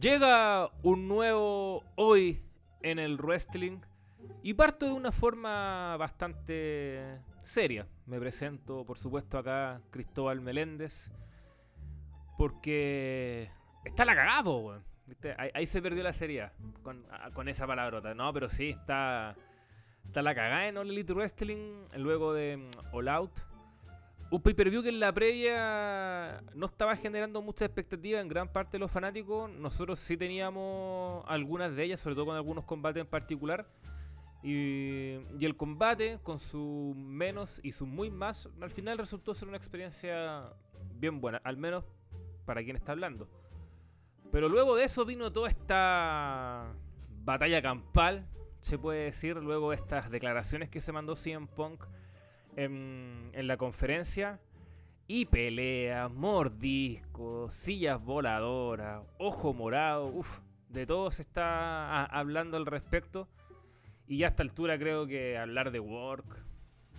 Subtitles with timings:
[0.00, 2.42] Llega un nuevo hoy
[2.82, 3.78] en el wrestling
[4.42, 7.86] y parto de una forma bastante seria.
[8.04, 11.10] Me presento, por supuesto, acá Cristóbal Meléndez
[12.36, 13.50] porque
[13.84, 14.84] está la cagada, weón.
[15.54, 16.52] Ahí, se perdió la seriedad
[17.32, 18.12] con, esa palabrota.
[18.14, 19.34] No, pero sí, está,
[20.04, 23.38] está la cagada en All Elite Wrestling luego de mm, All Out
[24.30, 28.80] un pay-per-view que en la previa no estaba generando mucha expectativa en gran parte de
[28.80, 29.50] los fanáticos.
[29.50, 33.68] Nosotros sí teníamos algunas de ellas, sobre todo con algunos combates en particular.
[34.42, 39.56] Y, el combate, con su menos y su muy más, al final resultó ser una
[39.56, 40.52] experiencia
[40.94, 41.84] bien buena, al menos
[42.44, 43.28] para quien está hablando.
[44.32, 46.74] Pero luego de eso vino toda esta
[47.24, 51.84] batalla campal, se puede decir, luego de estas declaraciones que se mandó CM Punk
[52.56, 54.40] en, la conferencia.
[55.08, 63.28] Y peleas, mordiscos, sillas voladoras, ojo morado, uff, de todo se está hablando al respecto.
[64.08, 66.44] Y ya a esta altura creo que hablar de work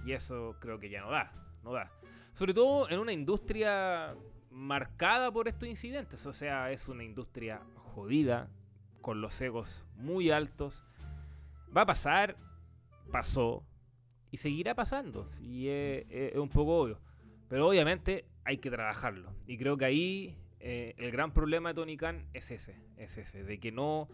[0.06, 1.92] y eso creo que ya no da, no da.
[2.32, 4.16] Sobre todo en una industria
[4.52, 8.50] marcada por estos incidentes, o sea, es una industria jodida,
[9.02, 10.84] con los egos muy altos.
[11.76, 12.36] Va a pasar,
[13.12, 13.64] pasó,
[14.32, 15.28] y seguirá pasando.
[15.42, 17.00] Y es, un poco obvio.
[17.48, 19.34] Pero obviamente hay que trabajarlo.
[19.46, 22.76] Y creo que ahí eh, el gran problema de Tony Khan es ese.
[22.98, 23.44] Es ese.
[23.44, 24.10] De que no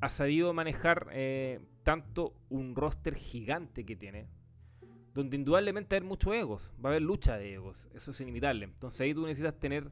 [0.00, 4.26] ha sabido manejar eh, tanto un roster gigante que tiene.
[5.14, 6.72] Donde indudablemente hay muchos egos.
[6.84, 7.88] Va a haber lucha de egos.
[7.94, 8.66] Eso es inevitable.
[8.66, 9.90] Entonces ahí tú necesitas tener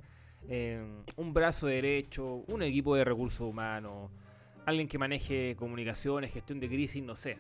[0.48, 4.10] eh, un brazo derecho, un equipo de recursos humanos,
[4.66, 7.38] alguien que maneje comunicaciones, gestión de crisis, no sé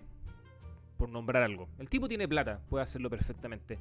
[0.96, 1.68] por nombrar algo.
[1.78, 3.78] El tipo tiene plata, puede hacerlo perfectamente.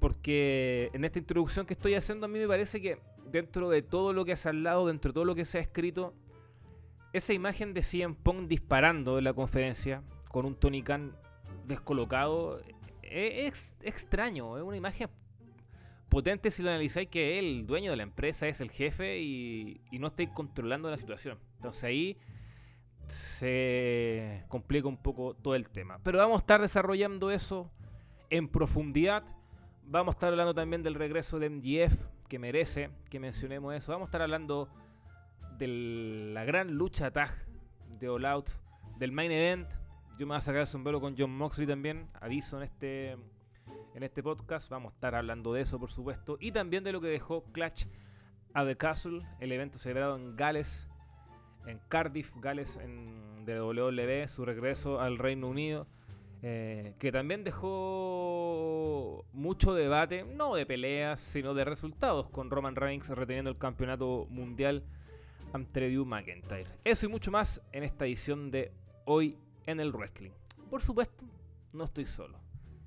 [0.00, 2.98] Porque en esta introducción que estoy haciendo a mí me parece que
[3.30, 5.60] dentro de todo lo que se ha hablado, dentro de todo lo que se ha
[5.60, 6.14] escrito,
[7.12, 11.16] esa imagen de CM Pong disparando en la conferencia con un Tony Khan
[11.66, 12.60] descolocado
[13.02, 15.08] es, extraño, es una imagen
[16.08, 19.98] potente si lo analizáis que el dueño de la empresa es el jefe y, y
[19.98, 21.38] no estáis controlando la situación.
[21.56, 22.16] Entonces ahí
[23.06, 25.98] se complica un poco todo el tema.
[26.02, 27.70] Pero vamos a estar desarrollando eso
[28.30, 29.24] en profundidad.
[29.84, 33.92] Vamos a estar hablando también del regreso de MGF, que merece que mencionemos eso.
[33.92, 34.68] Vamos a estar hablando
[35.58, 35.68] de
[36.32, 37.32] la gran lucha tag
[38.00, 38.50] de All Out,
[38.98, 39.68] del main event.
[40.18, 43.10] Yo me voy a sacar el sombrero con John Moxley también, aviso en este,
[43.94, 44.68] en este podcast.
[44.70, 46.36] Vamos a estar hablando de eso, por supuesto.
[46.40, 47.86] Y también de lo que dejó Clutch
[48.54, 50.88] a The Castle, el evento celebrado en Gales
[51.66, 55.86] en Cardiff, Gales, en, de WWE, su regreso al Reino Unido,
[56.42, 63.08] eh, que también dejó mucho debate, no de peleas, sino de resultados, con Roman Reigns
[63.10, 64.84] reteniendo el campeonato mundial
[65.52, 66.66] ante Drew McIntyre.
[66.84, 68.72] Eso y mucho más en esta edición de
[69.06, 70.32] Hoy en el Wrestling.
[70.70, 71.24] Por supuesto,
[71.72, 72.38] no estoy solo.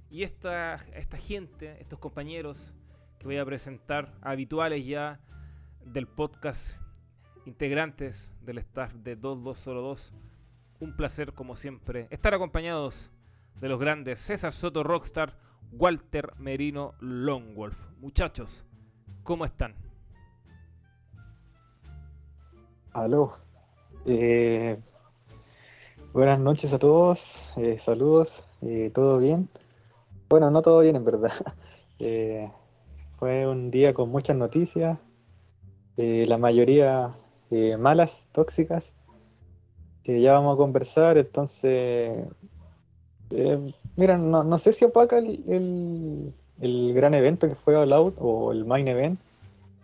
[0.09, 2.73] Y esta, esta gente, estos compañeros
[3.19, 5.19] que voy a presentar, habituales ya
[5.83, 6.77] del podcast
[7.47, 10.13] integrantes del staff de 2202.
[10.81, 13.11] Un placer, como siempre, estar acompañados
[13.61, 15.33] de los grandes César Soto Rockstar,
[15.71, 17.87] Walter Merino Longwolf.
[17.99, 18.65] Muchachos,
[19.23, 19.75] ¿cómo están?
[22.91, 23.37] Aló.
[24.05, 24.77] Eh,
[26.11, 27.53] buenas noches a todos.
[27.55, 28.43] Eh, saludos.
[28.61, 29.47] Eh, ¿Todo bien?
[30.29, 31.31] Bueno, no todo bien en verdad.
[33.17, 34.99] fue un día con muchas noticias.
[35.95, 37.15] la mayoría
[37.51, 38.91] eh, malas, tóxicas,
[40.03, 41.17] que ya vamos a conversar.
[41.17, 42.25] Entonces,
[43.31, 48.51] eh, mira, no, sé si opaca el, el, gran evento que fue All Out o
[48.51, 49.19] el Main Event,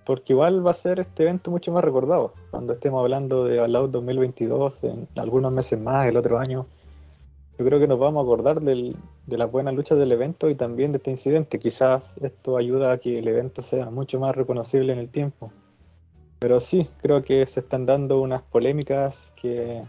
[0.05, 3.75] porque igual va a ser este evento mucho más recordado cuando estemos hablando de All
[3.75, 6.65] Out 2022, en algunos meses más, el otro año.
[7.57, 8.95] Yo creo que nos vamos a acordar del,
[9.27, 11.59] de las buenas luchas del evento y también de este incidente.
[11.59, 15.51] Quizás esto ayuda a que el evento sea mucho más reconocible en el tiempo.
[16.43, 19.81] Pero sí, creo que se están dando unas polémicas que,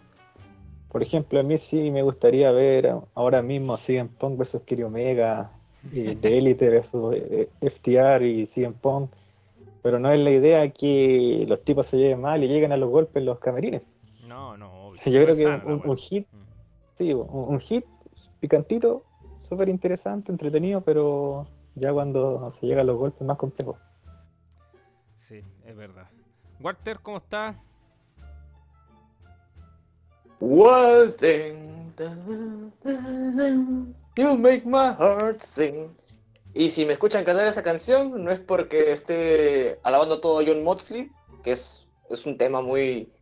[0.88, 5.50] por ejemplo, a mí sí me gustaría ver ahora mismo CM Punk versus Kiri Omega,
[5.82, 9.10] de Elite versus eh, FTR y CM Punk,
[9.82, 12.88] pero no es la idea que los tipos se lleven mal y lleguen a los
[12.88, 13.82] golpes los camerines.
[14.24, 15.00] No, no, obvio.
[15.06, 16.36] Yo creo que un, hit, mm.
[16.94, 17.84] sí, un, hit
[18.38, 19.02] picantito,
[19.40, 23.76] súper interesante, entretenido, pero ya cuando se llega a los golpes más complejos.
[25.16, 26.06] Sí, es verdad.
[26.64, 27.56] Walter, ¿cómo estás?
[30.40, 31.54] Walter,
[34.16, 35.94] you make my heart sing.
[36.54, 41.10] Y si me escuchan cantar esa canción, no es porque esté alabando todo John Moxley,
[41.42, 43.12] que es es un tema muy,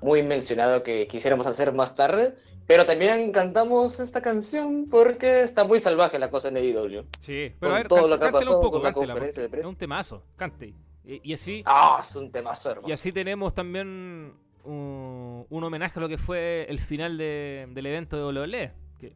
[0.00, 2.36] muy mencionado que quisiéramos hacer más tarde.
[2.66, 7.06] Pero también cantamos esta canción porque está muy salvaje la cosa en AEW.
[7.20, 8.88] Sí, pero Con a ver, todo can- lo que ha pasado un poco, con la
[8.92, 9.68] cántela, conferencia de porque Es prensa.
[9.68, 10.74] un temazo, cante.
[11.08, 12.86] Y, y así, Ah, es un temazo, hermano.
[12.88, 14.34] y así tenemos también
[14.64, 18.72] un, un homenaje a lo que fue el final de- del evento de WWE.
[19.00, 19.14] Que,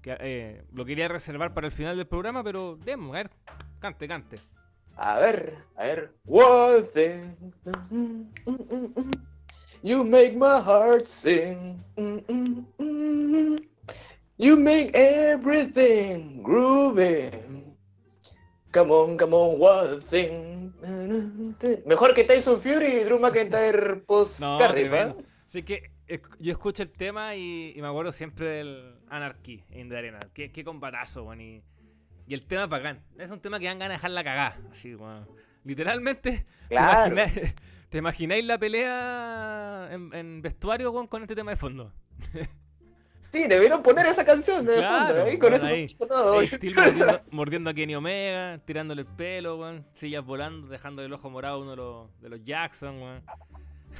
[0.00, 3.30] que, eh, lo quería reservar para el final del programa, pero demos, a ver,
[3.78, 4.36] cante, cante.
[4.96, 6.14] A ver, a ver.
[6.26, 7.36] One thing.
[7.90, 9.10] mm, mm, mm, mm.
[9.82, 11.84] You make my heart sing.
[14.38, 17.76] You make everything grooving.
[18.72, 20.53] Come on, come on, one thing.
[21.86, 25.14] Mejor que Tyson Fury y Drew McIntyre post No, Cardiff, ¿eh?
[25.48, 29.88] Así que eh, yo escucho el tema y, y me acuerdo siempre del Anarchy in
[29.88, 30.18] the Arena.
[30.32, 31.40] Qué, qué combatazo, weón.
[31.40, 31.62] Y,
[32.26, 33.02] y el tema es bacán.
[33.18, 34.58] Es un tema que dan ganas de dejar la cagada.
[34.70, 35.26] Así, weón.
[35.64, 37.16] Literalmente, ¿te Claro.
[37.88, 41.92] ¿te imagináis la pelea en, en vestuario weón, con este tema de fondo?
[43.34, 45.38] Sí, debieron poner esa canción de Claro, fondo, ¿eh?
[45.40, 45.88] Con bueno, eso ahí.
[46.46, 49.84] Steel mordiendo, mordiendo a Kenny Omega, tirándole el pelo, weón.
[49.90, 53.22] Sillas volando, dejándole el ojo morado a uno de los, de los Jackson, weón.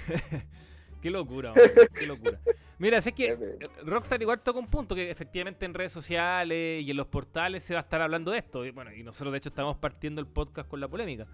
[1.03, 1.69] qué locura, weón.
[1.99, 2.39] Qué locura.
[2.79, 6.97] Mira, sé que Rockstar igual toca un punto que efectivamente en redes sociales y en
[6.97, 8.65] los portales se va a estar hablando de esto.
[8.65, 11.27] Y bueno, y nosotros de hecho estamos partiendo el podcast con la polémica.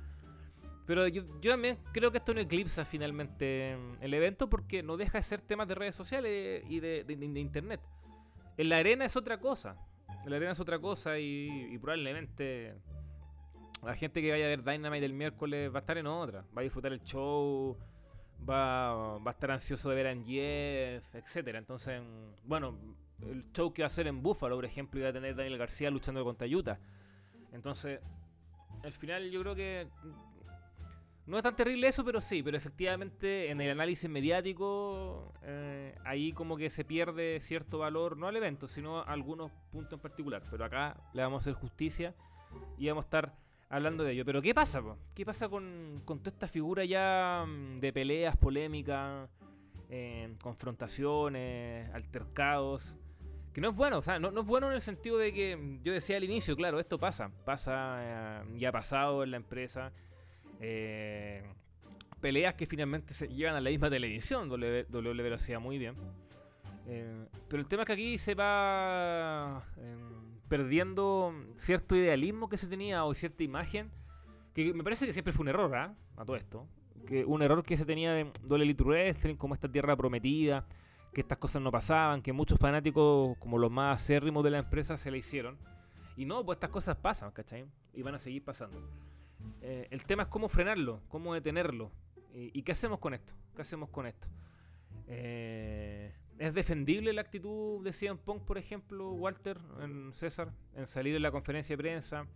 [0.91, 5.19] Pero yo, también creo que esto no eclipsa finalmente mm, el evento porque no deja
[5.19, 7.05] de ser temas de redes sociales y de,
[7.37, 7.81] internet.
[8.57, 9.77] En la arena es otra cosa.
[10.25, 12.75] En la arena es otra cosa y, probablemente
[13.85, 16.45] la gente que vaya a ver Dynamite el miércoles va a estar en otra.
[16.59, 17.79] Va a disfrutar el show,
[18.39, 21.61] va, va a estar ansioso de ver a Jeff, etcétera.
[21.61, 22.77] Entonces, mm, bueno,
[23.29, 25.89] el show que va a hacer en Buffalo, por ejemplo, iba a tener Daniel García
[25.89, 26.81] luchando contra Utah.
[27.53, 28.01] Entonces,
[28.83, 29.89] al final yo creo que
[31.31, 36.33] no es tan terrible eso, pero sí, pero efectivamente en el análisis mediático eh, ahí
[36.33, 40.43] como que se pierde cierto valor, no al evento, sino a algunos puntos en particular.
[40.51, 42.15] Pero acá le vamos a hacer justicia
[42.77, 43.35] y vamos a estar
[43.69, 44.25] hablando de ello.
[44.25, 44.83] Pero ¿qué pasa?
[45.15, 49.31] ¿Qué pasa con, con toda esta figura ya mm, de peleas, polémicas,
[49.89, 52.97] eh, confrontaciones, altercados?
[53.53, 55.79] Que no es bueno, o sea, no, no es bueno en el sentido de que
[55.83, 59.93] yo decía al inicio, claro, esto pasa, pasa eh, y ha pasado en la empresa.
[60.61, 61.43] Eh,
[62.21, 65.95] peleas que finalmente se llevan a la misma televisión, WWE lo hacía muy bien.
[66.87, 69.97] Eh, pero el tema es que aquí se va eh,
[70.49, 73.91] perdiendo cierto idealismo que se tenía o cierta imagen,
[74.55, 75.95] que me parece que siempre fue un error, ¿ah?
[76.17, 76.67] A todo esto.
[77.07, 80.67] Que un error que se tenía de Elite Wrestling como esta tierra prometida,
[81.15, 84.97] que estas cosas no pasaban, que muchos fanáticos, como los más acérrimos de la empresa,
[84.97, 85.57] se le hicieron.
[86.17, 87.65] Y no, pues estas cosas pasan, ¿cachai?
[87.95, 88.81] Y van a seguir pasando.
[89.63, 91.91] Eh, el tema es cómo frenarlo, cómo detenerlo.
[92.35, 93.33] ¿Y, y qué hacemos con esto?
[93.55, 94.27] ¿Qué hacemos con esto?
[95.09, 101.15] Eh, ¿Es defendible la actitud de CM Punk, por ejemplo, Walter, en César, en salir
[101.15, 102.27] en la conferencia de prensa,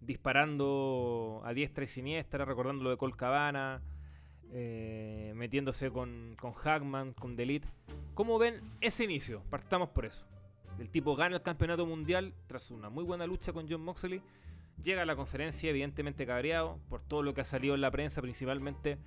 [0.00, 3.82] disparando a diestra y siniestra, recordando lo de Col Cabana,
[4.52, 7.66] eh, metiéndose con, con Hackman, con Delete?
[8.14, 9.42] ¿Cómo ven ese inicio?
[9.50, 10.24] Partamos por eso.
[10.78, 14.22] El tipo gana el campeonato mundial tras una muy buena lucha con John Moxley.
[14.82, 18.22] Llega a la conferencia evidentemente cabreado por todo lo que ha salido en la prensa,
[18.22, 18.98] principalmente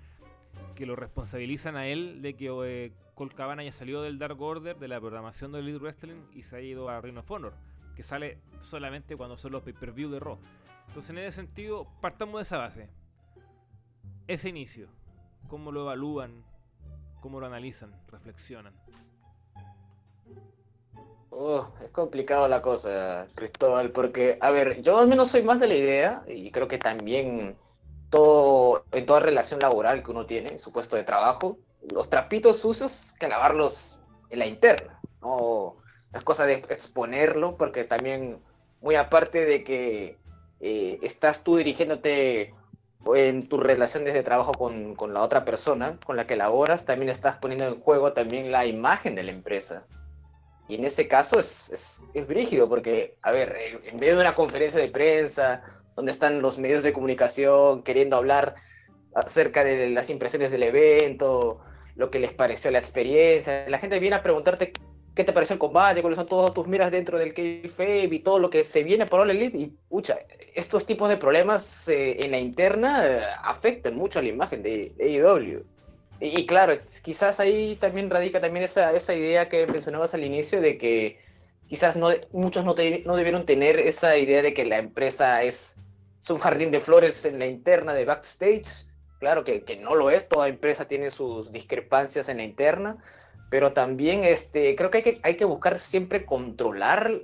[0.75, 4.77] que lo responsabilizan a él de que eh, Colt Cabana ya salió del Dark Order,
[4.77, 7.53] de la programación de Elite Wrestling y se ha ido a Ring of Honor,
[7.95, 10.37] que sale solamente cuando son los pay-per-view de Raw.
[10.87, 12.89] Entonces en ese sentido, partamos de esa base.
[14.27, 14.89] Ese inicio,
[15.47, 16.43] ¿cómo lo evalúan?
[17.19, 17.91] ¿Cómo lo analizan?
[18.09, 18.73] ¿Reflexionan?
[21.35, 25.67] Oh, es complicado la cosa, Cristóbal, porque, a ver, yo al menos soy más de
[25.67, 27.57] la idea, y creo que también
[28.11, 31.57] todo, en toda relación laboral que uno tiene, en su puesto de trabajo,
[31.91, 33.97] los trapitos sucios que lavarlos
[34.29, 35.77] en la interna, no
[36.13, 38.39] es cosa de exponerlo, porque también,
[38.79, 40.19] muy aparte de que
[40.59, 42.53] eh, estás tú dirigiéndote
[43.15, 47.09] en tus relaciones de trabajo con, con la otra persona con la que laboras, también
[47.09, 49.87] estás poniendo en juego también la imagen de la empresa.
[50.67, 54.35] Y en ese caso es, es, es brígido, porque, a ver, en, medio de una
[54.35, 55.63] conferencia de prensa,
[55.95, 58.55] donde están los medios de comunicación queriendo hablar
[59.15, 61.59] acerca de las impresiones del evento,
[61.95, 64.73] lo que les pareció la experiencia, la gente viene a preguntarte
[65.13, 68.39] qué te pareció el combate, cuáles son todas tus miras dentro del kayfabe y todo
[68.39, 70.17] lo que se viene por All Elite, y pucha,
[70.55, 74.93] estos tipos de problemas eh, en la interna eh, afectan mucho a la imagen de,
[74.97, 75.72] de AEW.
[76.25, 80.77] Y, claro, quizás ahí también radica también esa, esa idea que mencionabas al inicio de
[80.77, 81.19] que
[81.67, 85.75] quizás no, muchos no, te, no debieron tener esa idea de que la empresa es,
[86.17, 88.85] es, un jardín de flores en la interna de backstage,
[89.19, 92.97] claro que, que, no lo es, toda empresa tiene sus discrepancias en la interna,
[93.49, 97.19] pero también este, creo que hay, que hay que buscar siempre controlar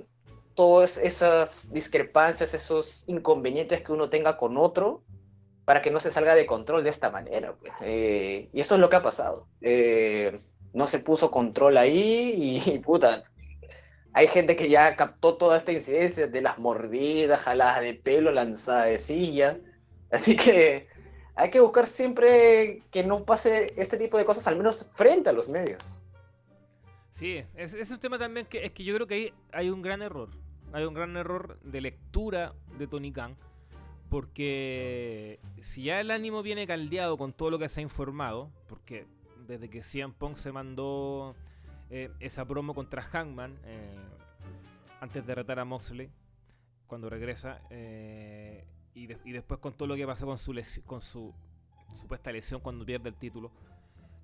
[0.54, 5.02] todas esas discrepancias, esos inconvenientes que uno tenga con otro,
[5.70, 7.54] para que no se salga de control de esta manera.
[7.54, 7.72] Pues.
[7.80, 9.46] Y eso es lo que ha pasado.
[9.60, 10.36] Eh,
[10.72, 13.22] no se puso control ahí y, puta,
[14.12, 18.86] hay gente que ya captó toda esta incidencia de las mordidas, jaladas de pelo, lanzada
[18.86, 19.60] de silla.
[20.10, 20.88] Así que
[21.36, 25.32] hay que buscar siempre que no pase este tipo de cosas, al menos frente a
[25.32, 26.02] los medios.
[27.12, 29.82] Sí, es, es un tema también que es que yo creo que ahí hay un
[29.82, 30.30] gran error.
[30.72, 33.36] Hay un gran error de lectura de Tony Khan.
[34.10, 39.06] Porque si ya el ánimo viene caldeado con todo lo que se ha informado, porque
[39.46, 41.34] desde que CM Punk se mandó
[41.90, 43.96] eh, esa promo contra Hangman eh,
[45.00, 46.10] antes de retar a Moxley
[46.86, 48.64] cuando regresa eh,
[48.94, 51.34] y, después con todo lo que pasó con su con su
[51.94, 53.50] supuesta lesión cuando pierde el título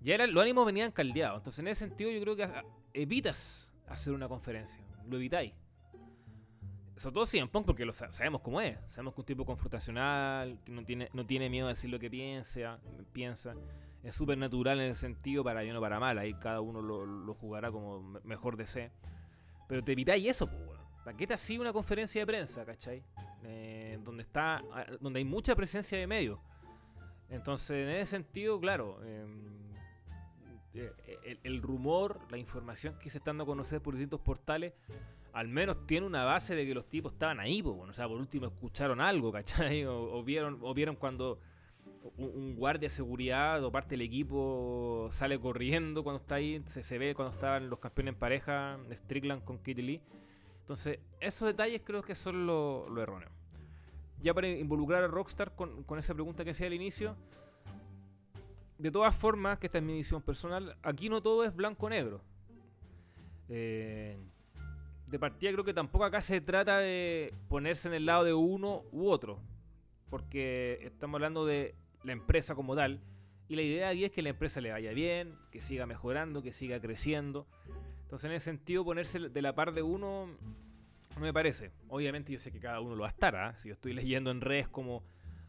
[0.01, 1.39] ya era, los ánimos venían caldeados.
[1.39, 2.49] Entonces en ese sentido yo creo que
[2.93, 5.53] evitas hacer una conferencia lo evitáis
[6.97, 10.73] sobre todo CM Punk porque lo sabemos cómo es sabemos que un tipo confrontacional que
[10.73, 12.79] no tiene no tiene miedo a decir lo que piensa
[13.13, 13.55] piensa
[14.07, 16.17] es súper natural en ese sentido, para bien o para mal.
[16.19, 18.93] Ahí cada uno lo, jugará como mejor desee.
[19.69, 23.03] Pero te evitáis eso, pues, ¿Para qué te hacía una conferencia de prensa, cachai?
[23.45, 26.39] Eh, donde, está, ah, donde hay mucha presencia de medios.
[27.29, 29.66] Entonces, en ese sentido, claro, em,
[31.45, 34.73] el, rumor, la información que se está dando a conocer por distintos portales,
[35.33, 38.17] al menos tiene una base de que los tipos estaban ahí, bueno, o sea, por
[38.17, 39.85] último escucharon algo, ¿cachai?
[39.85, 41.39] o, vieron, o vieron cuando
[42.17, 47.15] un, guardia de seguridad o parte del equipo sale corriendo cuando está ahí, se, ve
[47.15, 50.03] cuando estaban los campeones en pareja, Strickland con Kitty Lee.
[50.61, 53.29] Entonces, esos detalles creo que son lo, erróneo.
[54.23, 57.17] Ya para involucrar a Rockstar con, esa pregunta que hacía al inicio,
[58.79, 62.21] de todas formas, que esta es mi visión personal, aquí no todo es blanco-negro.
[63.49, 64.19] Eh,
[65.07, 68.83] de partida creo que tampoco acá se trata de ponerse en el lado de uno
[68.93, 69.39] u otro.
[70.11, 73.01] Porque estamos hablando de la empresa como tal.
[73.49, 76.53] Y la idea aquí es que la empresa le vaya bien, que siga mejorando, que
[76.53, 77.47] siga creciendo.
[78.03, 80.27] Entonces, en ese sentido, ponerse de la par de uno
[81.15, 81.71] no me parece.
[81.89, 83.37] Obviamente, yo sé que cada uno lo va a estar.
[83.37, 83.55] ¿ah?
[83.57, 85.03] Si yo estoy leyendo en redes como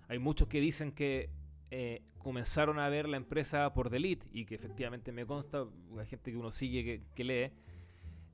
[0.07, 1.29] hay muchos que dicen que
[1.71, 5.65] eh, comenzaron a ver la empresa por delete y que efectivamente me consta,
[5.97, 7.51] hay gente que uno sigue que, lee.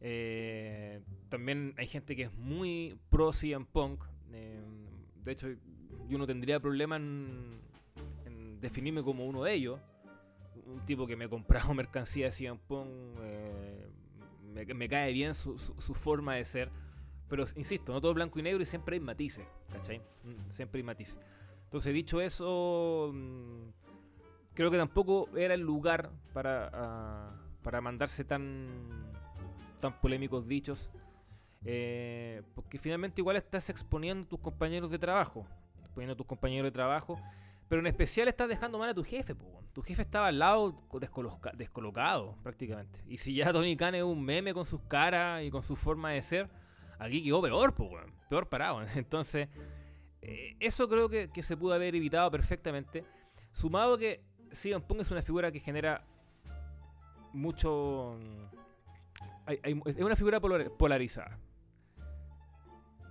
[0.01, 4.03] Eh, también hay gente que es muy pro CM Punk.
[4.31, 4.61] Eh,
[5.23, 5.47] de hecho,
[6.09, 7.61] yo no tendría problema en
[8.63, 9.79] definirme como uno de ellos.
[10.65, 12.89] Un tipo que me ha comprado mercancía de CM Punk,
[13.21, 13.87] eh,
[14.73, 15.57] me, cae bien su,
[15.93, 16.71] forma de ser.
[17.29, 19.99] Pero insisto, no todo blanco y negro y siempre hay matices, ¿cachai?
[20.23, 21.17] Mm, siempre hay matices.
[21.73, 23.69] Entonces, dicho eso, mm,
[24.53, 29.11] creo que tampoco era el lugar para, ah, para mandarse tan,
[29.79, 30.91] tan polémicos dichos.
[31.65, 35.47] Eh, porque finalmente igual estás exponiendo a tus compañeros de trabajo.
[35.81, 37.17] Exponiendo a tus compañeros de trabajo
[37.73, 39.35] pero en especial estás dejando mal a tu jefe,
[39.73, 40.75] Tu jefe estaba al lado
[41.55, 43.01] descolocado prácticamente.
[43.07, 46.11] Y si ya Tony Khan es un meme con sus caras y con su forma
[46.11, 46.49] de ser,
[46.99, 48.83] aquí quedó peor, pues, Peor parado.
[48.95, 49.49] Entonces,
[50.23, 53.03] eh, eso creo que, se pudo haber evitado perfectamente.
[53.51, 56.05] Sumado que Sion Pong es una figura que genera
[57.33, 58.17] mucho...
[59.47, 61.37] es una figura polarizada.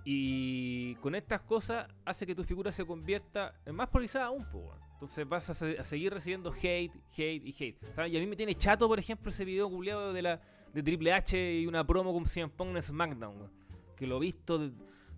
[0.05, 4.45] Y con estas cosas hace que tu figura se convierta en más polarizada aún.
[4.93, 8.09] Entonces vas a, seguir recibiendo hate, hate y hate.
[8.09, 10.41] Y a mí me tiene chato, por ejemplo, ese video culiado de la
[10.73, 13.49] de Triple H y una promo con CM Punk en SmackDown,
[13.95, 14.71] Que lo he visto,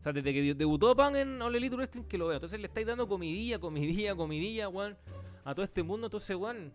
[0.05, 2.35] sea, desde que debutó Punk en All Elite Wrestling que lo veo.
[2.35, 4.95] Entonces le estáis dando comidilla, comidilla, comidilla, weón,
[5.43, 6.07] a todo este mundo.
[6.07, 6.71] Entonces, weón,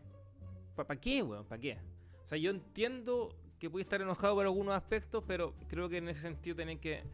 [0.75, 1.45] ¿para qué, weón?
[1.45, 1.79] ¿Para qué?
[2.25, 6.09] O sea, yo entiendo que puede estar enojado por algunos aspectos, pero creo que en
[6.09, 7.05] ese sentido tienen que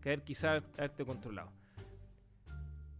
[0.00, 1.50] caer quizás haberte controlado.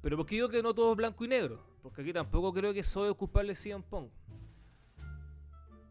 [0.00, 1.62] Pero porque digo que no todo es blanco y negro?
[1.82, 4.10] Porque aquí tampoco creo que soy el culpable CM Punk.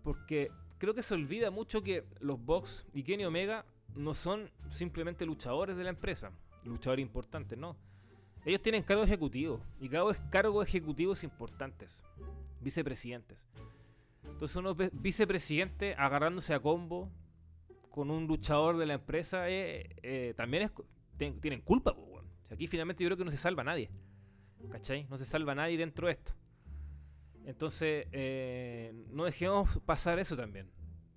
[0.04, 5.26] Porque creo que se olvida mucho que los Box y Kenny Omega no son simplemente
[5.26, 6.32] luchadores de la empresa,
[6.64, 7.76] luchadores importantes, no.
[8.46, 12.02] Ellos tienen cargos ejecutivos y cargos, cargos ejecutivos importantes,
[12.60, 13.38] vicepresidentes.
[14.24, 17.12] Entonces unos vicepresidentes agarrándose a combo
[17.90, 20.72] con un luchador de la empresa eh, eh, también es,
[21.40, 21.96] tienen culpa,
[22.50, 23.90] aquí finalmente yo creo que no se salva nadie.
[24.72, 25.06] ¿Cachai?
[25.10, 26.34] No se salva nadie dentro de esto.
[27.46, 30.70] Entonces, eh, no dejemos pasar eso también.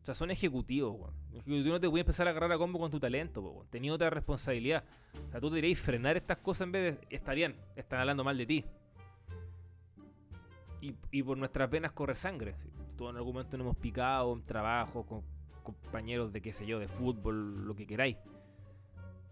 [0.05, 1.15] O sea, son ejecutivos, weón.
[1.65, 3.67] Tú no te voy a empezar a agarrar a combo con tu talento, weón.
[3.71, 4.85] Tenía otra responsabilidad.
[5.29, 7.17] O sea, tú deberías frenar estas cosas en vez de.
[7.17, 8.65] Está bien, están hablando mal de ti.
[10.83, 12.55] y, y por nuestras venas corre sangre.
[12.63, 12.69] ¿sí?
[12.99, 15.23] Todos en algún momento nos hemos picado en trabajo, con
[15.63, 18.19] compañeros de qué sé yo, de fútbol, lo que queráis.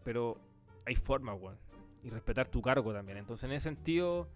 [0.04, 0.38] Pero
[0.86, 1.58] hay formas, weón.
[2.02, 3.18] Y respetar tu cargo también.
[3.18, 4.26] Entonces, en ese sentido,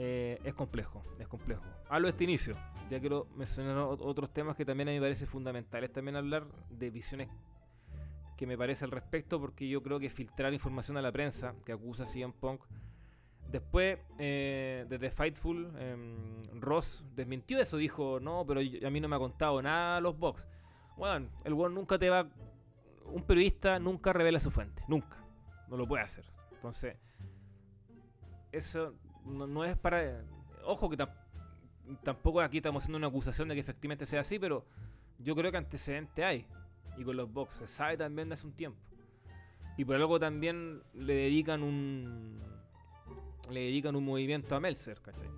[0.00, 1.64] eh, es complejo, es complejo.
[1.88, 2.56] Hablo de este inicio.
[2.88, 6.88] Ya quiero mencionar otros temas que también a mí me parece fundamentales también hablar de
[6.90, 7.28] visiones
[8.36, 11.72] que me parece al respecto, porque yo creo que filtrar información a la prensa que
[11.72, 12.62] acusa a CM Punk.
[13.50, 19.16] Después, eh, desde Fightful, em, Ross desmintió eso, dijo, no, pero a mí no me
[19.16, 20.46] ha contado nada los box.
[20.96, 22.28] Bueno, el weón nunca te va...
[23.06, 25.16] Un periodista nunca revela su fuente, nunca.
[25.66, 26.24] No lo puede hacer.
[26.52, 26.96] Entonces,
[28.52, 28.94] eso
[29.28, 30.24] no, es para...
[30.64, 31.14] Ojo que tam-
[32.02, 34.64] tampoco aquí estamos haciendo una acusación de que efectivamente sea así, pero
[35.18, 36.46] yo creo que antecedente hay.
[36.96, 38.78] Y con los box se sabe también de hace un tiempo.
[39.76, 42.40] Y por algo también le dedican un...
[43.50, 45.28] Le dedican un movimiento a Meltzer, ¿cachai?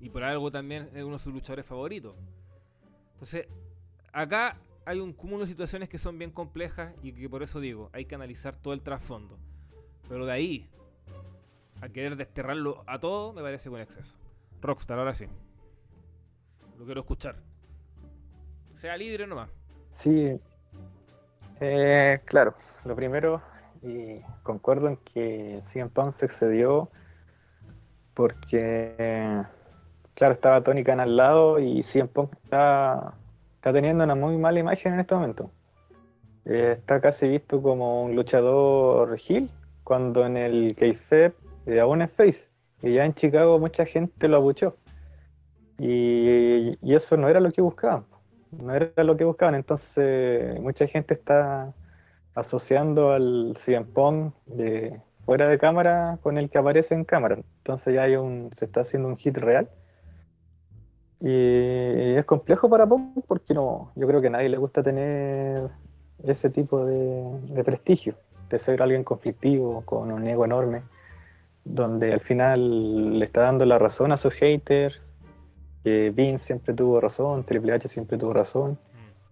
[0.00, 2.16] Y por algo también es uno de sus luchadores favoritos.
[3.12, 3.46] Entonces,
[4.12, 7.90] acá hay un cúmulo de situaciones que son bien complejas y que por eso digo,
[7.92, 9.38] hay que analizar todo el trasfondo.
[10.08, 10.68] Pero de ahí
[11.80, 14.16] a querer desterrarlo a todo, me parece un exceso.
[14.60, 15.26] Rockstar, ahora sí.
[16.78, 17.36] Lo quiero escuchar.
[18.74, 19.50] Sea libre nomás.
[19.90, 20.40] Sí,
[21.60, 22.54] eh, claro,
[22.86, 23.42] lo primero,
[23.82, 26.88] y concuerdo en que CM Punk se excedió
[28.14, 29.44] porque,
[30.14, 33.12] claro, estaba Tony Khan al lado y CM Punk está,
[33.56, 35.50] está teniendo una muy mala imagen en este momento.
[36.46, 39.50] Eh, está casi visto como un luchador heel,
[39.84, 41.34] cuando en el kayfabe
[41.66, 42.48] es face.
[42.82, 44.76] Y ya en Chicago mucha gente lo abuchó.
[45.78, 48.04] Y, y eso no era lo que buscaban
[48.52, 51.72] no era lo que buscaban, entonces mucha gente está
[52.34, 57.38] asociando al CM Punk de fuera de cámara con el que aparece en cámara.
[57.58, 59.68] Entonces ya hay un, se está haciendo un hit real.
[61.20, 65.68] Y es complejo para Punk porque no, yo creo que a nadie le gusta tener
[66.24, 68.14] ese tipo de, de prestigio,
[68.48, 70.82] de ser alguien conflictivo, con un ego enorme,
[71.64, 75.12] donde al final le está dando la razón a sus haters,
[75.84, 78.78] que Vince siempre tuvo razón, Triple H siempre tuvo razón,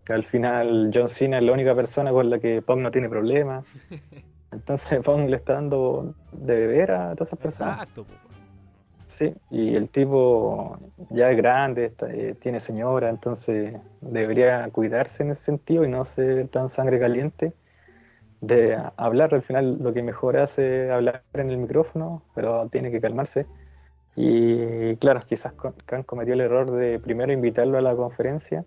[0.05, 3.09] que al final John Cena es la única persona con la que Punk no tiene
[3.09, 3.65] problemas.
[4.53, 7.75] Entonces Punk le está dando de beber a todas esas personas.
[7.75, 8.07] Exacto.
[9.07, 10.79] Sí, y el tipo
[11.11, 16.05] ya es grande, está- eh, tiene señora, entonces debería cuidarse en ese sentido y no
[16.05, 17.53] ser tan sangre caliente
[18.41, 19.35] de hablar.
[19.35, 23.47] Al final lo que mejor hace es hablar en el micrófono, pero tiene que calmarse.
[24.17, 25.53] Y claro, quizás
[25.87, 28.65] Khan cometió el error de primero invitarlo a la conferencia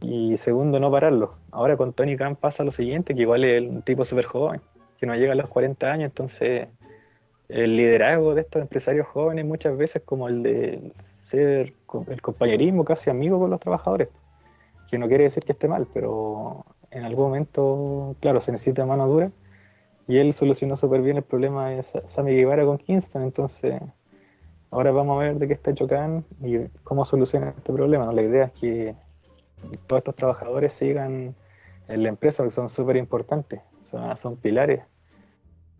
[0.00, 1.34] y segundo no pararlo.
[1.52, 4.60] Ahora con Tony Khan pasa lo siguiente, que igual es un tipo súper joven,
[4.98, 6.68] que no llega a los 40 años, entonces
[7.48, 11.74] el liderazgo de estos empresarios jóvenes muchas veces como el de ser
[12.08, 14.08] el compañerismo casi amigo con los trabajadores,
[14.88, 19.06] que no quiere decir que esté mal, pero en algún momento, claro, se necesita mano
[19.08, 19.30] dura
[20.08, 23.80] y él solucionó súper bien el problema de Sa- Sammy Guevara con Kingston, entonces
[24.70, 28.12] ahora vamos a ver de qué está Khan y cómo soluciona este problema.
[28.12, 28.94] La idea es que
[29.86, 31.34] todos estos trabajadores sigan
[31.88, 34.82] en la empresa porque son súper importantes, son, pilares.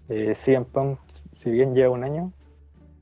[0.08, 2.32] Eh, si bien lleva un año,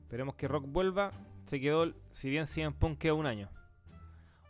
[0.09, 1.11] Esperemos que Rock vuelva.
[1.45, 3.47] Se quedó, si bien CM Punk queda un año.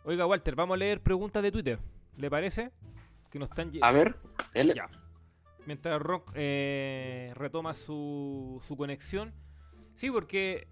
[0.06, 1.78] Oiga, Walter, vamos a leer preguntas de Twitter.
[2.16, 2.70] ¿Le parece?
[3.30, 4.16] Que nos están A ver,
[4.54, 4.88] él, Ya.
[5.66, 9.32] Mientras Rock eh, retoma su, su conexión.
[9.94, 10.66] Sí, porque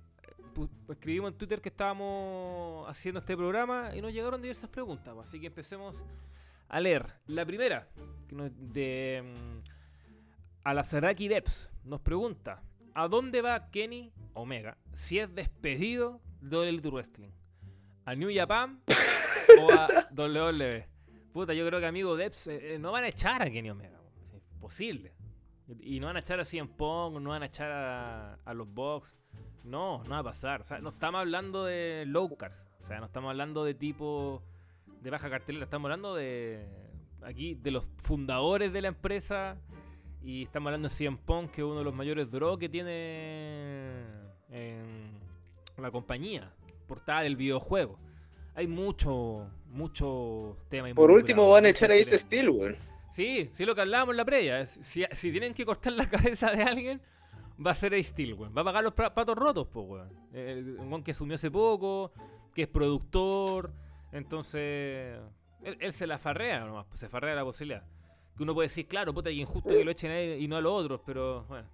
[0.89, 5.15] escribimos en Twitter que estábamos haciendo este programa y nos llegaron diversas preguntas.
[5.15, 6.03] pues, Así que empecemos
[6.69, 7.07] a leer.
[7.27, 7.87] La primera,
[8.29, 9.59] que nos- de mm,
[10.65, 12.63] Alazaraki Deps, nos pregunta:
[12.95, 17.31] ¿A dónde va Kenny Omega si es despedido de Elite Wrestling?
[18.05, 18.81] ¿A New Japan
[19.63, 20.89] o a WWE?
[21.33, 24.01] Puta, yo creo que amigo Deps eh, eh, no van a echar a Kenny Omega.
[24.35, 25.13] Es imposible.
[25.81, 28.73] Y no van a echar a CM Punk, no van a echar a, a los
[28.73, 29.17] Bucks.
[29.65, 30.63] No, no va a pasar.
[30.63, 32.67] O sea, no estamos hablando de low cars.
[32.83, 34.43] O sea, no estamos hablando de tipo
[35.03, 35.65] de baja cartelera.
[35.65, 36.67] Estamos hablando de
[37.23, 39.59] aquí de los fundadores de la empresa.
[40.23, 44.05] Y estamos hablando de CM Punk, que es uno de los mayores draw que tiene
[44.51, 45.13] en
[45.77, 46.51] la compañía.
[46.87, 47.99] Portada del videojuego.
[48.55, 51.95] Hay mucho, mucho tema por último van a echar a.
[51.95, 52.77] Ace Steel, weón.
[53.13, 54.65] Sí, sí, lo que hablábamos en la previa.
[54.67, 57.03] Si, si tienen que cortar la cabeza de alguien,
[57.65, 58.55] va a ser Ace Steel, weón.
[58.57, 60.09] Va a pagar los patos rotos, pues, weón.
[60.79, 62.13] Un weón que asumió hace poco,
[62.55, 63.73] que es productor.
[64.13, 65.19] Entonces,
[65.63, 67.85] él, él se la farrea nomás, pues, se farrea la posibilidad.
[68.37, 70.57] Que uno puede decir, claro, puta, y injusto que lo echen a él y no
[70.57, 71.69] a los otros, pero bueno,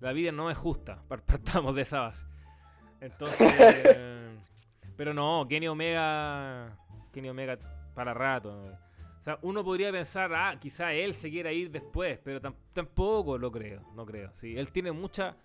[0.00, 1.02] la vida no es justa.
[1.08, 2.24] par- Partamos de esa base.
[3.00, 3.98] Entonces,
[4.96, 6.76] Pero no, Kenny Omega.
[7.12, 7.58] Kenny Omega
[7.94, 8.50] para rato.
[9.18, 12.40] O sea, uno podría pensar, ah, quizá él se quiera ir después, pero
[12.72, 14.30] tampoco lo creo, no creo.
[14.34, 15.36] Sí, él tiene mucha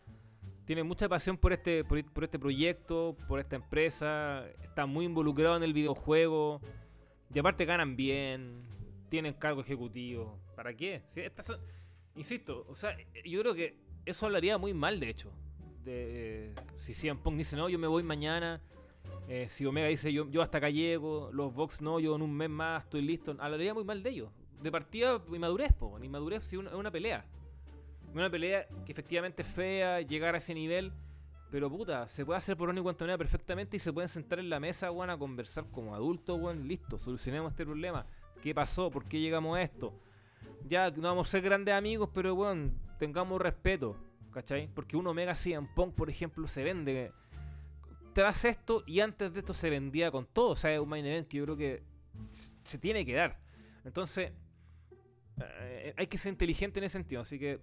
[0.66, 5.64] tiene mucha pasión por este, por, este proyecto, por esta empresa, está muy involucrado en
[5.64, 6.62] el videojuego,
[7.34, 8.64] y aparte ganan bien,
[9.10, 10.40] tienen cargo ejecutivo.
[10.56, 11.02] ¿Para qué?
[12.16, 12.96] insisto, o sea,
[13.26, 15.32] yo creo que eso hablaría muy mal, de hecho.
[15.84, 18.62] De, si CM Punk dice, no, yo me voy mañana.
[19.36, 21.32] Eh, si Omega dice, yo, hasta acá llego.
[21.34, 23.36] Los Vox, no, yo en un mes más estoy listo.
[23.40, 24.30] Hablaría muy mal de ellos.
[24.62, 25.98] De partida, inmadurez, po.
[26.04, 27.26] Inmadurez, si una, una pelea.
[28.14, 30.94] Una pelea que efectivamente es fea, llegar a ese nivel.
[31.50, 34.52] Pero puta, se puede hacer por una y manera perfectamente y se pueden sentar en
[34.52, 38.06] la mesa, weón, a conversar como adultos, weón, listo, solucionemos este problema.
[38.40, 38.92] ¿Qué pasó?
[38.92, 40.00] ¿Por qué llegamos a esto?
[40.70, 43.98] Ya no vamos a ser grandes amigos, pero weón, tengamos respeto,
[44.32, 44.70] ¿cachai?
[44.76, 47.12] Porque un Omega en Punk, por ejemplo, se vende
[48.14, 50.52] tras esto y antes de esto se vendía con todo.
[50.52, 51.84] O sea, es un main event que yo creo que
[52.64, 53.40] se tiene que dar.
[53.84, 54.32] Entonces,
[55.42, 57.22] eh, hay que ser inteligente en ese sentido.
[57.22, 57.60] Así que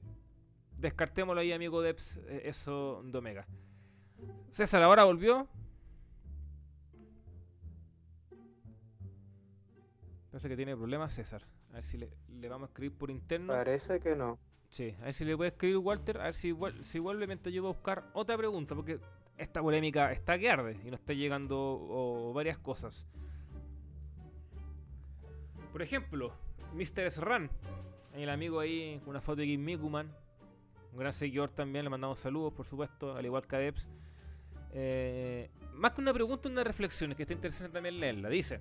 [0.79, 3.47] descartémoslo ahí, amigo Deps, eh, eso de Omega.
[4.51, 5.49] César, ahora volvió.
[10.31, 11.43] Parece que tiene problemas César.
[11.71, 12.11] A ver si le,
[12.49, 13.53] vamos a escribir por interno.
[13.53, 14.39] Parece que no.
[14.69, 16.21] Sí, a ver si le puede escribir Walter.
[16.21, 18.75] A ver si, si vuelve mientras yo voy a buscar otra pregunta.
[18.75, 19.01] Porque
[19.41, 23.07] esta polémica está que arde y nos está llegando varias cosas.
[25.73, 26.33] Por ejemplo,
[26.75, 27.11] Mr.
[27.11, 27.51] Sran.
[28.15, 30.13] El amigo ahí con una foto de Kim Mikuman
[30.93, 33.89] un gran seguidor también, le mandamos saludos, por supuesto, al igual que a Debs.
[34.73, 38.29] Eh, más que una pregunta, una reflexión, que está interesante también leerla.
[38.29, 38.61] Dice,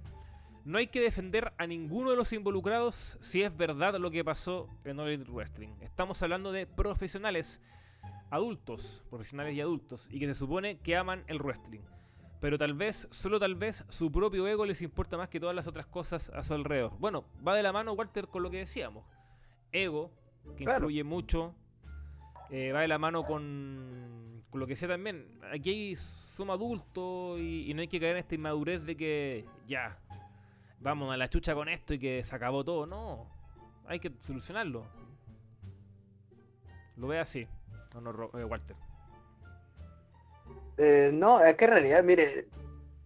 [0.65, 4.69] no hay que defender a ninguno de los involucrados si es verdad lo que pasó
[4.83, 5.69] en All Elite Wrestling.
[5.81, 7.61] Estamos hablando de profesionales,
[8.29, 11.81] adultos, profesionales y adultos, y que se supone que aman el wrestling.
[12.39, 15.67] Pero tal vez, solo tal vez, su propio ego les importa más que todas las
[15.67, 16.93] otras cosas a su alrededor.
[16.99, 19.03] Bueno, va de la mano, Walter, con lo que decíamos.
[19.71, 20.11] Ego,
[20.55, 21.53] que influye mucho
[22.51, 25.39] eh, va de la mano con, con, lo que sea también.
[25.53, 29.99] Aquí somos adultos y, no hay que caer en esta inmadurez de que ya,
[30.79, 32.87] vamos a la chucha con esto y que se acabó todo.
[32.87, 33.27] No,
[33.85, 34.87] hay que solucionarlo.
[36.97, 37.47] Lo ve así,
[37.95, 38.75] ¿o no, eh, Walter?
[40.77, 42.47] Eh, no, es que en realidad, mire,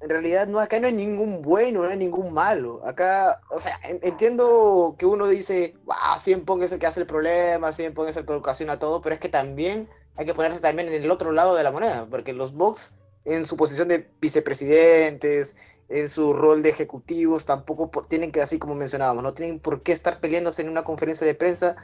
[0.03, 2.85] en realidad no, acá no hay ningún bueno, no hay ningún malo.
[2.85, 7.71] Acá, o sea, entiendo que uno dice, wow, siempre es el que hace el problema,
[7.71, 11.01] siempre es el que ocasiona todo, pero es que también hay que ponerse también en
[11.01, 12.93] el otro lado de la moneda, porque los Vox,
[13.25, 15.55] en su posición de vicepresidentes,
[15.89, 19.93] en su rol de ejecutivos, tampoco tienen que, así como mencionábamos, no tienen por qué
[19.93, 21.75] estar peleándose en una conferencia de prensa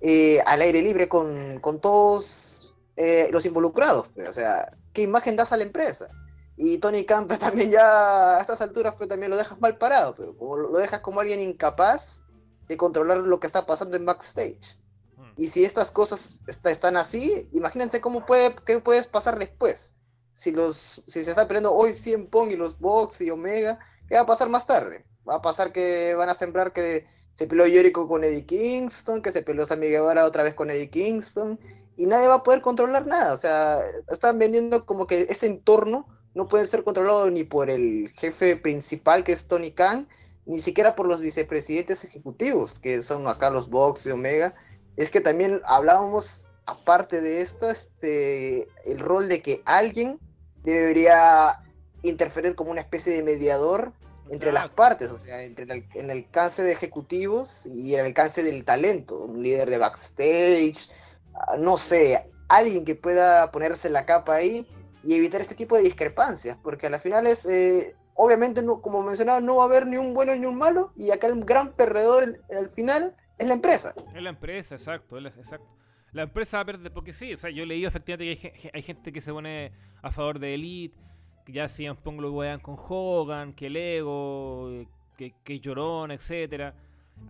[0.00, 4.08] eh, al aire libre con, con todos eh, los involucrados.
[4.28, 6.08] O sea, ¿qué imagen das a la empresa?
[6.56, 10.36] Y Tony Khan también ya a estas alturas pues también lo dejas mal parado, pero
[10.36, 12.22] como lo dejas como alguien incapaz
[12.66, 14.76] de controlar lo que está pasando en backstage.
[15.16, 15.32] Hmm.
[15.36, 19.94] Y si estas cosas están así, imagínense cómo puede, qué puedes pasar después.
[20.32, 24.16] Si, los, si se está peleando hoy 100 Pong y los Box y Omega, ¿qué
[24.16, 25.04] va a pasar más tarde?
[25.28, 27.06] Va a pasar que van a sembrar que
[27.38, 30.90] se peleó Jericho con Eddie Kingston, que se peleó Sammy Guevara otra vez con Eddie
[30.90, 31.56] Kingston,
[31.96, 33.32] y nadie va a poder controlar nada.
[33.32, 33.78] O sea,
[34.10, 39.22] están vendiendo como que ese entorno no puede ser controlado ni por el jefe principal,
[39.22, 40.08] que es Tony Khan,
[40.46, 44.56] ni siquiera por los vicepresidentes ejecutivos, que son acá los Box y Omega.
[44.96, 50.18] Es que también hablábamos, aparte de esto, este, el rol de que alguien
[50.64, 51.62] debería
[52.02, 53.92] interferir como una especie de mediador
[54.30, 58.42] entre las partes, o sea, entre el, en el alcance de ejecutivos y el alcance
[58.42, 60.88] del talento, un líder de backstage,
[61.34, 64.66] ah, no sé, alguien que pueda ponerse la capa ahí
[65.04, 69.02] y evitar este tipo de discrepancias, porque a la final es, eh, obviamente, no, como
[69.02, 71.72] mencionaba, no va a haber ni un bueno ni un malo, y acá el gran
[71.72, 73.94] perdedor al final es la empresa.
[74.14, 75.78] Es la empresa, exacto, exacto.
[76.12, 78.82] La empresa va a perder, porque sí, o sea, yo he leído efectivamente que hay,
[78.82, 80.98] gente que se pone a favor de Elite,
[81.48, 86.74] ya si pongo lo vean con Hogan, que Lego, que, que Llorón, etcétera.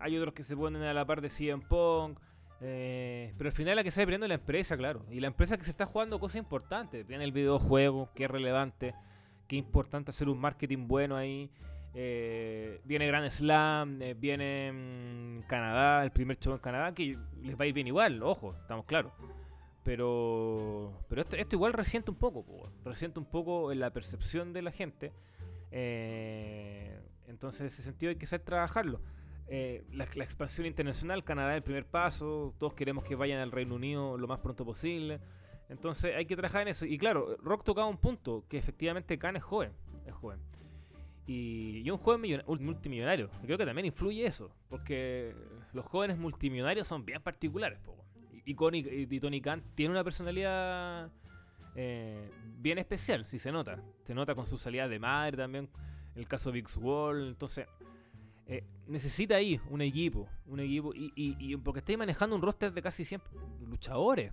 [0.01, 2.19] Hay otros que se ponen a la par de CM Punk.
[2.61, 5.05] Eh, pero al final la que está perdiendo es la empresa, claro.
[5.11, 7.07] Y la empresa que se está jugando cosas importantes.
[7.07, 8.95] Viene el videojuego, que es relevante,
[9.47, 11.51] es importante hacer un marketing bueno ahí.
[11.95, 17.59] Eh, viene Grand Slam, eh, viene mm, Canadá, el primer show en Canadá, que les
[17.59, 19.13] va a ir bien igual, ojo, estamos claros.
[19.89, 22.45] Pero, pero esto, igual resiente un poco,
[22.85, 25.15] resiente un poco en la percepción de la gente.
[27.27, 29.01] entonces, en ese sentido hay que saber trabajarlo.
[29.47, 33.77] Eh, la, expansión internacional, Canadá es el primer paso, todos queremos que vayan al Reino
[33.77, 35.21] Unido lo más pronto posible.
[35.71, 36.85] Entonces hay que trabajar en eso.
[36.85, 39.73] Y claro, Rock tocaba un punto, que efectivamente Khan es joven.
[40.05, 40.39] es joven.
[41.27, 43.31] Y, un joven multimillonario.
[43.41, 44.51] Creo que también influye eso.
[44.69, 45.35] Porque
[45.73, 47.79] los jóvenes multimillonarios son bien particulares.
[47.79, 47.99] po.
[48.53, 51.11] Y, y, Tony Khan tiene una personalidad
[51.75, 53.83] eh, bien especial, si se nota.
[54.05, 55.69] Se nota con su salida de madre también.
[56.15, 57.29] El caso Big Wall.
[57.29, 57.67] Entonces,
[58.47, 60.29] eh, necesita ahí un equipo.
[60.47, 60.95] Un equipo.
[60.95, 63.21] Y, y- y porque estáis manejando un roster de casi 100
[63.67, 64.33] luchadores.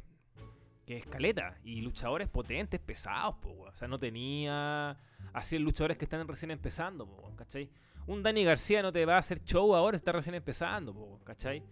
[0.86, 1.58] Que es caleta.
[1.63, 3.49] Y luchadores potentes, pesados, po.
[3.67, 4.97] O sea, no tenía
[5.34, 7.69] así luchadores que están recién empezando, ¿cachai?
[8.08, 11.63] Un Dani García no te va a hacer show ahora, está recién empezando, po, ¿cachai?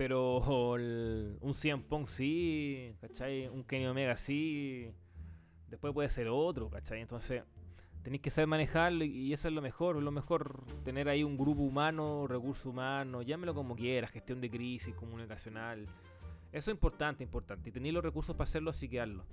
[0.00, 0.38] Pero
[1.42, 3.48] un CM Punk sí, ¿cachai?
[3.48, 4.90] Un Kenny Omega sí.
[5.68, 7.02] Después puede ser otro, ¿cachai?
[7.02, 7.42] Entonces,
[8.02, 10.02] tenéis que saber manejarlo y- eso es lo mejor.
[10.02, 14.94] Lo mejor tener ahí un grupo humano, recursos humanos, llámelo como quieras, gestión de crisis,
[14.94, 15.84] comunicacional.
[16.50, 17.68] Eso es importante, importante.
[17.68, 19.26] Y tenéis los recursos para hacerlo, así que hazlo.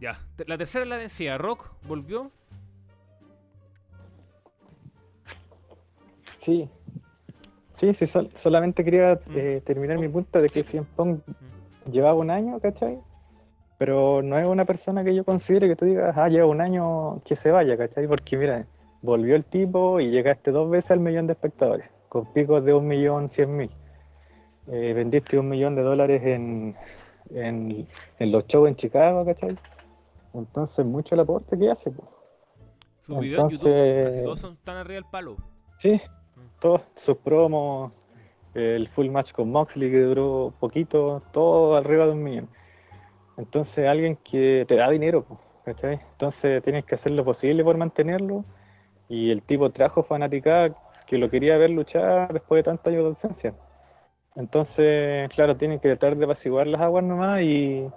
[0.00, 1.36] Ya, la tercera es la vencida.
[1.36, 2.30] Rock volvió.
[6.36, 6.70] Sí.
[7.72, 10.62] Sí, sí, sol- solamente quería eh, terminar mi punto de que.
[10.62, 11.22] CM Punk
[11.90, 12.98] llevaba un año, ¿cachai?
[13.78, 17.20] Pero no es una persona que yo considere que tú digas, ah, lleva un año
[17.24, 18.06] que se vaya, ¿cachai?
[18.06, 18.66] Porque mira,
[19.00, 22.86] volvió el tipo y llegaste dos veces al millón de espectadores, con picos de un
[22.86, 23.70] millón cien mil.
[24.68, 26.76] Eh, vendiste un millón de dólares en,
[27.30, 27.88] en,
[28.20, 29.56] en los shows en Chicago, ¿cachai?
[30.34, 32.08] Entonces, mucho el aporte que hace, pues.
[33.00, 35.36] Sus videos en YouTube casi todos son tan arriba del palo.
[35.78, 36.00] Sí,
[36.62, 37.92] todos sus promos,
[38.54, 42.48] el full match con Moxley que duró poquito, todo arriba de un millón.
[43.36, 45.26] Entonces, alguien que te da dinero,
[45.64, 46.00] ¿cachai?
[46.12, 48.44] Entonces, tienes que hacer lo posible por mantenerlo.
[49.08, 50.74] Y el tipo trajo fanaticada
[51.06, 53.54] que lo quería ver luchar después de tantos años de ausencia.
[54.36, 57.88] Entonces, claro, tienen que tratar de apaciguar las aguas nomás y.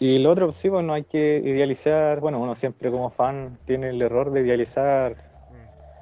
[0.00, 2.20] Y lo otro, sí, pues no hay que idealizar.
[2.20, 5.33] Bueno, uno siempre como fan tiene el error de idealizar.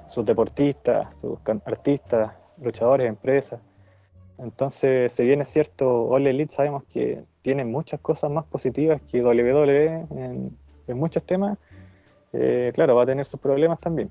[0.06, 3.60] Sus deportistas, sus artistas, luchadores, empresas.
[4.38, 9.22] Entonces, si bien es cierto, All Elite sabemos que tiene muchas cosas más positivas que
[9.22, 11.58] WWE en, en muchos temas,
[12.32, 14.10] eh, claro, va a tener sus problemas también.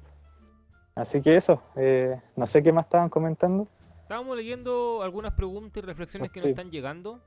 [0.95, 3.67] Así que eso, eh, no sé qué más estaban comentando.
[4.01, 7.21] Estábamos leyendo algunas preguntas y reflexiones que nos están llegando.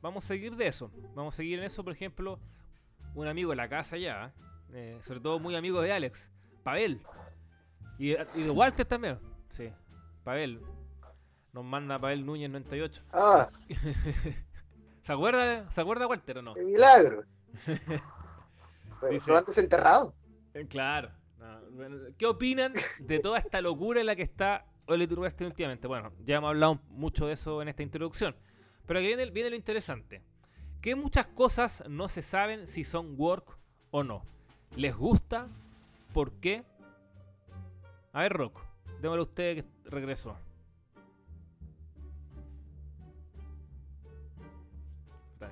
[0.00, 0.90] Vamos a seguir de eso.
[1.14, 2.38] Vamos a seguir en eso, por ejemplo,
[3.14, 4.32] un amigo de la casa ya,
[4.72, 6.30] eh, sobre todo muy amigo de Alex,
[6.62, 7.00] Pavel.
[8.00, 9.18] Y, y de Walter también.
[9.50, 9.70] Sí,
[10.24, 10.60] Pavel.
[11.52, 13.02] Nos manda Pavel Núñez 98.
[13.12, 13.48] Ah,
[15.02, 16.54] ¿Se acuerda, ¿Se acuerda Walter o no?
[16.54, 17.24] qué milagro.
[19.00, 20.14] Pero, Dice- antes enterrado.
[20.54, 21.10] Eh, Claro.
[21.38, 25.86] No, bueno, ¿Qué opinan de toda esta locura en la que está Elite Wrestling últimamente?
[25.86, 28.36] Bueno, ya hemos hablado mucho de eso en esta introducción.
[28.86, 30.22] Pero aquí viene, viene lo interesante.
[30.82, 33.56] Que muchas cosas no se saben si son work
[33.90, 34.22] o no.
[34.76, 35.48] ¿Les gusta?
[36.12, 36.62] ¿Por qué?
[38.12, 38.60] A ver, Rock,
[39.00, 40.36] démosle a usted que regresó.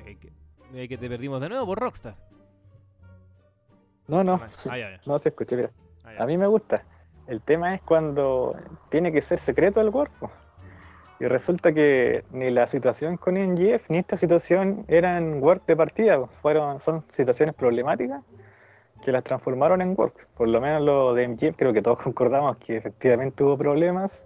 [0.05, 2.15] Que- que- te perdimos de nuevo por Rockstar.
[4.07, 5.01] No, no, Ah, ya, ya.
[5.07, 5.71] no se escucha, mira.
[6.05, 6.23] Ah, ya.
[6.23, 6.85] A mí me gusta.
[7.27, 8.55] El tema es cuando
[8.91, 10.31] tiene que ser secreto el cuerpo.
[11.21, 16.19] Y resulta que ni la situación con NGF ni esta situación eran work de partida.
[16.19, 18.23] pues, Fueron, son situaciones problemáticas
[19.03, 20.27] que las transformaron en work.
[20.37, 24.23] Por lo menos lo de MGF creo que todos concordamos que efectivamente hubo problemas,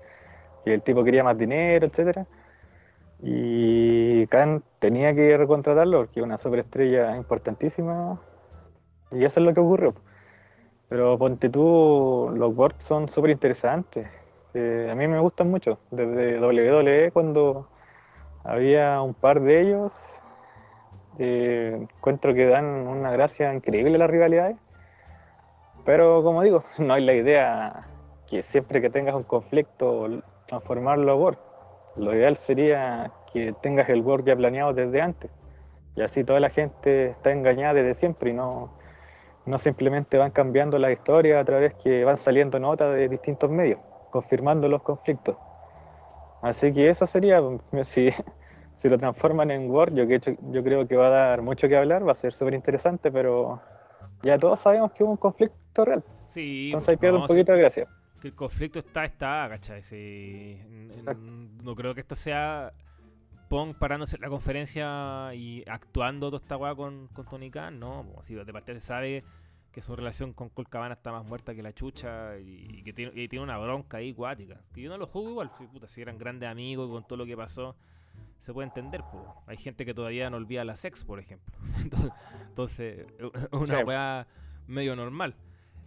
[0.65, 2.27] que el tipo quería más dinero, etcétera.
[3.23, 8.21] Y Khan tenía que recontratarlo porque es una superestrella importantísima.
[9.13, 9.95] Y eso es lo que ocurrió.
[10.89, 14.09] Pero ponte tú, los works son súper interesantes.
[14.55, 15.79] Eh, a mí me gustan mucho.
[15.91, 17.69] Desde WWE, cuando
[18.45, 20.22] había un par de ellos,
[21.19, 24.57] eh, encuentro que dan una gracia increíble las rivalidades.
[25.85, 27.87] Pero como digo, no hay la idea
[28.29, 30.09] que siempre que tengas un conflicto,
[30.47, 31.39] transformarlo a work.
[31.97, 35.31] Lo ideal sería que tengas el work ya planeado desde antes.
[35.97, 38.71] Y así toda la gente está engañada desde siempre y no,
[39.45, 43.79] no simplemente van cambiando la historia a través que van saliendo notas de distintos medios,
[44.11, 45.37] confirmando los conflictos.
[46.41, 47.41] Así que eso sería,
[47.83, 48.11] si,
[48.77, 51.77] si lo transforman en Word, yo, que- yo creo que va a dar mucho que
[51.77, 53.61] hablar, va a ser súper interesante, pero
[54.23, 57.35] ya todos sabemos que hubo un conflicto real, Sí, entonces ahí pierde no, un sí,
[57.35, 57.89] poquito de gracia.
[58.21, 59.83] que el conflicto está, está, ¿cachai?
[59.83, 60.59] Sí,
[61.63, 62.73] no creo que esto sea
[63.49, 68.07] Pong parándose en la conferencia y actuando toda esta weá con, con Tony Khan, no,
[68.23, 69.25] si de parte se sabe
[69.73, 72.93] que su relación con Colt Cabana está más muerta que la chucha y, y que
[72.93, 74.61] tiene, y tiene una bronca ahí cuática.
[74.75, 77.27] Que yo no lo juzgo igual, si, puta, si eran grandes amigos con todo lo
[77.27, 77.75] que pasó,
[78.39, 79.25] se puede entender, pues.
[79.47, 81.55] Hay gente que todavía no olvida la sex, por ejemplo.
[81.83, 82.13] Entonces,
[82.49, 83.07] Entonces,
[83.53, 83.85] una Sí.
[83.85, 84.27] weá
[84.67, 85.35] medio normal.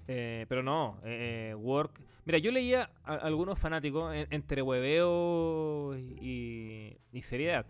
[0.08, 2.00] Eh, pero no, eh, eh, Work.
[2.26, 7.66] Mira, yo leía a, algunos fanáticos entre hueveo y, y seriedad.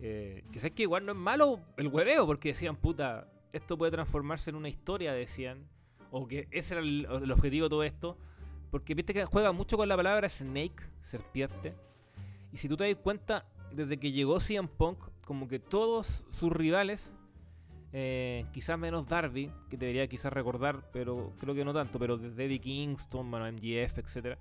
[0.00, 4.50] que sé que igual no es malo el hueveo, porque decían, puta, esto puede transformarse
[4.50, 5.66] en una historia, decían.
[6.10, 8.16] O que ese era el, el objetivo de todo esto.
[8.70, 11.74] Porque viste que juega mucho con la palabra snake, serpiente.
[12.52, 16.52] Y si tú te das cuenta, desde que llegó CM Punk, como que todos sus
[16.52, 17.12] rivales
[17.98, 22.44] eh, quizás menos Darby, que debería quizás recordar, pero creo que no tanto, pero desde
[22.44, 24.38] Eddie Kingston, bueno, MGF, etcétera.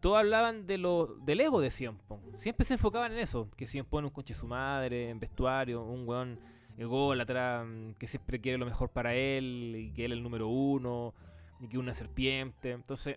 [0.00, 1.96] Todos hablaban de lo, del ego de Cien
[2.36, 6.06] Siempre se enfocaban en eso, que Cien Pong un coche su madre, en vestuario, un
[6.06, 6.38] weón
[6.76, 10.48] ególatra, mm, que siempre quiere lo mejor para él, y que él es el número
[10.48, 11.14] uno,
[11.60, 12.72] y que una serpiente.
[12.72, 13.16] Entonces,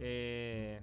[0.00, 0.80] eh,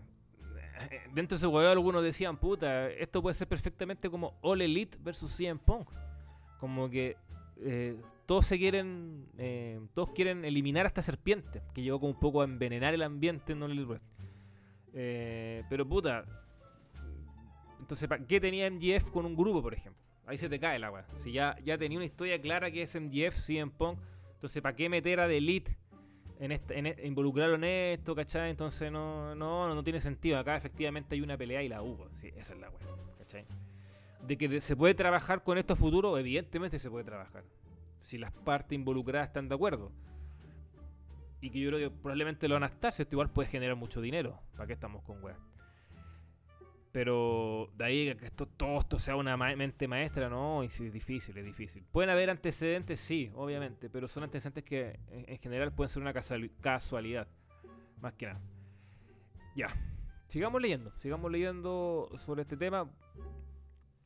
[1.14, 5.32] dentro de ese huevo algunos decían, puta, esto puede ser perfectamente como All Elite versus
[5.32, 5.90] CM Punk.
[6.60, 7.18] Como que
[7.58, 12.20] eh, todos se quieren, eh, todos quieren eliminar a esta serpiente que llegó como un
[12.20, 14.02] poco a envenenar el ambiente en All
[14.94, 16.26] eh, pero puta,
[17.80, 20.02] entonces, ¿qué tenía MGF con un grupo, por ejemplo?
[20.26, 21.06] Ahí se te cae el agua.
[21.20, 24.00] Si ya, ya tenía una historia clara que es MGF, en Punk,
[24.34, 25.76] entonces ¿para qué meter a The Elite
[26.40, 28.50] en, esta, en e, involucrarlo en esto, ¿cachai?
[28.50, 30.40] Entonces no, no, no tiene sentido.
[30.40, 32.10] Acá efectivamente hay una pelea y la hubo.
[32.16, 32.88] Sí, esa es la weá,
[33.20, 33.46] ¿cachai?
[34.30, 37.44] de que se puede trabajar con esto a futuro, evidentemente se puede trabajar.
[38.02, 39.92] Si las partes involucradas están de acuerdo.
[41.42, 43.76] Y que yo creo que probablemente lo van a estar, si esto igual puede generar
[43.76, 44.40] mucho dinero.
[44.56, 45.38] ¿Para qué estamos con weas?
[46.92, 51.46] Pero de ahí que esto, todo esto sea una mente maestra, no, es difícil, es
[51.46, 51.84] difícil.
[51.92, 57.28] Pueden haber antecedentes, sí, obviamente, pero son antecedentes que en, general pueden ser una casualidad,
[58.02, 58.42] más que nada.
[59.56, 59.68] Ya,
[60.26, 62.90] sigamos leyendo, sigamos leyendo sobre este tema.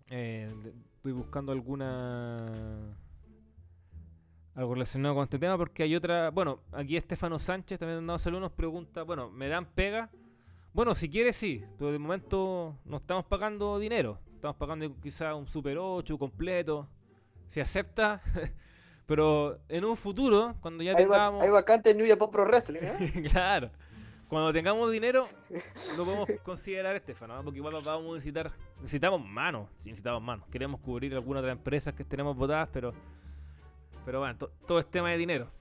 [0.10, 0.54] Eh,
[0.96, 2.98] estoy buscando alguna.
[4.56, 6.32] Algo relacionado con este tema porque hay otra.
[6.32, 10.10] Bueno, aquí Estefano Sánchez también dando salud nos pregunta: Bueno, ¿me dan pega?
[10.74, 14.18] Bueno, si quieres, sí, pero de momento no estamos pagando dinero.
[14.34, 16.88] Estamos pagando quizá un Super 8 completo.
[17.48, 18.22] Si acepta.
[19.06, 21.44] pero en un futuro, cuando ya tengamos.
[21.44, 23.30] hay vacante en New Japan Pro Wrestling, ¿eh?
[23.32, 23.70] claro.
[24.28, 25.22] Cuando tengamos dinero,
[25.98, 30.48] lo podemos considerar Estefano, porque igual vamos a necesitar, necesitamos manos, necesitamos manos.
[30.50, 32.96] Queremos cubrir algunas otras empresas que tenemos votadas, pero,
[34.04, 35.52] pero bueno, todo es tema de dinero.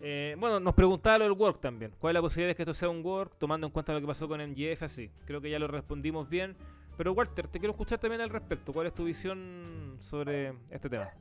[0.00, 1.92] Eh, bueno, nos preguntaba lo del work también.
[1.98, 4.06] ¿Cuál es la posibilidad de que esto sea un work, tomando en cuenta lo que
[4.06, 4.82] pasó con MGF?
[4.82, 6.56] Así, creo que ya lo respondimos bien.
[6.96, 8.72] Pero Walter, te quiero escuchar también al respecto.
[8.72, 11.12] ¿Cuál es tu visión sobre este tema?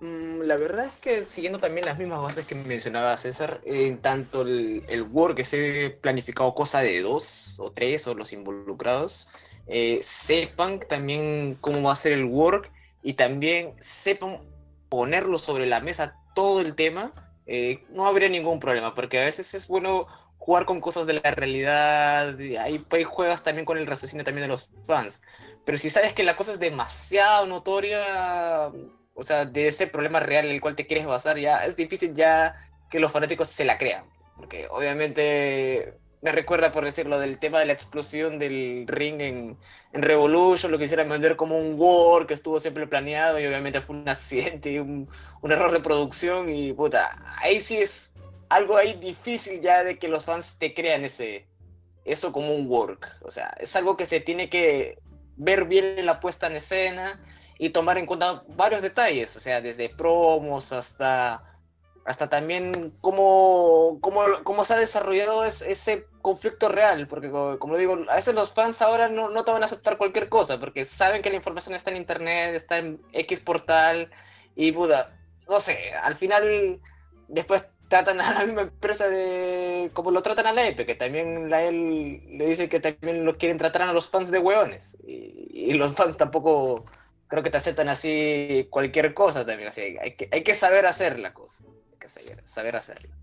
[0.00, 4.42] Mm, la verdad es que siguiendo también las mismas bases que mencionaba César, en tanto
[4.42, 9.28] el, work se planificado cosa de dos o tres o los involucrados,
[9.66, 12.70] eh, sepan también cómo va a ser el work
[13.02, 14.42] y también sepan
[14.88, 17.12] ponerlo sobre la mesa todo el tema,
[17.46, 20.06] eh, no habría ningún problema, porque a veces es bueno
[20.38, 24.52] jugar con cosas de la realidad, ahí, ahí juegas también con el raciocinio también de
[24.52, 25.22] los fans,
[25.64, 28.68] pero si sabes que la cosa es demasiado notoria,
[29.14, 32.14] o sea, de ese problema real en el cual te quieres basar, ya es difícil
[32.14, 32.54] ya
[32.88, 34.04] que los fanáticos se la crean.
[34.36, 39.56] Porque obviamente me recuerda, por decirlo, del tema de la explosión del ring en,
[39.92, 43.94] en Revolution, lo quisieran vender como un war que estuvo siempre planeado y obviamente fue
[43.94, 45.08] un accidente y un,
[45.40, 48.14] un error de producción y puta, ahí sí es
[48.48, 51.46] algo ahí difícil ya de que los fans te crean ese,
[52.04, 53.06] eso como un work.
[53.22, 54.98] O sea, es algo que se tiene que
[55.36, 57.20] ver bien en la puesta en escena
[57.56, 61.44] y tomar en cuenta varios detalles, o sea, desde promos hasta,
[62.04, 68.16] hasta también cómo, cómo, cómo se ha desarrollado ese conflicto real, porque como, digo, a
[68.16, 71.30] veces los fans ahora no, no te van a aceptar cualquier cosa, porque saben que
[71.30, 74.10] la información está en internet, está en X portal,
[74.56, 75.16] y puta,
[75.48, 76.80] no sé, al final
[77.28, 81.48] después tratan a la misma empresa de como lo tratan a la EPE, que también
[81.48, 85.46] la él le dice que también lo quieren tratar a los fans de hueones, y,
[85.52, 86.84] y los fans tampoco
[87.28, 89.68] creo que te aceptan así cualquier cosa también.
[89.68, 91.62] Así, hay, que, hay que saber hacer la cosa.
[91.92, 93.14] Hay que saber, saber hacerla.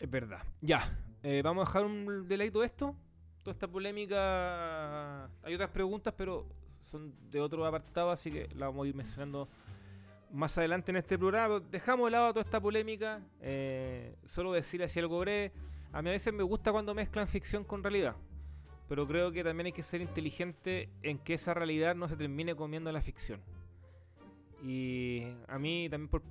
[0.00, 0.42] Es verdad.
[0.60, 0.98] Ya.
[1.22, 2.96] Eh, vamos a dejar un todo esto.
[3.42, 5.24] Toda esta polémica.
[5.42, 6.46] Hay otras preguntas, pero
[6.80, 9.48] son de otro apartado, así que la vamos a ir mencionando
[10.30, 11.60] más adelante en este programa.
[11.70, 13.20] Dejamos de lado toda esta polémica.
[13.40, 15.52] Eh, solo decir así algo breve.
[15.92, 18.16] A mí a veces me gusta cuando mezclan ficción con realidad
[18.92, 22.54] pero creo que también hay que ser inteligente en que esa realidad no se termine
[22.54, 23.40] comiendo la ficción.
[24.62, 26.22] Y a mí también por,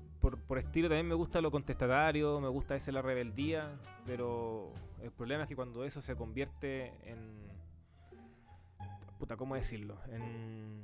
[0.57, 5.49] estilo también me gusta lo contestatario, me gusta ese la rebeldía, pero el problema es
[5.49, 7.49] que cuando eso se convierte en...
[9.17, 9.97] Puta, ¿cómo decirlo?
[10.09, 10.84] En,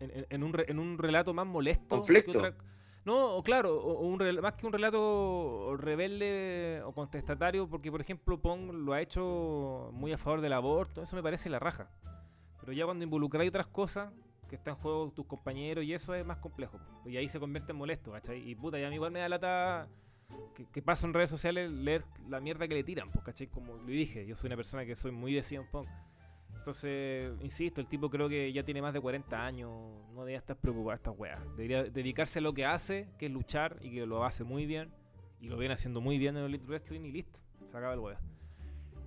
[0.00, 1.96] en, un, en un relato más molesto.
[1.96, 2.54] Conflicto.
[3.04, 8.92] No, claro, un, más que un relato rebelde o contestatario, porque por ejemplo Pong lo
[8.92, 11.88] ha hecho muy a favor del aborto, eso me parece la raja.
[12.60, 14.12] Pero ya cuando involucráis otras cosas,
[14.48, 16.78] que están en juego tus compañeros y eso es más complejo.
[17.04, 18.48] Y ahí se convierte en molesto, ¿cachai?
[18.48, 19.88] Y puta, ya a mí igual me da lata
[20.54, 23.48] que, que pasa en redes sociales leer la mierda que le tiran, pues, ¿cachai?
[23.48, 25.86] Como lo dije, yo soy una persona que soy muy de CM Pong.
[26.66, 29.70] Entonces, insisto, el tipo creo que ya tiene más de 40 años,
[30.12, 31.40] no debería estar preocupado a estas weas.
[31.56, 34.90] Debería dedicarse a lo que hace, que es luchar, y que lo hace muy bien,
[35.40, 37.38] y lo viene haciendo muy bien en el Elite Wrestling, y listo,
[37.70, 38.18] se acaba el wea.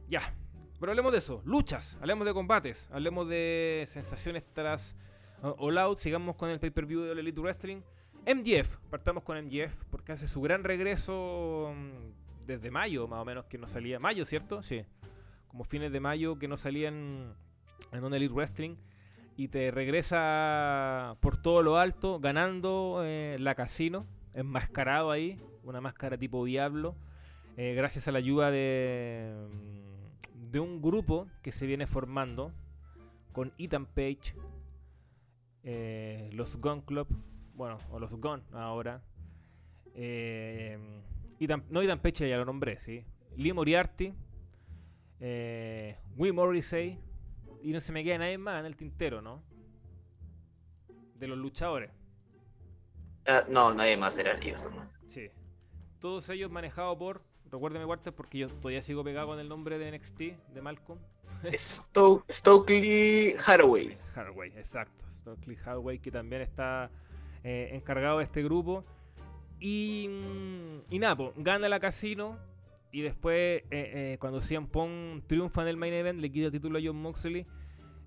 [0.08, 0.34] Ya,
[0.80, 4.96] pero hablemos de eso, luchas, hablemos de combates, hablemos de sensaciones tras
[5.42, 7.82] All Out, sigamos con el pay-per-view de Elite Wrestling.
[8.28, 13.46] MGF, partamos con MGF, porque hace su gran regreso mm, desde mayo, más o menos,
[13.46, 14.00] que no salía.
[14.00, 14.62] Mayo, ¿cierto?
[14.62, 14.84] Sí.
[15.48, 17.34] Como fines de mayo que no salían
[17.92, 18.76] en un Elite Wrestling
[19.38, 26.18] y te regresa por todo lo alto, ganando eh, la casino, enmascarado ahí, una máscara
[26.18, 26.96] tipo diablo,
[27.56, 32.52] eh, gracias a la ayuda de, mm, de un grupo que se viene formando
[33.32, 34.36] con Ethan Page,
[35.64, 37.08] eh, los Gun Club,
[37.56, 39.02] bueno, o los Gun ahora,
[39.96, 43.04] no Ethan Page ya lo nombré, sí,
[43.36, 44.14] Lee Moriarty,
[45.20, 47.00] eh, Will Morrissey,
[47.62, 49.44] y no se me queda nadie más en el tintero, ¿no?
[51.16, 51.92] De los luchadores.
[53.28, 54.68] Ah, no, nadie más era ellos.
[55.08, 55.30] Sí.
[56.00, 59.92] Todos ellos manejados por, recuérdeme Walter, porque yo todavía sigo pegado con el nombre de
[59.92, 60.20] NXT,
[60.54, 61.00] de Malcolm.
[61.54, 63.96] Stokely Hathaway.
[64.16, 65.06] Hathaway, exacto.
[65.36, 66.90] Stokely Hathaway, que también está
[67.44, 68.84] eh, encargado de este grupo.
[69.60, 72.38] Y, mm, y nada, gana la casino
[72.92, 76.52] y después, eh, eh, cuando CM Pong triunfa en el main event, le quita el
[76.52, 77.46] título a John Moxley.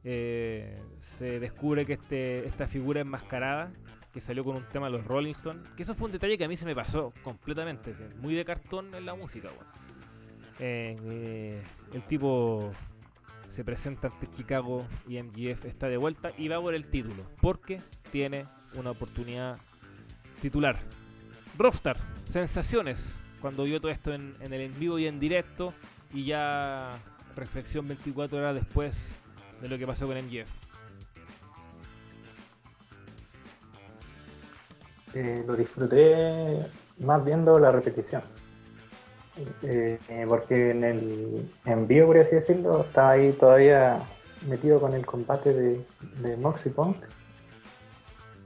[0.02, 3.72] Se descubre que este, esta figura enmascarada,
[4.12, 6.44] que salió con un tema de los Rolling Stones, que eso fue un detalle que
[6.44, 7.94] a mí se me pasó completamente.
[8.20, 9.50] Muy de cartón en la música,
[10.58, 11.62] el
[12.08, 12.72] tipo
[13.52, 17.80] se presenta ante Chicago y MGF está de vuelta y va por el título, porque
[18.10, 18.46] tiene
[18.76, 19.58] una oportunidad
[20.40, 20.78] titular.
[21.58, 21.98] Rockstar,
[22.28, 25.74] sensaciones cuando vio todo esto en, el en vivo y en directo
[26.14, 26.98] y ya
[27.36, 29.06] reflexión 24 horas después
[29.60, 30.48] de lo que pasó con MGF.
[35.14, 36.66] Eh, lo disfruté
[37.00, 38.22] más viendo la repetición.
[39.62, 44.00] Eh, porque en el en vivo, por así decirlo, estaba ahí todavía
[44.48, 45.84] metido con el combate de,
[46.20, 46.96] de Moxie Punk.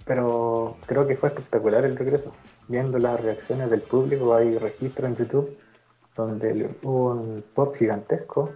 [0.04, 2.32] Pero creo que fue espectacular el regreso
[2.68, 5.56] viendo las reacciones del público, hay registro en YouTube
[6.16, 8.50] donde hubo un pop gigantesco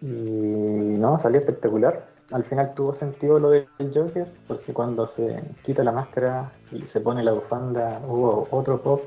[0.00, 2.08] y no, salió espectacular.
[2.32, 7.00] Al final tuvo sentido lo del Joker, porque cuando se quita la máscara y se
[7.00, 9.02] pone la bufanda, hubo otro pop,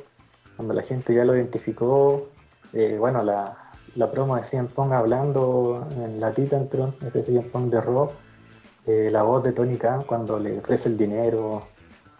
[0.56, 2.30] cuando la gente ya lo identificó.
[2.74, 3.58] Eh, bueno, la,
[3.96, 8.12] la, promo de Cien Pong hablando en la Titantron, ese Cien Pong de rock,
[8.88, 11.64] eh, la voz de Tony Khan cuando le ofrece el dinero,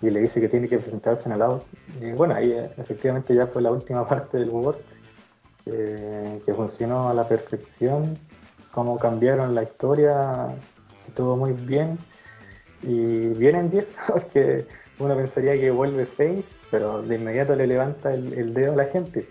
[0.02, 1.66] y le dice que tiene que presentarse en el auto.
[2.02, 4.80] Y bueno, ahí eh, efectivamente ya fue la última parte del humor,
[5.66, 8.18] eh, que funcionó a la perfección,
[8.72, 10.48] cómo cambiaron la historia,
[11.08, 11.98] estuvo muy bien.
[12.84, 14.68] Y vienen 10 porque
[15.00, 16.46] uno pensaría que vuelve Face,
[16.76, 19.26] pero de inmediato le levanta el, dedo a la gente.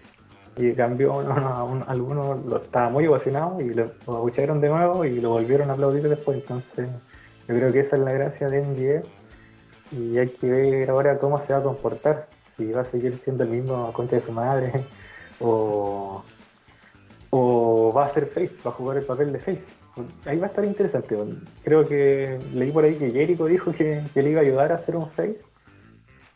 [0.57, 1.21] Y cambió,
[1.87, 6.09] algunos lo estaba muy emocionado y lo, escucharon de nuevo y lo volvieron a aplaudir
[6.09, 6.39] después.
[6.39, 6.89] Entonces,
[7.47, 9.07] yo creo que esa es la gracia de MDF
[9.93, 13.45] y hay que ver ahora cómo se va a comportar, si va a seguir siendo
[13.45, 14.73] el mismo concha de su madre
[15.41, 16.25] o,
[17.29, 19.67] o va a ser Face, va a jugar el papel de Face.
[20.25, 21.15] Ahí va a estar interesante.
[21.63, 24.97] Creo que leí por ahí que Jericho dijo que, le iba a ayudar a hacer
[24.97, 25.41] un Face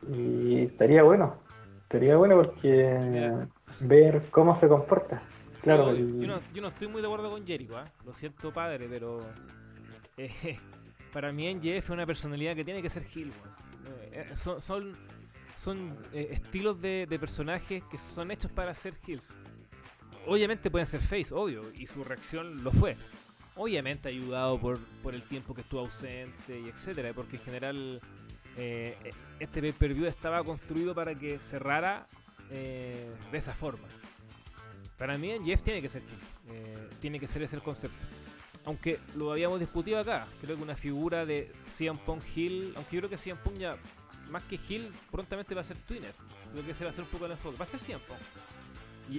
[0.09, 1.37] y estaría bueno,
[1.83, 3.33] estaría bueno porque
[3.81, 5.23] ver cómo se comporta.
[5.63, 7.85] Claro, yo, no, estoy muy de acuerdo con Jericho, ¿eh?
[8.07, 9.21] lo siento padre, pero
[10.17, 10.59] eh,
[11.13, 13.33] para mí NJF es una personalidad que tiene que ser Hill.
[14.13, 14.97] Eh, eh, son
[15.57, 19.29] son, eh, estilos de, personajes que son hechos para ser Hills.
[20.27, 22.97] Obviamente pueden ser Face, obvio, y su reacción lo fue.
[23.57, 28.01] Obviamente ayudado por, por el tiempo que estuvo ausente y etcétera, porque en general
[28.59, 32.07] este pay-per-view estaba construido para que cerrara
[32.51, 33.87] de esa forma.
[34.97, 38.05] Para mí, Jeff tiene que ser Hill, tiene que ser ese el concepto
[38.69, 43.01] aunque lo habíamos discutido acá, creo que una figura de CM Punk Hill, aunque yo
[43.01, 43.79] creo que CM Punk ya,
[44.31, 46.13] más que Hill, prontamente va a ser Twinner.
[46.53, 47.57] Creo que se va a hacer un poco el enfoque.
[47.57, 48.19] Va a ser CM Punk.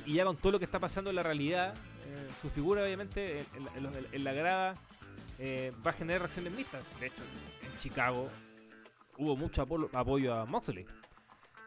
[0.05, 3.43] Y, ya con todo lo que está pasando en la realidad, eh, su figura obviamente
[4.11, 4.75] en, la grada
[5.39, 6.85] eh, va a generar reacciones mixtas.
[6.99, 7.23] De hecho,
[7.63, 8.29] en Chicago
[9.19, 10.85] hubo mucho apoyo a Moxley.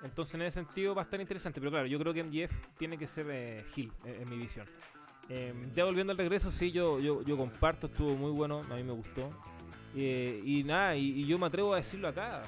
[0.02, 1.60] Entonces, en ese sentido va a estar interesante.
[1.60, 4.66] Pero claro, yo creo que MJF tiene que ser eh, Hill, en, mi visión.
[5.28, 8.82] Em, ya volviendo al regreso, sí, yo, yo, yo comparto, estuvo muy bueno, a mí
[8.82, 9.30] me gustó.
[9.94, 12.42] Eh, y nada, y, yo me atrevo a decirlo acá,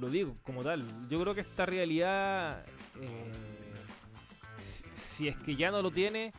[0.00, 0.84] lo digo como tal.
[1.08, 2.64] Yo creo que esta realidad,
[3.00, 3.32] eh,
[4.94, 6.32] si, es que ya no lo tiene,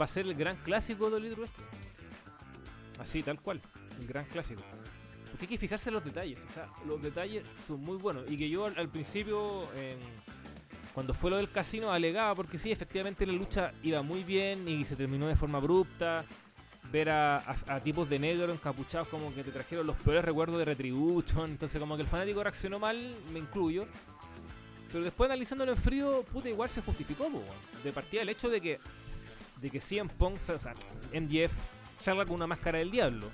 [0.00, 1.42] va a ser el gran clásico del Elite
[2.98, 3.60] Así, tal cual,
[4.00, 4.62] el gran clásico.
[5.40, 8.28] Hay que fijarse en los detalles, o sea, los detalles son muy buenos.
[8.28, 9.68] Y que yo al, principio,
[10.94, 14.84] cuando fue lo del casino, alegaba, porque sí, efectivamente la lucha iba muy bien y
[14.84, 16.24] se terminó de forma abrupta
[16.90, 21.50] ver a, tipos de negro encapuchados como que te trajeron los peores recuerdos de Retribution.
[21.50, 23.86] Entonces, como que el fanático reaccionó mal, me incluyo.
[24.90, 27.30] Pero después analizándolo en frío, puta, igual se justificó,
[27.84, 28.78] De partida el hecho de que
[29.60, 30.74] de que CM Punk, o sea,
[31.12, 31.52] MJF
[32.02, 33.28] salga con una máscara del diablo.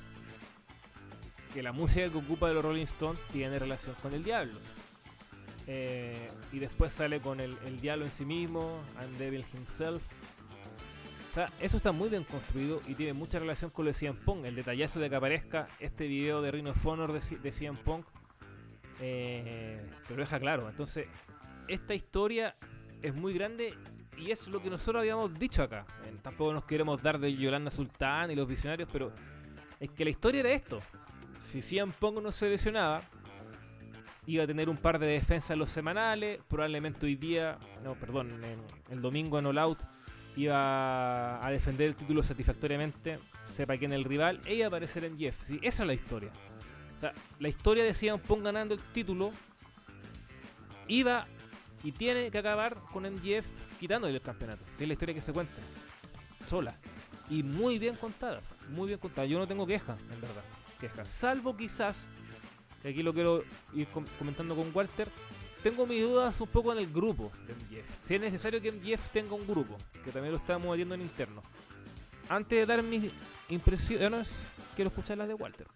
[1.55, 4.59] Que la música que ocupa de los Rolling Stones tiene relación con el diablo.
[5.67, 10.03] Eh, y después sale con el, el diablo en sí mismo, and Devil himself.
[11.31, 14.19] O sea, eso está muy bien construido y tiene mucha relación con lo de CM
[14.19, 14.45] Punk.
[14.45, 18.07] El detallazo de que aparezca este video de Rhino of Honor de, de CM Punk
[19.01, 20.69] eh, te lo deja claro.
[20.69, 21.07] Entonces,
[21.69, 22.57] esta historia
[23.03, 23.75] es muy grande
[24.17, 25.87] y es lo que nosotros habíamos dicho acá.
[26.05, 29.13] Eh, tampoco nos queremos dar de Yolanda Sultán y los visionarios, pero
[29.81, 30.79] es que la historia era esto.
[31.39, 33.03] Si CM Punk no se lesionaba,
[34.27, 36.41] iba a tener un par de defensas en los semanales.
[36.49, 38.31] Probablemente hoy día, no, perdón,
[38.91, 39.81] el domingo en All Out
[40.37, 45.05] iba a defender el título satisfactoriamente, sepa quién es el rival, e iba a aparecer
[45.05, 45.37] en Jeff.
[45.47, 45.61] ¿sí?
[45.63, 46.31] Esa es la historia.
[46.97, 49.33] O sea, la historia de CM Punk ganando el título
[50.89, 51.27] iba
[51.83, 53.47] y tiene que acabar con MJF
[53.79, 54.63] quitándole el campeonato.
[54.79, 55.55] Es la historia que se cuenta.
[56.49, 56.77] Sola.
[57.31, 58.41] Y muy bien contada.
[58.71, 59.27] Muy bien contada.
[59.27, 60.43] Yo no tengo queja, en verdad.
[60.75, 61.05] Queja.
[61.07, 62.07] Salvo quizás,
[62.83, 65.09] que aquí lo quiero ir comentando con Walter,
[65.63, 67.87] tengo mis dudas un poco en el grupo de MGF.
[68.03, 71.43] Si es necesario que MGF tenga un grupo, que también lo estamos metiendo en interno.
[72.29, 73.11] Antes de dar mis
[73.49, 74.41] impresiones,
[74.75, 75.67] quiero escuchar las de Walter.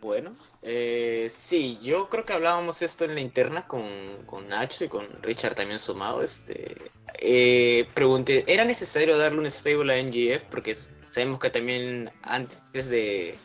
[0.00, 3.84] Bueno, eh, sí, yo creo que hablábamos esto en la interna con,
[4.24, 6.22] con Nacho y con Richard también sumado.
[6.22, 10.44] Este, eh, pregunté, ¿era necesario darle un stable a NGF?
[10.50, 10.74] Porque
[11.10, 13.36] sabemos que también antes de,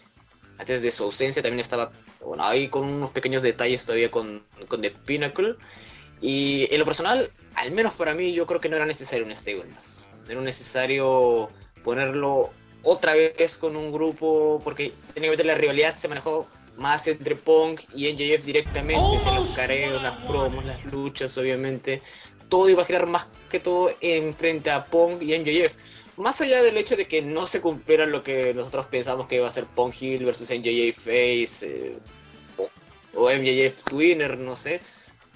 [0.58, 1.92] antes de su ausencia también estaba
[2.24, 5.56] bueno, ahí con unos pequeños detalles todavía con, con The Pinnacle.
[6.22, 9.36] Y en lo personal, al menos para mí, yo creo que no era necesario un
[9.36, 10.12] stable más.
[10.26, 11.50] No era necesario
[11.84, 12.52] ponerlo
[12.84, 16.48] otra vez con un grupo, porque técnicamente la rivalidad se manejó
[16.78, 19.02] más entre Punk y NJF directamente,
[19.36, 22.02] los careos, las promos, las luchas, obviamente.
[22.50, 25.76] Todo iba a girar más que todo en frente a Punk y NJF
[26.18, 29.48] más allá del hecho de que no se cumpliera lo que nosotros pensamos que iba
[29.48, 31.98] a ser Pong Hill versus NJF Face eh,
[33.14, 34.82] o, MJF Twinner, no sé.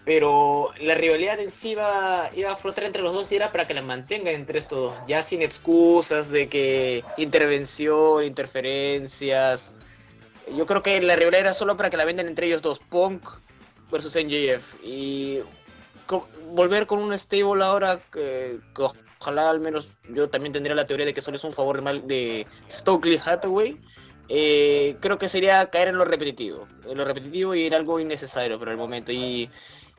[0.06, 3.74] Pero la rivalidad en sí iba, a flotar entre los dos y era para que
[3.74, 5.08] la mantengan entre estos dos.
[5.08, 9.74] Ya sin excusas de que intervención, interferencias.
[10.56, 12.80] Yo creo que la rivalidad era solo para que la vendan entre ellos dos.
[12.80, 13.24] Punk
[13.92, 14.76] versus NJF.
[14.84, 15.42] Y
[16.52, 18.60] volver con un stable ahora que,
[19.20, 22.08] ojalá al menos yo también tendría la teoría de que solo es un favor mal
[22.08, 23.80] de Stokely Hathaway.
[24.30, 28.60] Eh, creo que sería caer en lo repetitivo, en lo repetitivo y en algo innecesario
[28.60, 29.12] por el momento.
[29.12, 29.50] Y,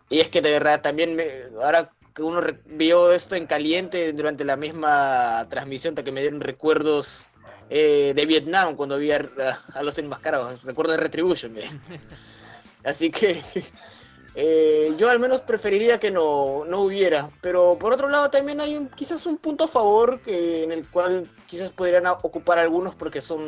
[0.09, 1.27] y es que de verdad también me,
[1.63, 7.29] ahora que uno vio esto en caliente durante la misma transmisión, que me dieron recuerdos
[7.69, 9.29] eh, de Vietnam cuando vi a,
[9.75, 11.55] a, los enmascarados, recuerdo de Retribution.
[12.85, 13.43] Así que
[14.35, 18.77] eh, yo al menos preferiría que no, no, hubiera, pero por otro lado también hay
[18.77, 23.21] un, quizás un punto a favor que, en el cual quizás podrían ocupar algunos porque
[23.21, 23.41] son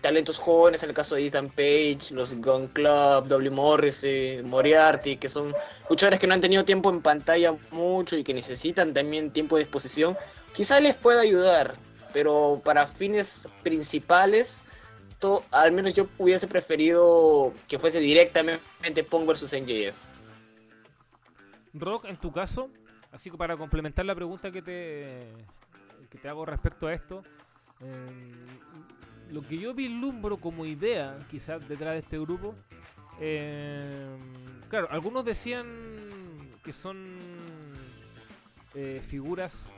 [0.00, 3.50] talentos jóvenes, en el caso de Ethan Page, los Gun Club, W.
[3.50, 4.04] Morris,
[4.44, 5.54] Moriarty, que son
[5.90, 9.62] luchadores que no han tenido tiempo en pantalla mucho y que necesitan también tiempo de
[9.62, 10.16] exposición,
[10.54, 11.76] quizás les pueda ayudar,
[12.12, 14.62] pero para fines principales
[15.50, 19.96] al menos yo hubiese preferido que fuese directamente Pong versus NJF.
[21.74, 22.70] Rock, en tu caso,
[23.12, 25.20] así que para complementar la pregunta que te,
[26.10, 27.22] que te hago respecto a esto,
[27.80, 28.32] em,
[29.30, 32.54] lo que yo vislumbro como idea, quizás detrás de este grupo,
[33.20, 35.66] em, claro, algunos decían
[36.64, 37.18] que son
[38.74, 39.72] eh, figuras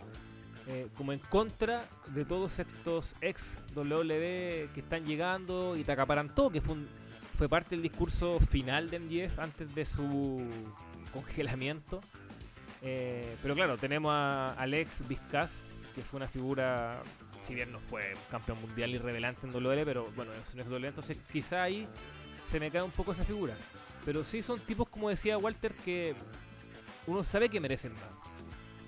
[0.70, 6.34] eh, como en contra de todos estos ex WWE que están llegando y te acaparan
[6.34, 10.46] todo, que fue, parte del discurso final de MJF antes de su
[11.10, 12.02] congelamiento.
[12.82, 15.52] Eh, pero claro, tenemos a Alex Vizcas,
[15.94, 17.02] que fue una figura,
[17.40, 21.16] si bien no fue campeón mundial y revelante en WWE, pero bueno, es WWE, entonces
[21.32, 21.88] quizá ahí
[22.44, 23.54] se me cae un poco esa figura.
[24.04, 26.14] Pero sí son tipos, como decía Walter, que
[27.06, 28.27] uno sabe que merecen más.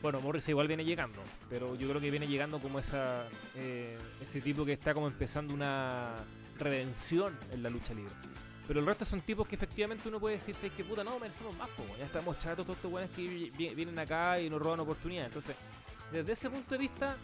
[0.03, 1.21] Bueno, Morris igual viene llegando,
[1.51, 5.53] pero yo creo que viene llegando como esa eh, ese tipo que está como empezando
[5.53, 6.17] una
[6.59, 8.13] redención en la lucha libre.
[8.67, 11.69] Pero el resto son tipos que efectivamente uno puede decir, que puta, no, merecemos más,
[11.71, 15.29] po, ya estamos chatos todos estos buenos que vienen acá y nos roban oportunidades.
[15.29, 15.57] Entonces,
[16.13, 17.17] desde ese punto de vista,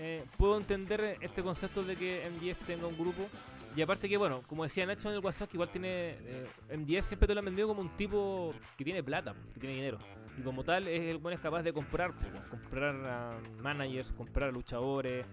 [0.00, 3.28] eh, puedo entender este concepto de que MGF tenga un grupo
[3.76, 6.16] y aparte que, bueno, como decía Nacho en el WhatsApp, igual tiene...
[6.20, 6.46] Eh,
[6.76, 9.98] MDF siempre te lo han vendido como un tipo que tiene plata, que tiene dinero.
[10.36, 12.12] Y como tal, es el buen es capaz de comprar,
[12.50, 15.26] comprar managers, comprar a luchadores.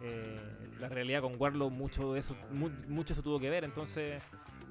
[0.00, 0.36] Eh,
[0.80, 2.36] la realidad con Warlock mucho de eso,
[2.88, 3.64] mucho eso tuvo que ver.
[3.64, 4.22] Entonces,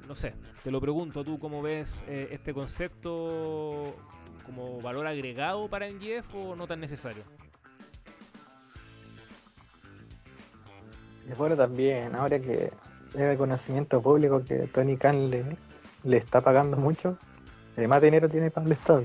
[0.07, 3.95] no sé, te lo pregunto, ¿tú cómo ves eh, este concepto
[4.45, 7.24] como valor agregado para MGF o no tan necesario?
[11.38, 12.72] Bueno, también, ahora que
[13.14, 15.58] de conocimiento público que Tony Khan le,
[16.03, 17.18] le está pagando mucho,
[17.86, 19.03] más dinero tiene para el Estado.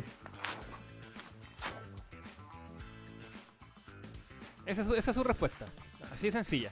[4.64, 5.66] Esa es, su, respuesta,
[6.10, 6.70] así de sencilla.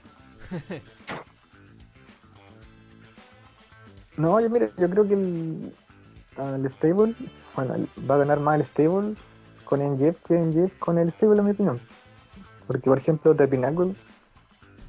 [4.17, 5.73] no, yo mire, yo creo que el,
[6.71, 7.13] stable,
[7.55, 7.75] bueno,
[8.09, 9.15] va a ganar más el stable
[9.65, 11.79] con Enjeff que Enjeff con el stable en mi opinión.
[12.65, 13.93] Porque por ejemplo The Pinnacle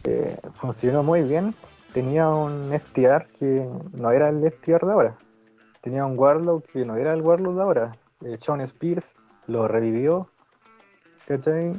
[0.04, 1.54] eh, funcionó muy bien
[1.92, 5.16] tenía un FTR que no era el FTR de ahora.
[5.80, 7.92] Tenía un Warlock que no era el Warlock de ahora.
[8.24, 9.06] Eh, Sean Spears
[9.46, 10.28] lo revivió.
[11.26, 11.72] ¿Cachai?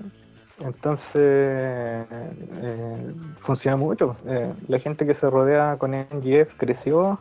[0.59, 3.07] Entonces, eh,
[3.41, 4.16] funciona mucho.
[4.26, 7.20] Eh, la gente que se rodea con NGF creció.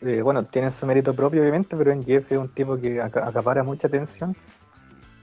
[0.00, 3.86] Eh, bueno, tiene su mérito propio, obviamente, pero NGF es un tipo que acapara mucha
[3.86, 4.36] atención.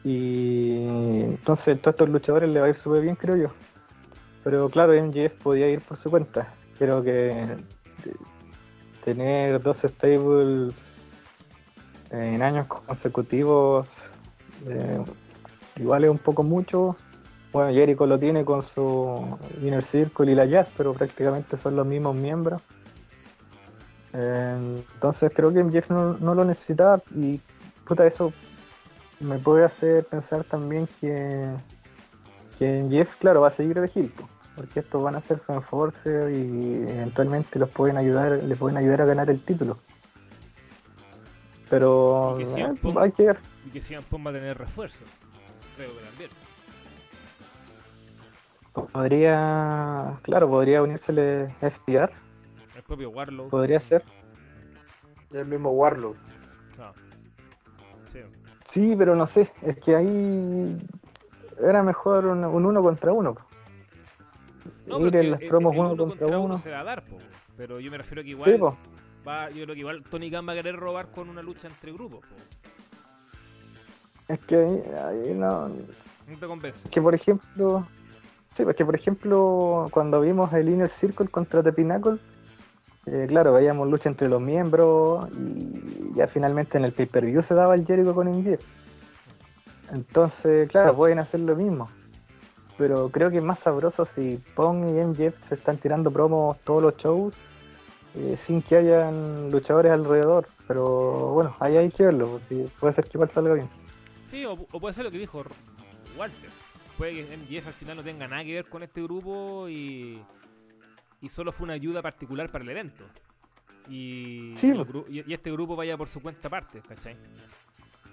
[0.03, 0.85] Y
[1.23, 3.49] entonces, todos estos luchadores le va a ir súper bien, creo yo.
[4.43, 6.47] Pero claro, NGF podía ir por su cuenta.
[6.79, 7.57] Creo que
[9.03, 10.73] tener dos stables
[12.09, 13.87] en años consecutivos
[14.67, 15.03] eh,
[15.75, 16.95] igual es un poco mucho.
[17.51, 21.85] Bueno, Jericho lo tiene con su Inner Circle y la Jazz, pero prácticamente son los
[21.85, 22.61] mismos miembros.
[24.13, 27.39] Entonces creo que MJF no, no, lo necesita y
[27.85, 28.33] puta eso
[29.19, 31.47] me puede hacer pensar también que,
[32.57, 33.87] que Jeff, claro, va a seguir de
[34.59, 39.03] porque estos van a ser su enforcer y eventualmente los pueden ayudar, les pueden ayudar
[39.03, 39.77] a ganar el título.
[41.69, 43.39] Pero y que eh, hay que ver.
[43.65, 45.05] Y que va a tener refuerzo,
[45.77, 46.29] creo que también.
[48.91, 52.11] Podría, claro, podría unírsele FTR.
[52.75, 53.49] El propio Warlock.
[53.49, 54.03] Podría ser.
[55.31, 56.17] El mismo Warlock.
[58.11, 58.19] Sí.
[58.71, 58.95] sí.
[58.97, 60.77] pero no sé, es que ahí
[61.61, 63.37] era mejor un, un uno contra uno.
[64.85, 67.03] No, pero las promos uno, contra, uno, se va a dar,
[67.55, 68.75] pero yo me refiero a que igual
[69.27, 71.91] va, yo creo que igual Tony Khan va a querer robar con una lucha entre
[71.91, 72.21] grupos.
[74.27, 75.69] Es que ahí, no.
[75.69, 76.87] No te convence.
[76.89, 77.87] Que por ejemplo,
[78.55, 82.17] sí, porque por ejemplo cuando vimos el Inner Circle contra The Pinnacle,
[83.07, 87.75] eh, claro, veíamos lucha entre los miembros y ya finalmente en el pay-per-view se daba
[87.75, 88.59] el Jericho con Invier.
[89.91, 91.89] Entonces, claro, pueden hacer lo mismo
[92.79, 96.81] pero creo que es más sabroso si Pong y MJF se están tirando promos todos
[96.81, 97.35] los shows
[98.15, 100.47] eh, sin que hayan luchadores alrededor.
[100.65, 102.39] Pero bueno, ahí hay que verlo,
[102.79, 103.69] puede ser que igual salga bien.
[104.23, 105.43] Sí, o, puede ser lo que dijo
[106.17, 106.49] Walter.
[106.97, 110.21] Puede que MJF al final no tenga nada que ver con este grupo y,
[111.19, 113.03] y solo fue una ayuda particular para el evento.
[113.89, 114.53] Y,
[115.09, 117.17] y, este grupo vaya por su cuenta aparte, ¿cachai?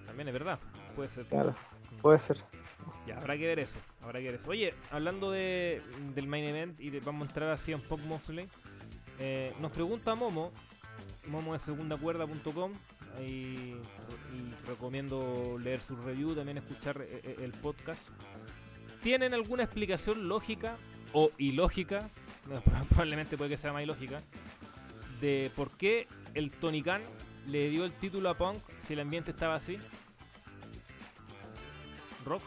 [0.06, 0.58] También es verdad,
[0.96, 1.26] puede ser.
[1.26, 1.54] Claro,
[2.02, 2.42] puede ser.
[3.06, 3.78] Ya, habrá que ver eso.
[4.06, 4.50] Habrá que eso.
[4.50, 5.82] Oye, hablando de,
[6.14, 8.46] del main event y vamos a entrar así en Pop Mosley.
[9.18, 10.52] Eh, nos pregunta Momo,
[11.26, 12.72] Momo de segundacuerda.com.
[13.18, 13.74] Ahí
[14.32, 18.08] y recomiendo leer su review, también escuchar eh, eh, el podcast.
[19.02, 20.76] ¿Tienen alguna explicación lógica
[21.12, 22.08] o ilógica?
[22.90, 24.22] probablemente puede que sea más ilógica.
[25.20, 27.02] De por qué el Tony Khan
[27.48, 29.78] le dio el título a Punk si el ambiente estaba así.
[32.24, 32.42] Rock.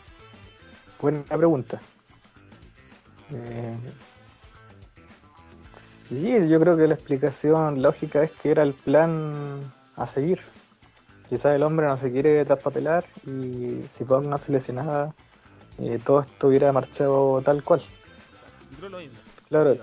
[1.02, 1.80] Buena pregunta.
[3.32, 3.76] Eh,
[6.10, 9.62] sí, yo creo que la explicación lógica es que era el plan
[9.96, 10.42] a seguir.
[11.30, 15.14] Quizás el hombre no se quiere traspapelar y si Punk no se lesionaba,
[15.78, 17.82] eh, todo esto hubiera marchado tal cual.
[19.48, 19.78] Claro.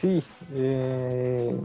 [0.00, 0.22] Sí,
[0.52, 1.58] eh,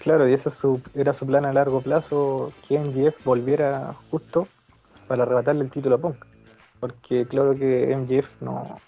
[0.00, 0.50] claro, y ese
[0.94, 4.48] era su plan a largo plazo, que MJF volviera justo
[5.06, 6.29] para arrebatarle el título a Punk
[6.80, 8.78] porque claro que MJF no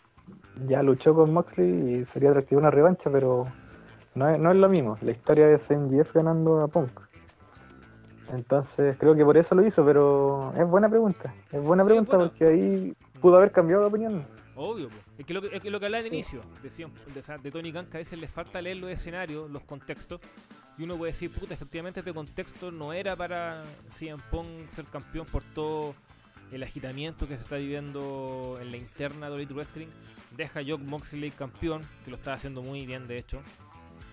[0.66, 3.44] ya luchó con Moxley y sería atractivo una revancha, pero
[4.14, 4.96] no es, no es lo mismo.
[5.02, 6.90] La historia es MJF ganando a Punk.
[8.32, 11.34] Entonces creo que por eso lo hizo, pero es buena pregunta.
[11.50, 14.26] Es buena Sí, pregunta porque ahí pudo haber cambiado de opinión.
[14.54, 14.88] Obvio,
[15.18, 17.50] es que lo que, es que lo que hablaba al inicio, decían, de, sea, de
[17.50, 20.20] Tony Khan, que a veces les falta leer los escenarios, los contextos,
[20.76, 25.26] y uno puede decir, puta, efectivamente este contexto no era para CM Punk ser campeón
[25.26, 25.94] por todo
[26.52, 29.88] el agitamiento que se está viviendo en la interna de Elite Wrestling.
[30.36, 33.42] Deja a Jock Moxley campeón, que lo está haciendo muy bien de hecho.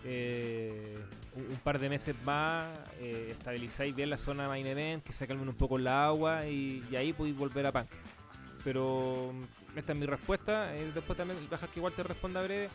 [0.05, 0.97] Eh,
[1.35, 2.67] un, par de meses más,
[2.99, 6.83] eh, estabilizáis bien la zona main event, que se calmen un poco la agua y,
[6.95, 7.89] ahí podéis volver a Punk.
[8.63, 10.75] Pero mm, esta es mi respuesta.
[10.75, 12.69] eh, después también dejas que igual te responda breve.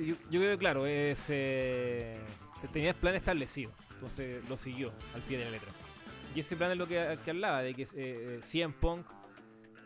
[0.00, 3.70] Yo, creo que claro, es, tenía el plan establecido.
[3.94, 5.87] Entonces lo siguió al pie de la letra.
[6.34, 9.06] Y ese plan es lo que, que hablaba, de que eh, eh, CM Punk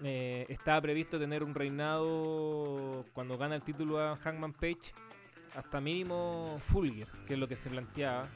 [0.04, 4.92] eh, estaba previsto tener un reinado cuando gana el título a Hangman Page
[5.56, 8.26] hasta mínimo Full Gear, que es lo que se planteaba.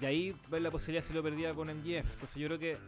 [0.00, 2.12] Y ahí ver la posibilidad si lo perdía con MJF.
[2.12, 2.78] Entonces yo creo que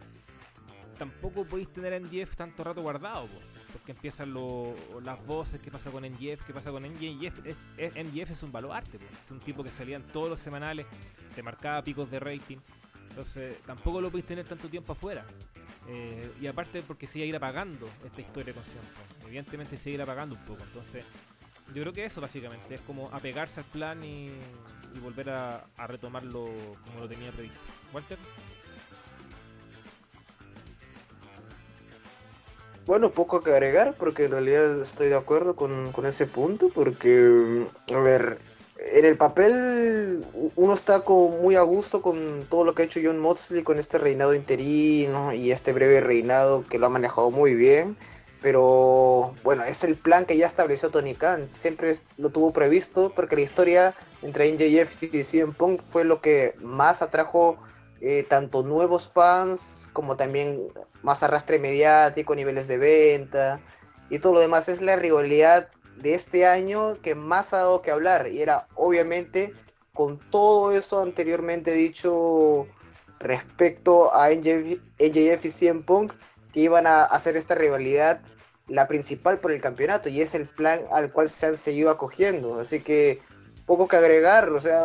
[0.98, 3.38] tampoco podéis tener a MJF tanto rato guardado, po,
[3.72, 7.38] porque empiezan lo- las voces, qué pasa con MJF, qué pasa con MJF.
[7.46, 7.96] Es, es-
[8.30, 10.86] es un baluarte, po, es un tipo que salía en todos los semanales,
[11.34, 12.58] te marcaba picos de rating.
[13.18, 15.24] Entonces tampoco lo podéis tener tanto tiempo afuera.
[15.88, 19.26] Eh, y aparte porque se iba a ir apagando esta historia con Punk.
[19.26, 20.62] Evidentemente se iba a ir apagando un poco.
[20.62, 21.02] Entonces
[21.74, 25.86] yo creo que eso básicamente es como apegarse al plan y, y volver a, a
[25.88, 26.44] retomarlo
[26.84, 27.58] como lo tenía previsto.
[27.92, 28.18] Walter.
[32.86, 37.66] Bueno, poco que agregar, porque en realidad estoy de acuerdo con, con ese punto, porque,
[37.90, 38.38] mm, a ver,
[38.78, 40.24] en el papel
[40.56, 43.78] uno está como muy a gusto con todo lo que ha hecho John Moxley con
[43.78, 47.96] este reinado interino y este breve reinado que lo ha manejado muy bien,
[48.40, 53.36] pero bueno, es el plan que ya estableció Tony Khan, siempre lo tuvo previsto, porque
[53.36, 57.58] la historia entre NJF y CM Punk fue lo que más atrajo
[58.00, 60.68] eh, tanto nuevos fans como también
[61.02, 63.60] más arrastre mediático, niveles de venta
[64.08, 64.68] y todo lo demás.
[64.68, 65.68] Es la rivalidad
[66.00, 69.52] de este año que más ha dado que hablar y era obviamente
[69.92, 72.66] con todo eso anteriormente dicho
[73.18, 76.12] respecto a NJF, y CM Punk
[76.52, 78.20] que iban a hacer esta rivalidad
[78.68, 82.60] la principal por el campeonato y es el plan al cual se han seguido acogiendo.
[82.60, 83.20] Así que
[83.66, 84.82] poco que agregar, o sea,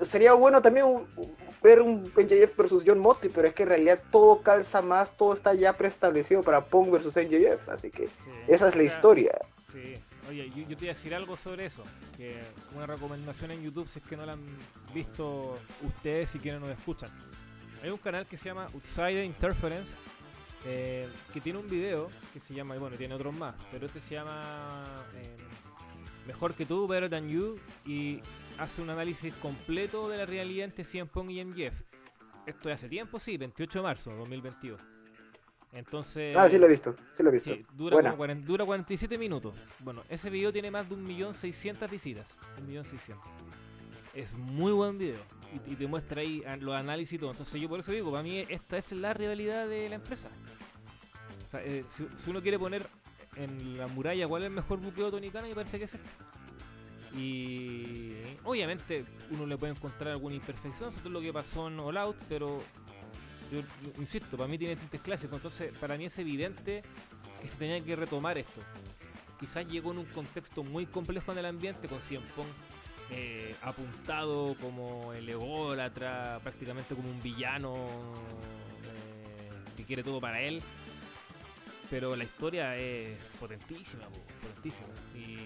[0.00, 0.86] sería bueno también
[1.62, 5.32] ver un NJF versus John Moxley, pero es que en realidad todo calza más, todo
[5.34, 8.10] está ya preestablecido para Punk versus NJF, así que Sí.
[8.48, 9.32] esa es la historia.
[9.72, 9.94] Sí.
[10.28, 11.82] Oye, yo, yo te voy a decir algo sobre eso.
[12.16, 12.38] Que
[12.74, 14.44] una recomendación en YouTube, si es que no la han
[14.92, 17.10] visto ustedes y quienes nos escuchan.
[17.82, 19.92] Hay un canal que se llama Outsider Interference,
[20.66, 24.00] eh, que tiene un video que se llama, y bueno, tiene otros más, pero este
[24.00, 24.84] se llama
[25.16, 25.36] eh,
[26.26, 28.20] Mejor que tú, Better Than You, y
[28.58, 31.80] hace un análisis completo de la realidad entre CM Punk y MJF.
[32.46, 34.80] Esto de hace tiempo, sí, 28 de marzo de 2022.
[35.72, 36.36] Entonces...
[36.36, 37.52] Ah, sí lo he visto, sí lo he visto.
[37.52, 38.10] Sí, dura, Buena.
[38.10, 39.54] como 40 dura 47 minutos.
[39.80, 42.26] Bueno, ese video tiene más de 1.600.000 visitas.
[42.66, 43.16] 1.600.000.
[44.14, 45.20] Es muy buen video.
[45.66, 47.30] Y, y te muestra ahí los análisis y todo.
[47.30, 50.28] Entonces yo por eso digo, para mí esta es la rivalidad de la empresa.
[51.46, 52.86] O sea, eh, si, si uno quiere poner
[53.36, 56.08] en la muralla cuál es el mejor buqueo Khan, me parece que es este.
[57.16, 58.12] Y
[58.44, 62.16] obviamente uno le puede encontrar alguna imperfección, sobre todo lo que pasó en All Out,
[62.28, 62.62] pero
[63.50, 63.60] yo,
[63.98, 66.82] insisto, para mí tiene tintes clásicos, entonces para mí es evidente
[67.40, 68.60] que se tenía que retomar esto.
[69.40, 72.48] Quizás llegó en un contexto muy complejo en el ambiente, con Cien Pong
[73.10, 77.86] eh, apuntado como el ególatra, prácticamente como un villano
[78.84, 80.62] eh, que quiere todo para él.
[81.90, 84.88] Pero la historia es potentísima, po, potentísima.
[85.14, 85.36] Y,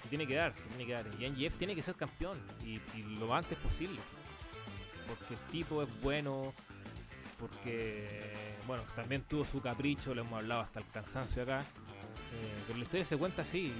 [0.00, 1.06] se tiene que dar, se tiene que dar.
[1.18, 2.78] Y NGF tiene que ser campeón, y,
[3.18, 3.98] lo antes posible.
[5.08, 6.54] Porque el tipo es bueno,
[7.38, 11.60] porque, bueno, también tuvo su capricho, lo hemos hablado hasta el cansancio acá.
[11.60, 13.72] Eh, pero la historia se cuenta así,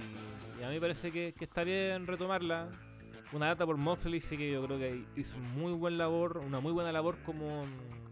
[0.59, 2.69] y, a mí parece que, que está bien retomarla.
[3.31, 6.73] Una data por Moxley, sí que yo creo que hizo muy buen labor, una muy
[6.73, 7.65] buena labor como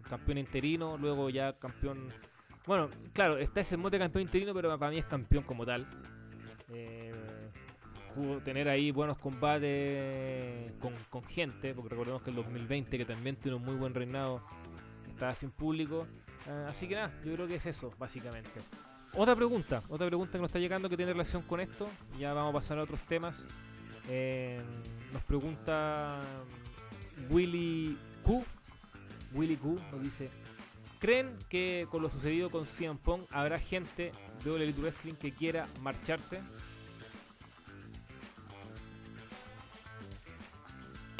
[0.09, 2.07] campeón interino, luego ya campeón.
[2.67, 5.87] Bueno, claro, está ese mote campeón interino, pero para mí es campeón como tal.
[6.71, 7.13] Eh,
[8.45, 13.57] tener ahí buenos combates con, con gente, porque recordemos que el 2020, que también tiene
[13.57, 14.43] un muy buen reinado,
[15.09, 16.07] estaba sin público.
[16.49, 18.51] Eh, así que nada, yo creo que es eso, básicamente.
[19.15, 21.89] Otra pregunta, otra pregunta que nos está llegando que tiene relación con esto.
[22.19, 23.47] Ya vamos a pasar a otros temas.
[24.09, 24.61] Eh,
[25.13, 26.21] nos pregunta
[27.31, 28.45] Willy Q.
[29.35, 30.31] Willy Q nos dice:
[31.07, 34.11] ¿Creen que con lo sucedido con CM Punk habrá gente
[34.43, 36.41] de Elite Wrestling que quiera marcharse?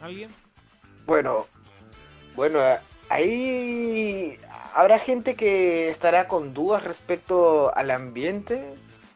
[0.03, 0.29] ¿Alguien?
[1.07, 1.47] Bueno,
[2.35, 2.59] bueno,
[3.11, 4.37] ahí
[4.75, 8.75] habrá gente que estará con dudas respecto al ambiente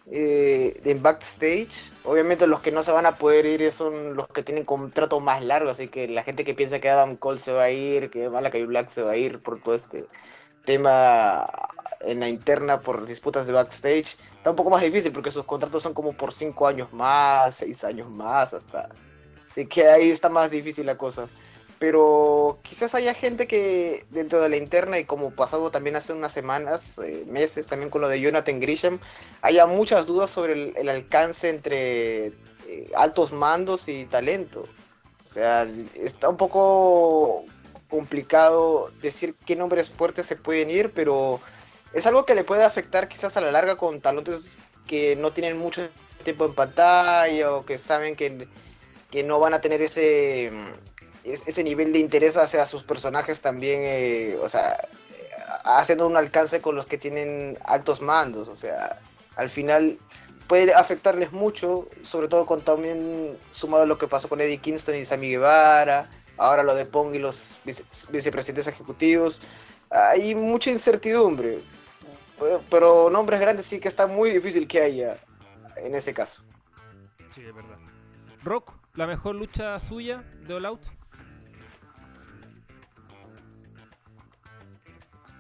[0.09, 1.91] eh, en backstage.
[2.05, 5.43] Obviamente los que no se van a poder ir son los que tienen contrato más
[5.45, 8.31] largo, así que la gente que piensa que Adam Cole se va a ir, que
[8.31, 10.07] Malakai Black se va a ir por todo este
[10.65, 11.49] tema
[12.01, 15.83] en la interna por disputas de backstage, está un poco más difícil porque sus contratos
[15.83, 18.89] son como por 5 años más, 6 años más hasta.
[19.49, 21.29] Así que ahí está más difícil la cosa
[21.81, 26.31] pero quizás haya gente que dentro de la interna y como pasado también hace unas
[26.31, 29.01] semanas, eh, meses también con lo de Jonathan Grisham,
[29.41, 34.67] haya muchas dudas sobre el, alcance entre eh, altos mandos y talento.
[35.25, 37.47] O sea, está un poco
[37.91, 41.41] complicado decir qué nombres fuertes se pueden ir, pero
[41.93, 45.59] es algo que le puede afectar quizás a la larga con talentos que no tienen
[45.59, 45.88] mucho
[46.24, 48.49] tiempo en pantalla o que saben que,
[49.11, 50.51] que no van a tener ese
[51.24, 54.88] ese nivel de interés hacia sus personajes también, eh, o sea,
[55.64, 58.99] haciendo un alcance con los que tienen altos mandos, o sea,
[59.36, 59.99] al final
[60.49, 64.97] puede afectarles mucho, sobre todo con también sumado a lo que pasó con Eddie Kingston
[64.97, 66.11] y Sammy Guevara,
[66.41, 67.59] ahora lo de Pong y los
[68.11, 69.41] vicepresidentes ejecutivos,
[69.91, 71.61] hay mucha incertidumbre,
[72.70, 75.18] pero nombres grandes sí que está muy difícil que haya
[75.76, 76.43] en ese caso.
[77.34, 77.76] Sí, es verdad.
[78.43, 80.80] Rock, la mejor lucha suya de All Out.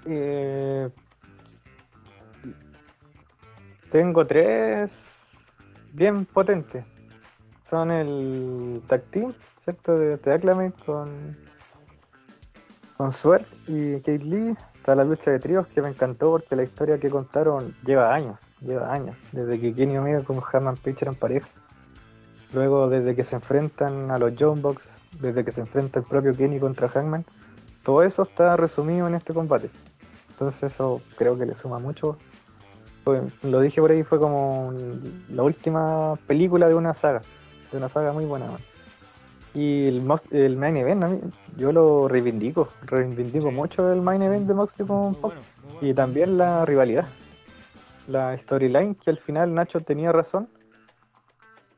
[0.04, 0.90] Eh,
[3.90, 4.90] tengo tres
[5.92, 6.84] bien potentes.
[7.68, 9.32] Son el tag team,
[9.70, 9.98] ¿cierto?
[9.98, 11.36] De, de con,
[12.96, 14.56] con Swerve y Kate Lee.
[14.74, 18.38] Está la lucha de tríos que me encantó porque la historia que contaron lleva años,
[18.60, 19.16] lleva años.
[19.32, 21.46] Desde que Kenny Omega con Hammond Page eran pareja.
[22.52, 24.90] Luego desde que se enfrentan a los John Box,
[25.20, 27.24] desde que se enfrenta el propio Kenny contra Hangman.
[27.84, 29.70] Todo eso está resumido en este combate.
[30.30, 32.16] Entonces eso creo que le suma mucho.
[33.42, 34.72] lo dije por ahí, fue como
[35.28, 37.20] la última película de una saga,
[37.70, 38.46] de una saga muy buena.
[39.54, 44.86] Y el, el main event, yo lo reivindico, reivindico mucho el main event de Moxley
[44.86, 45.32] con Pop.
[45.80, 47.06] Y también la rivalidad,
[48.06, 50.48] la storyline que al final Nacho tenía razón.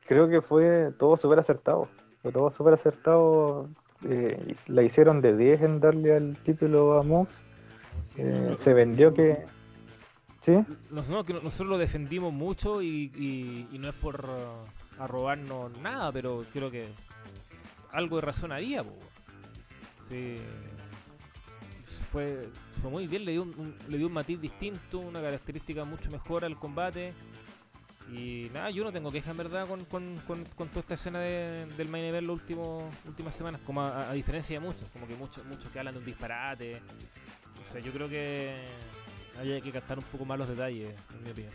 [0.05, 1.87] Creo que fue todo súper acertado,
[2.21, 3.67] fue todo súper acertado.
[4.07, 7.33] Eh, la hicieron de 10 en darle al título a Mox
[8.17, 9.45] eh, se vendió que...
[10.41, 10.53] ¿Sí?
[10.91, 16.69] Nosotros, que nosotros lo defendimos mucho y, no es por uh, arrobarnos nada, pero creo
[16.69, 16.89] que
[17.93, 18.83] algo de razón había.
[20.09, 20.35] Sí.
[22.09, 22.47] Fue,
[22.81, 26.45] fue muy bien, le dio un, le dio un matiz distinto, una característica mucho mejor
[26.45, 27.13] al combate.
[28.11, 31.87] Y nada, yo no tengo queja en verdad con, con, con, toda esta escena del
[31.89, 32.37] main event las
[33.07, 36.05] últimas semanas, como a, diferencia de muchos, como que muchos muchos que hablan de un
[36.05, 36.81] disparate,
[37.83, 38.61] yo creo que
[39.39, 41.53] hay que captar un poco más los detalles, en mi opinión.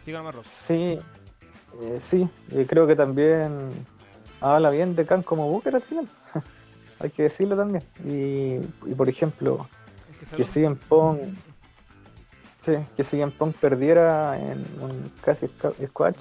[0.00, 0.46] Siga Marros.
[0.46, 0.98] Sí,
[1.80, 2.28] eh, sí,
[2.66, 3.84] creo que también
[4.44, 6.08] habla bien de Khan como Booker al final.
[7.00, 7.82] hay que decirlo también.
[8.04, 8.58] Y,
[8.94, 9.66] por ejemplo,
[10.36, 11.18] que, siguen Pong.
[12.58, 15.48] Sí, que siguen Pong perdiera en un casi
[15.86, 16.16] squash,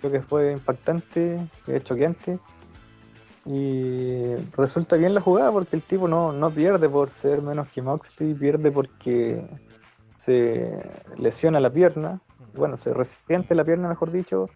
[0.00, 1.46] creo que fue impactante,
[1.82, 2.38] choqueante.
[3.46, 7.82] Y resulta bien la jugada porque el tipo no, no pierde por ser menos que
[7.82, 9.44] Moxley, pierde porque
[10.24, 10.82] se
[11.18, 12.20] lesiona la pierna,
[12.54, 14.48] bueno, se resiente la pierna, mejor dicho,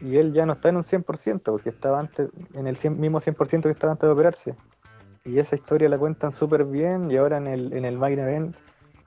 [0.00, 3.62] y él ya no está en un 100% porque estaba antes, en el mismo 100%
[3.62, 4.54] que estaba antes de operarse.
[5.24, 8.56] Y esa historia la cuentan súper bien y ahora en el, en el main event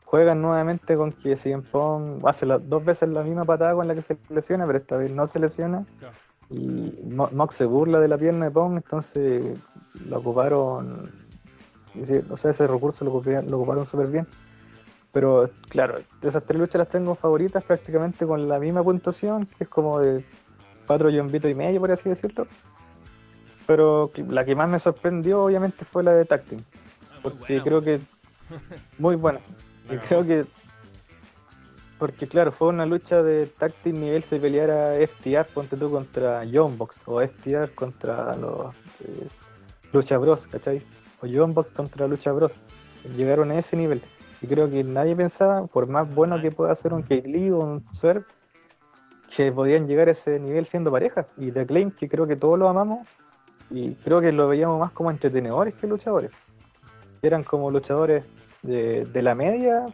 [0.04, 4.02] juegan nuevamente con que CM Pong hace dos veces la misma patada con la que
[4.02, 5.86] se lesiona, pero esta vez no se lesiona
[6.50, 9.60] y Mox se burla de la pierna de Pong, entonces
[10.08, 11.12] lo ocuparon,
[12.30, 14.28] o sea, ese recurso lo ocuparon, lo ocuparon súper bien.
[15.12, 19.70] Pero claro, esas tres luchas las tengo favoritas prácticamente con la misma puntuación, que es
[19.70, 20.24] como de
[20.90, 22.48] cuatro vito y medio, por así decirlo.
[23.68, 26.66] Pero la que más me sorprendió, obviamente, fue la de Tacting.
[27.12, 28.00] Ah, porque creo que.
[28.98, 29.40] Muy buena.
[29.88, 30.48] y creo que
[32.00, 36.76] porque claro, fue una lucha de táctil nivel se peleara FTR, ponte tú contra John
[36.76, 39.28] Box, o FTR contra los eh,
[39.92, 40.82] Lucha Bros, ¿cachai?
[41.22, 42.54] O John Box contra Lucha Bros.
[43.16, 44.02] Llegaron a ese nivel.
[44.42, 47.60] Y creo que nadie pensaba, por más bueno que pueda ser un Kate Lee o
[47.60, 48.24] un Swerve,
[49.36, 51.28] que podían llegar a ese nivel siendo pareja.
[51.38, 53.08] Y The Claim, que creo que todos lo amamos,
[53.70, 56.32] y creo que lo veíamos más como entretenedores que luchadores.
[57.22, 58.24] Eran como luchadores
[58.64, 59.86] de, de la media,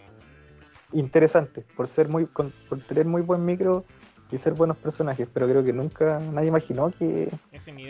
[0.93, 2.51] interesante, por ser muy, por
[2.87, 3.83] tener muy buen micro
[4.31, 7.29] y ser buenos personajes, pero creo que nunca nadie imaginó que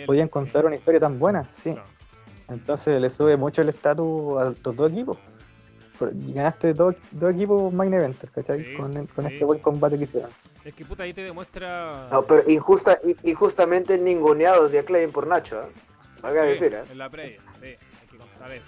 [0.06, 1.76] podían contar una historia tan buena, sí.
[2.50, 5.18] Entonces le sube mucho el estatus a los dos equipos.
[6.00, 8.64] Ganaste dos, dos equipos main eventers, ¿cachai?
[8.64, 9.34] Sí, con, con sí.
[9.34, 10.30] este buen combate que hicieron.
[10.66, 12.10] Es que puta ahí te demuestra.
[12.12, 15.68] No, pero injusta, injustamente ninguneados de Acclaim por Nacho, ¿eh?
[16.22, 16.84] Valga Sí, decir, ¿eh?
[16.92, 18.66] En la previa, sí, hay que contar eso.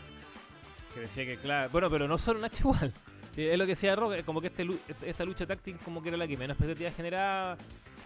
[0.94, 1.70] Que decía que, claro.
[1.72, 2.94] Bueno, pero no solo Nacho igual.
[3.36, 6.18] Es lo que decía Rock, como que este, lu- esta- lucha táctica como que era
[6.18, 7.58] la que menos expectativas generaba.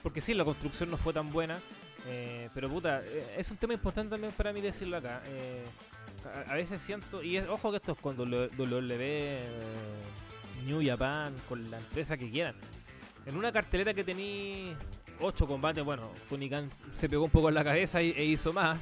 [0.04, 1.60] Porque sí, la construcción no fue tan buena.
[2.08, 5.22] eh, pero puta, eh, es un tema importante también para mí decirlo acá.
[5.28, 5.64] eh,
[6.48, 9.40] a, a veces siento, y es- ojo que esto es con WWE,
[10.66, 12.56] New Japan, con la empresa que quieran.
[13.26, 14.74] En una cartelera que tení
[15.20, 18.80] 8 combates, bueno, Khan se pegó un poco en la cabeza y- e hizo más.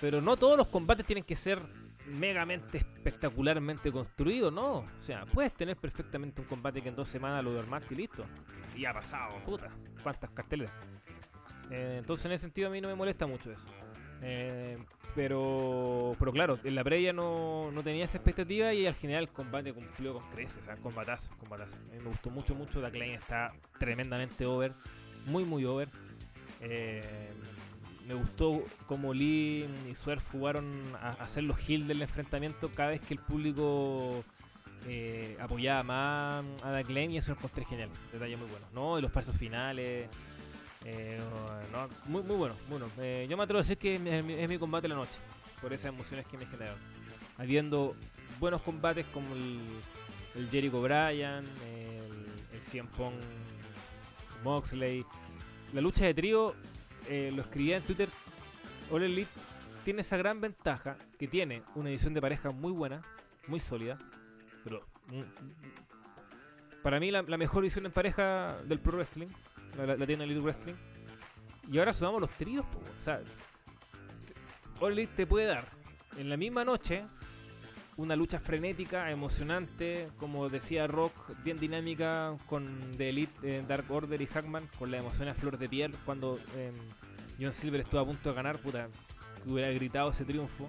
[0.00, 1.60] Pero no todos los combates tienen que ser
[2.06, 4.76] megamente espectacularmente construidos, no.
[4.78, 8.24] O sea, puedes tener perfectamente un combate que en dos semanas lo armaste y listo.
[8.74, 9.68] Y ha pasado, puta.
[10.02, 10.72] ¿Cuántas carteleras?
[11.70, 13.66] Eh, entonces en ese sentido a mí no me molesta mucho eso.
[14.22, 14.76] Eh,
[15.14, 19.28] pero, pero claro, en la previa no, no tenía esa expectativa y al final el
[19.28, 21.74] combate cumplió con creces, o sea, combatazo, combatazo.
[21.74, 22.80] A mí me gustó mucho, mucho.
[22.80, 24.72] La Klein está tremendamente over,
[25.26, 25.88] muy, muy over.
[26.60, 27.32] Eh,
[28.06, 30.64] me gustó como Lee y Swerve jugaron
[31.00, 34.24] a, hacer los heal del enfrentamiento cada vez que el público
[34.86, 37.90] eh, apoyaba más a Acclaim y eso lo encontré genial.
[38.12, 38.66] Detalle muy bueno.
[38.74, 38.98] ¿no?
[38.98, 40.08] Y los pasos finales.
[40.84, 41.20] Eh,
[41.72, 42.54] no, muy, muy bueno.
[42.68, 45.18] bueno eh, yo me atrevo a decir que es mi, es mi- combate la noche.
[45.60, 46.78] Por esas emociones que me generaron.
[47.36, 47.94] Habiendo
[48.38, 49.60] buenos combates como el,
[50.36, 52.26] el Jericho Bryan, el,
[52.78, 53.14] el Punk
[54.42, 55.04] Moxley.
[55.74, 56.54] La lucha de trío,
[57.08, 58.08] eh, lo escribía en Twitter,
[58.90, 59.30] All Elite
[59.84, 63.02] tiene esa gran ventaja que tiene una edición de pareja muy buena,
[63.46, 63.96] muy sólida,
[64.64, 65.22] pero mm,
[66.82, 69.28] para mí la mejor edición en pareja del Pro Wrestling,
[69.76, 70.74] la, la- tiene Elite Wrestling.
[71.70, 73.20] Y ahora sumamos los tríos, po, o sea,
[74.82, 75.64] Elite te puede dar
[76.16, 77.04] en la misma noche
[77.96, 81.12] una lucha frenética, emocionante, como decía Rock,
[81.44, 82.66] bien dinámica con
[82.96, 86.38] The Elite, eh, Dark Order y Hackman, con la emoción a flor de piel cuando
[86.56, 86.72] eh,
[87.38, 88.88] John Silver estuvo a punto de ganar, puta,
[89.44, 90.68] que hubiera gritado ese triunfo.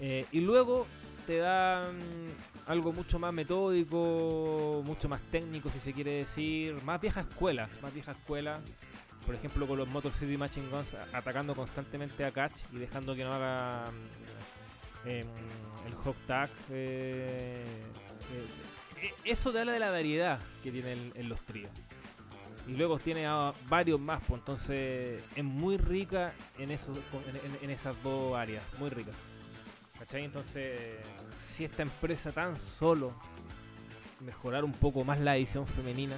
[0.00, 0.86] Eh, y luego
[1.26, 7.00] te da mm, algo mucho más metódico, mucho más técnico, si se quiere decir, más
[7.00, 8.60] vieja escuela, más vieja escuela.
[9.26, 13.24] Por ejemplo, con los Motor City Machine Guns atacando constantemente a Catch y dejando que
[13.24, 13.84] no haga
[15.04, 15.26] mm, em,
[15.86, 16.48] el hot tag.
[16.70, 17.64] eh,
[18.32, 21.70] eh, e- eso te habla de la variedad que tiene en, los tríos.
[22.66, 26.78] Y luego tiene a varios más, pues entonces es muy rica en, en-
[27.62, 29.12] en esas dos áreas, muy rica.
[29.98, 30.24] ¿Cachai?
[30.24, 30.98] Entonces,
[31.38, 33.14] si esta empresa tan solo
[34.20, 36.16] mejorar un poco más la edición femenina,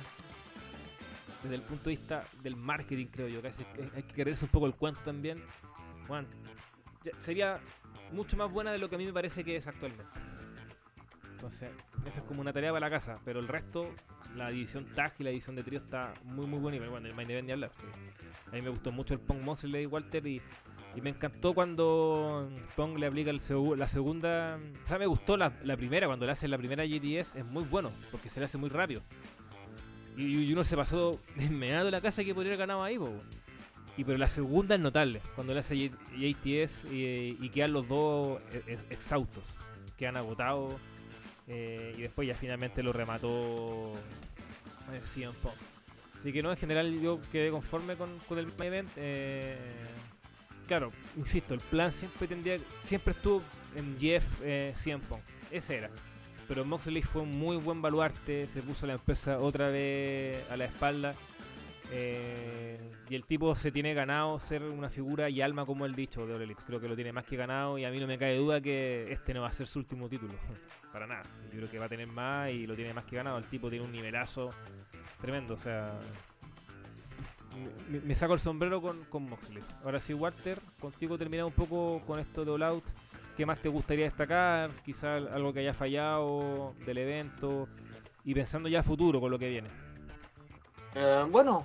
[1.42, 4.66] desde el punto de vista del marketing, creo yo, que hay, que quererse un poco
[4.66, 5.42] el cuento también,
[7.02, 7.60] ya- sería
[8.12, 10.04] mucho más buena de lo que a mí me parece que es actualmente.
[11.32, 11.70] Entonces,
[12.04, 13.88] esa es como una tarea para la casa, pero el resto,
[14.36, 17.14] la división tag y la división de trío está muy muy buena y bueno, el
[17.14, 17.70] main event ni hablar.
[18.48, 20.42] A mí me gustó mucho el Pong Moxley Walter y,
[20.96, 25.36] y me encantó cuando Pong le aplica el segu- la segunda, o sea, me gustó
[25.36, 28.58] la, primera, cuando le hace la primera GTS es muy bueno, porque se le hace
[28.58, 29.02] muy rápido.
[30.16, 33.10] Y, uno se pasó de inmediato de la casa que podría haber ganado ahí, po.
[33.96, 35.76] Y pero la segunda es notable, cuando le hace
[36.16, 39.44] JTS y, y quedan los dos e- e- exhaustos,
[39.96, 40.74] quedan agotados
[41.46, 43.94] eh, y después ya finalmente lo remató
[44.92, 45.54] eh, CM Punk.
[46.18, 48.90] Así que no, en general yo quedé conforme con, con el main event.
[48.96, 49.56] eh,
[50.70, 53.42] claro, insisto, el plan siempre tendría, siempre estuvo
[53.74, 55.02] en Jeff eh, CM
[55.50, 55.90] ese era.
[56.46, 60.66] Pero Moxley fue un muy buen baluarte, se puso la empresa otra vez a la
[60.66, 61.16] espalda.
[61.90, 66.24] eh, y el tipo se tiene ganado ser una figura y alma como el dicho
[66.24, 66.62] de Elite.
[66.64, 69.02] Creo que lo tiene más que ganado y a mí no me cae duda que
[69.08, 70.34] este no va a ser su último título.
[70.92, 71.24] Para nada.
[71.46, 73.38] Yo creo que va a tener más y lo tiene más que ganado.
[73.38, 74.50] El tipo tiene un nivelazo
[75.20, 75.54] tremendo.
[75.54, 75.98] O sea,
[77.88, 79.62] me, me saco el sombrero con, con Moxley.
[79.84, 82.84] Ahora sí, Walter, contigo terminamos un poco con esto de All Out.
[83.36, 84.70] ¿Qué más te gustaría destacar?
[84.84, 87.68] Quizá algo que haya fallado del evento.
[88.24, 89.68] Y pensando ya a futuro con lo que viene.
[90.94, 91.64] Eh, bueno,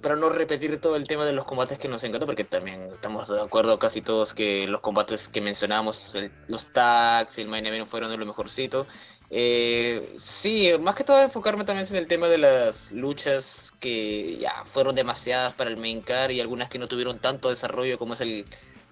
[0.00, 3.28] para no repetir todo el tema de los combates que nos encantó, porque también estamos
[3.28, 7.66] de acuerdo casi todos que los combates que mencionamos, el- los tags y el main
[7.66, 8.86] event fueron de lo mejorcito.
[9.32, 14.64] Eh, sí, más que todo enfocarme también en el tema de las luchas que ya
[14.64, 18.20] fueron demasiadas para el main card y algunas que no tuvieron tanto desarrollo como es
[18.22, 18.44] el,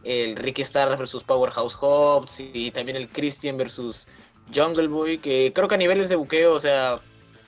[0.04, 4.06] el Ricky Starr versus Powerhouse Hobbs y también el Christian versus
[4.54, 7.00] Jungle Boy, que creo que a niveles de buqueo, o sea,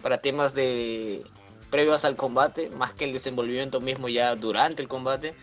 [0.02, 1.24] para temas de
[1.70, 5.34] previos al combate, más que el desenvolvimiento mismo ya durante el combate.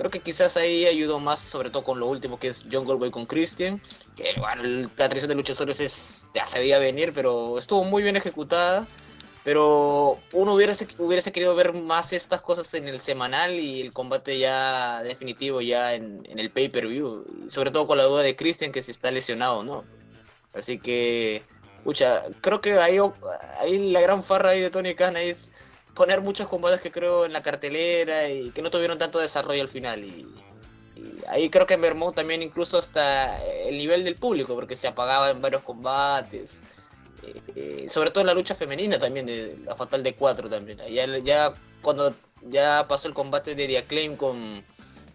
[0.00, 3.12] Creo que quizás ahí ayudó más, sobre todo con lo último que es John Goldberg
[3.12, 3.82] con Christian.
[4.16, 4.62] Que bueno,
[4.96, 8.88] la tradición de luchadores es, ya se veía venir, pero estuvo muy bien ejecutada.
[9.44, 14.38] Pero uno hubiese, hubiese querido ver más estas cosas en el semanal y el combate
[14.38, 17.26] ya definitivo ya en, el pay-per-view.
[17.46, 19.84] Sobre todo con la duda de Christian que si está lesionado, ¿no?
[20.54, 21.42] Así que,
[21.84, 22.96] pucha, creo que ahí,
[23.58, 25.52] ahí la gran farra ahí de Tony Khan es
[26.00, 29.68] poner muchos combates que creo en la cartelera y que no tuvieron tanto desarrollo al
[29.68, 30.02] final.
[30.02, 30.26] Y,
[31.28, 35.42] ahí creo que mermó también incluso hasta el nivel del público, porque se apagaba en
[35.42, 36.62] varios combates.
[37.54, 40.78] Eh, sobre todo en la lucha femenina también, de la Fatal de 4 también.
[40.90, 42.14] Ya, ya cuando
[42.48, 44.64] ya pasó el combate de The Acclaim con,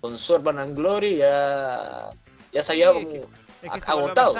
[0.02, 2.12] con Sorban and Glory, ya,
[2.54, 3.10] ya sabía como
[3.88, 4.36] agotado.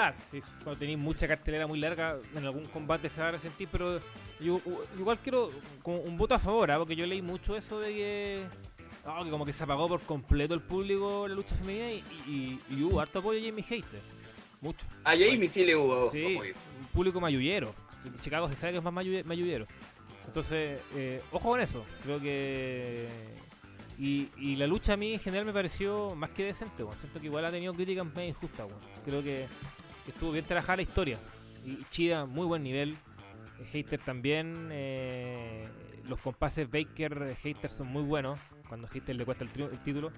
[0.62, 4.00] cuando tenéis mucha cartelera muy larga, en algún combate se va a resentir, pero
[4.40, 4.60] yo,
[4.98, 5.50] igual quiero
[5.82, 6.78] como un voto a favor, ¿ah?
[6.78, 8.46] porque yo leí mucho eso de que,
[9.24, 11.90] que como que se apagó por completo el público la lucha femenina
[12.26, 14.00] y, hubo harto apoyo a Jamie Hater.
[14.60, 14.86] Mucho.
[15.04, 17.74] A Jamie sí le hubo sí, Un público mayullero.
[18.20, 19.66] Chicago se sabe que es más mayullero.
[20.26, 21.84] Entonces, eh, ojo con eso.
[22.02, 23.08] Creo que
[23.98, 26.98] y, la lucha a mí en general me pareció más que decente, bueno.
[27.00, 28.80] Siento que igual ha tenido críticas medio injustas, bueno.
[29.04, 29.46] Creo que,
[30.06, 31.18] estuvo bien trabajada la historia.
[31.64, 32.96] Y Chida, muy buen nivel.
[33.72, 34.68] Hater también.
[34.70, 35.68] Eh,
[36.08, 38.38] los compases Baker, Hater son muy buenos.
[38.68, 39.50] Cuando Hater le cuesta el,
[39.80, 40.10] título.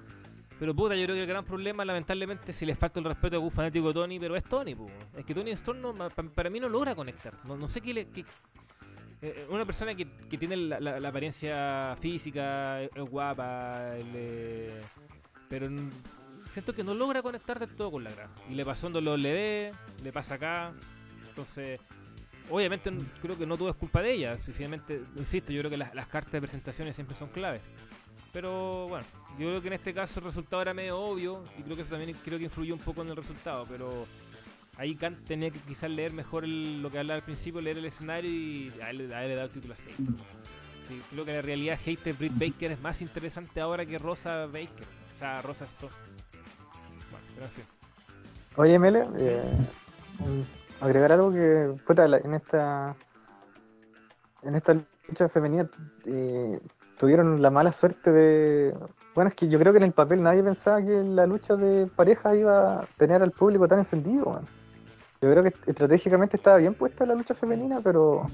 [0.58, 3.38] Pero puta, yo creo que el gran problema, lamentablemente, si les falta el respeto a
[3.38, 4.92] un fanático Tony, pero es Tony, pues.
[5.16, 7.34] Es que Tony Storm no, para, mí no logra conectar.
[7.44, 8.24] No, no sé qué le, eh,
[9.20, 13.94] eh, una persona que, tiene la, apariencia física, es, guapa,
[15.48, 15.68] pero
[16.50, 18.30] siento que no logra conectar de todo con la grada.
[18.48, 19.72] Y le pasó en WWE,
[20.02, 20.72] le pasa acá.
[21.28, 21.80] Entonces,
[22.50, 22.90] obviamente
[23.22, 24.36] creo que no todo es culpa de ella.
[24.36, 27.62] Sinceramente, insisto, yo creo que las, cartas de presentaciones siempre son claves.
[28.32, 29.06] Pero bueno,
[29.38, 31.90] yo creo que en este caso el resultado era medio obvio y creo que eso
[31.90, 34.06] también creo que influyó un poco en el resultado, pero
[34.76, 38.30] ahí Kant tenía que quizás leer mejor lo que hablaba al principio, leer el escenario
[38.30, 40.14] y a él, le da el título a Hater.
[41.10, 44.86] Creo que la realidad Hater Britt Baker es más interesante ahora que Rosa Baker.
[45.14, 45.92] O sea, Rosa Stoff.
[47.10, 47.66] Bueno, gracias.
[48.56, 49.42] Oye, Mele, eh,
[50.80, 52.94] agregar algo que puta, en esta
[54.42, 54.76] en esta
[55.08, 55.68] lucha femenina
[56.06, 56.60] eh,
[56.98, 58.74] tuvieron la mala suerte de
[59.14, 61.86] bueno, es que yo creo que en el papel nadie pensaba que la lucha de
[61.86, 64.44] pareja iba a tener al público tan encendido, man.
[65.20, 68.28] Yo creo que estratégicamente estaba bien puesta la lucha femenina, pero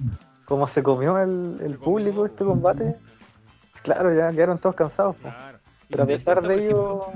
[0.45, 2.97] como se comió el, público este combate,
[3.83, 5.17] claro, ya quedaron todos cansados.
[5.89, 7.07] Pero a pesar de ello.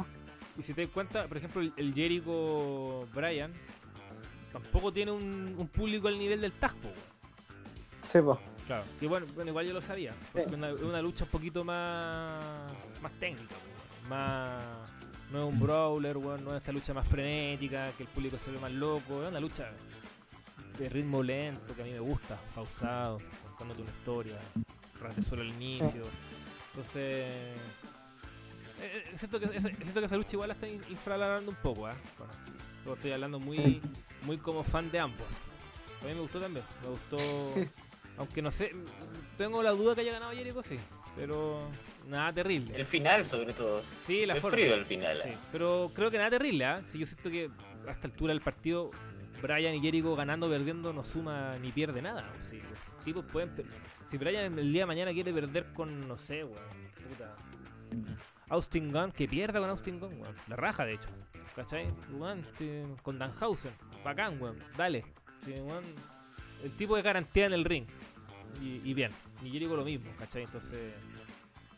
[0.57, 3.53] Y si te das cuenta, por ejemplo, el, Jericho Bryan
[4.53, 6.89] tampoco tiene un, público al nivel del Taspo.
[8.11, 8.39] Sí, pues.
[8.67, 10.15] Claro, y bueno, bueno, igual yo lo sabía.
[10.35, 12.71] Es una, lucha un poquito más,
[13.01, 13.55] más técnica,
[14.09, 14.63] más
[15.31, 18.51] no es un brawler, bueno, no es esta lucha más frenética, que el público se
[18.51, 19.71] ve más loco, es una lucha
[20.79, 24.39] de ritmo lento que a mí me gusta, pausado, contándote una historia,
[24.99, 26.05] durante solo el inicio.
[26.71, 27.57] Entonces, eh,
[28.81, 31.95] eh, siento, que, siento que esa lucha igual la está infravalorando un poco, ¿eh?
[32.17, 33.83] Bueno, estoy hablando muy,
[34.23, 35.27] muy como fan de ambos.
[36.03, 37.17] A mí me gustó también, me gustó,
[38.19, 38.75] aunque no sé,
[39.37, 40.77] tengo la duda que haya ganado Jericho, sí,
[41.17, 41.69] pero
[42.07, 42.75] nada terrible.
[42.77, 43.83] El final, sobre todo.
[44.07, 45.19] Sí, la el frío el final.
[45.23, 46.83] Sí, pero creo que nada terrible, ¿ah?
[46.85, 47.51] Si yo siento que
[47.87, 48.91] a esta altura del partido,
[49.43, 52.31] Brian y Jericho ganando o perdiendo no suma ni pierde nada.
[52.49, 53.53] Sí, los tipos pueden.
[54.07, 56.63] Si Brian el día de mañana quiere perder con, no sé, weón.
[57.09, 57.37] Puta.
[58.51, 60.35] Austin Gunn, que pierda con Austin Gunn, weón.
[60.49, 61.09] La raja, de hecho.
[61.59, 61.89] ¿Cachai?
[62.13, 62.47] Weón,
[63.03, 63.73] con Danhausen.
[64.05, 64.57] Bacán, weón.
[64.77, 65.05] Dale.
[66.63, 67.85] El tipo de garantía en el ring.
[68.63, 69.11] Y, bien.
[69.43, 70.45] Y Jericho lo mismo, ¿cachai?
[70.45, 70.95] Entonces.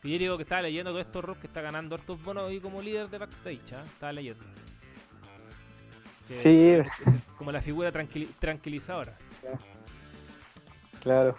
[0.02, 2.82] Y Jericho que estaba leyendo todo esto, Rock, que está ganando hartos bonos y como
[2.82, 3.82] líder de backstage, ¿ah?
[3.86, 4.44] Estaba leyendo.
[6.28, 6.76] sí.
[7.38, 7.90] como la figura
[8.38, 9.16] tranquilizadora.
[11.00, 11.34] Claro.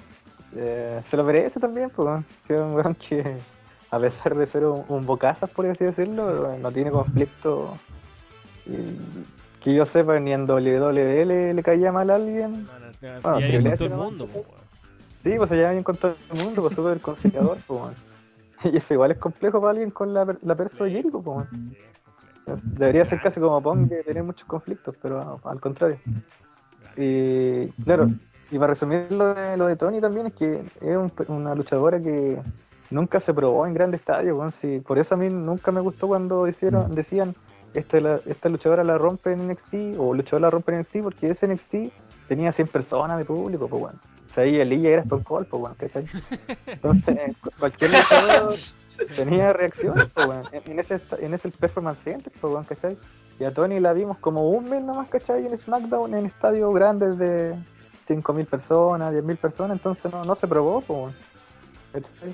[0.56, 3.38] Eh, se lo merece también, pues, que un weón que,
[3.92, 7.78] a pesar de ser un, un bocazas, por así decirlo, no tiene conflicto.
[9.64, 12.66] Que yo sepa, ni en WWE le, le caía mal a alguien.
[12.66, 14.46] No, no, bueno, ya todo el mundo, pues,
[15.24, 17.96] Sí, pues se lleva bien con todo el mundo, pues súper conciliador, pues,
[18.64, 21.48] Y eso igual es complejo para alguien con la, la perso de Jericho, pues,
[22.64, 26.00] Debería ser casi como Pong de tener muchos conflictos, pero al contrario.
[26.98, 28.08] Y claro,
[28.50, 32.42] y para resumir lo de, lo de Tony también es que es una luchadora que
[32.90, 36.08] nunca se probó en grandes estadios, bueno, sí, por eso a mí nunca me gustó
[36.08, 37.34] cuando hicieron, decían
[37.74, 41.48] esta, esta luchadora la rompe en NXT o luchadora la rompe en NXT porque ese
[41.48, 41.76] NXT
[42.28, 44.00] tenía 100 personas de público, pues bueno.
[44.30, 46.06] O sea, ahí Elilla era Stone Cold, pues, weón, ¿cachai?
[46.68, 48.54] Entonces, cu- cualquier luchador
[49.18, 50.44] tenía reacción, pues, weón.
[50.54, 52.98] En, en ese, en ese Performance Center, pues, weón, ¿cachai?
[53.40, 55.46] Y a Tony la vimos como un mes nomás, ¿cachai?
[55.46, 57.56] En SmackDown, en estadios grandes de
[58.08, 61.14] 5.000 personas, 10.000 personas, entonces no, no se probó, pues.
[61.92, 62.34] ¿Cachai?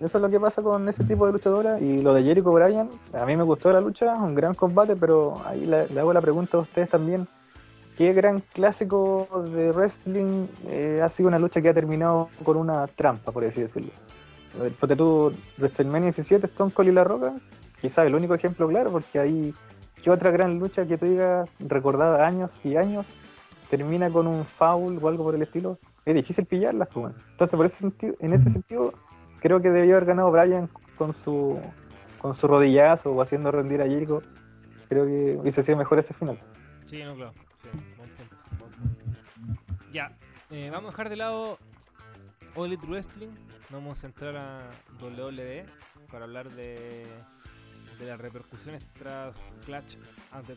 [0.00, 1.80] Eso es lo que pasa con ese tipo de luchadora.
[1.80, 5.40] Y lo de Jericho Bryan, a mí me gustó la lucha, un gran combate, pero
[5.44, 7.26] ahí le, le hago la pregunta a ustedes también.
[7.98, 12.86] ¿Qué gran clásico de wrestling eh, ha sido una lucha que ha terminado con una
[12.86, 13.90] trampa, por así decirlo?
[14.78, 17.34] Ponte tú, WrestleMania 17, Stone Cold y La Roca,
[17.80, 19.52] quizás el único ejemplo claro, porque ahí,
[20.00, 23.04] ¿qué otra gran lucha que tú digas, recordada años y años,
[23.68, 25.76] termina con un foul o algo por el estilo?
[26.04, 27.12] Es difícil pillarlas, pues.
[27.32, 28.92] Entonces, por ese sentido, en ese sentido,
[29.40, 31.60] creo que debió haber ganado Bryan con su
[32.18, 34.22] con su rodillazo o haciendo rendir a Jericho.
[34.88, 36.38] Creo que hubiese sido mejor ese final.
[36.86, 37.32] Sí, no, claro.
[37.62, 38.36] Sí, buen punto.
[39.92, 40.10] Ya,
[40.50, 41.58] eh, vamos a dejar de lado
[42.54, 43.28] All Elite Wrestling.
[43.70, 44.70] Vamos a centrar a
[45.00, 45.64] WWE
[46.10, 47.06] para hablar de,
[47.98, 49.36] de las repercusiones tras
[49.66, 49.96] Clash
[50.32, 50.56] at the.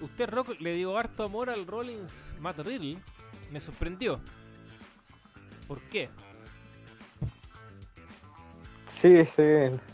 [0.00, 2.98] Usted, Rock, le dio harto amor al Rollins Matt Riddle.
[3.52, 4.20] Me sorprendió.
[5.66, 6.08] ¿Por qué?
[9.00, 9.42] Sí, sí,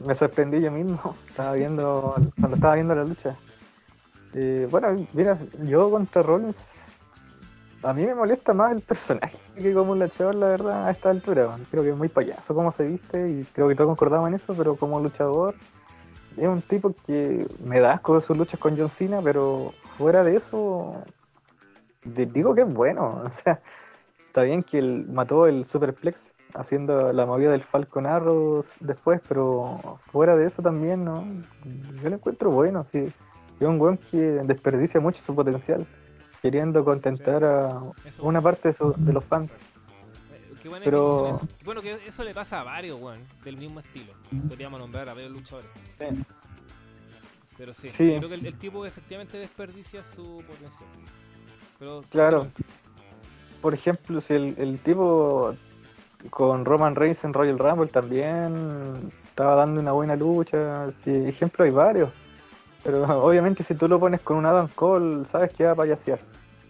[0.07, 1.15] me sorprendí yo mismo.
[1.29, 3.37] Estaba viendo, cuando estaba viendo la lucha.
[4.71, 6.57] Bueno, mira, yo contra Rollins,
[7.83, 11.11] a mí me molesta más el personaje que como un luchador, la verdad, a esta
[11.11, 11.57] altura.
[11.71, 14.55] Creo que es muy payaso como se viste y creo que todos concordamos en eso,
[14.55, 15.55] pero como luchador
[16.37, 20.37] es un tipo que me da asco sus luchas con John Cena, pero fuera de
[20.37, 21.05] eso,
[22.05, 23.23] digo que es bueno.
[23.27, 23.61] O sea,
[24.27, 29.99] está bien que él mató el Superplex haciendo la movida del Falcon Arrow después, pero
[30.13, 31.25] fuera de eso también, ¿no?
[32.03, 33.05] Yo lo encuentro bueno, sí.
[33.61, 35.87] Es un weón que desperdicia mucho su potencial,
[36.43, 37.81] queriendo contentar a
[38.21, 39.51] una parte de, su- de los fans.
[39.51, 41.65] Eh, Qué buena Pero- definición eso.
[41.65, 44.13] Bueno, que eso le pasa a varios, weón, del mismo estilo.
[44.49, 45.71] Podríamos nombrar a varios luchadores.
[47.57, 48.13] Pero sí, Sí.
[48.15, 50.89] yo creo que el, el tipo efectivamente desperdicia su potencial.
[51.79, 52.47] Pero, Claro.
[53.63, 55.55] Por ejemplo, si el, el tipo
[56.31, 61.71] con Roman Reigns en Royal Rumble también estaba dando una buena lucha, sí, ejemplo hay
[61.71, 62.11] varios.
[62.83, 66.21] Pero obviamente si tú lo pones con un Adam Cole, sabes que va a payasear.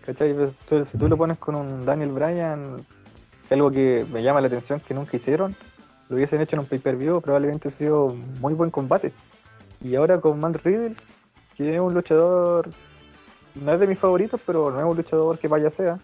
[0.05, 0.35] ¿Cachai?
[0.35, 2.77] Pues, Si tú lo pones con un Daniel Bryan,
[3.51, 5.55] algo que me llama la atención que nunca hicieron,
[6.09, 9.13] lo hubiesen hecho en un pay-per-view, probablemente hubiese sido muy buen combate.
[9.81, 10.97] Y ahora con Matt Riddle,
[11.57, 12.69] que es un luchador,
[13.55, 15.99] no es de mis favoritos, pero no es un luchador que payasea.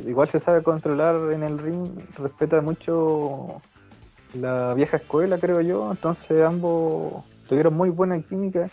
[0.00, 1.86] Igual se sabe controlar en el ring,
[2.18, 3.60] respeta mucho
[4.34, 5.90] la vieja escuela, creo yo.
[5.90, 8.68] Entonces ambos tuvieron muy buena química.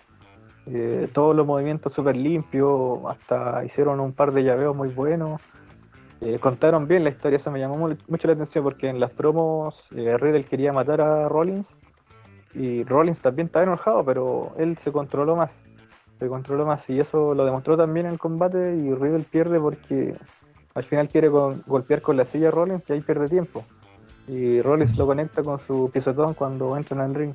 [0.68, 5.42] eh, todos los movimientos súper limpios, hasta hicieron un par de llaveos muy buenos.
[6.22, 9.10] Eh, contaron bien la historia, eso me llamó mu- mucho la atención porque en las
[9.12, 11.68] promos eh, Riddle quería matar a Rollins
[12.54, 15.52] y Rollins también estaba enojado, pero él se controló más.
[16.20, 20.14] Se controló más y eso lo demostró también en el combate y Riddle pierde porque
[20.74, 23.66] al final quiere golpear con la silla Rollins y ahí pierde tiempo.
[24.28, 27.34] Y Rollins lo conecta con su pisotón cuando entran al ring.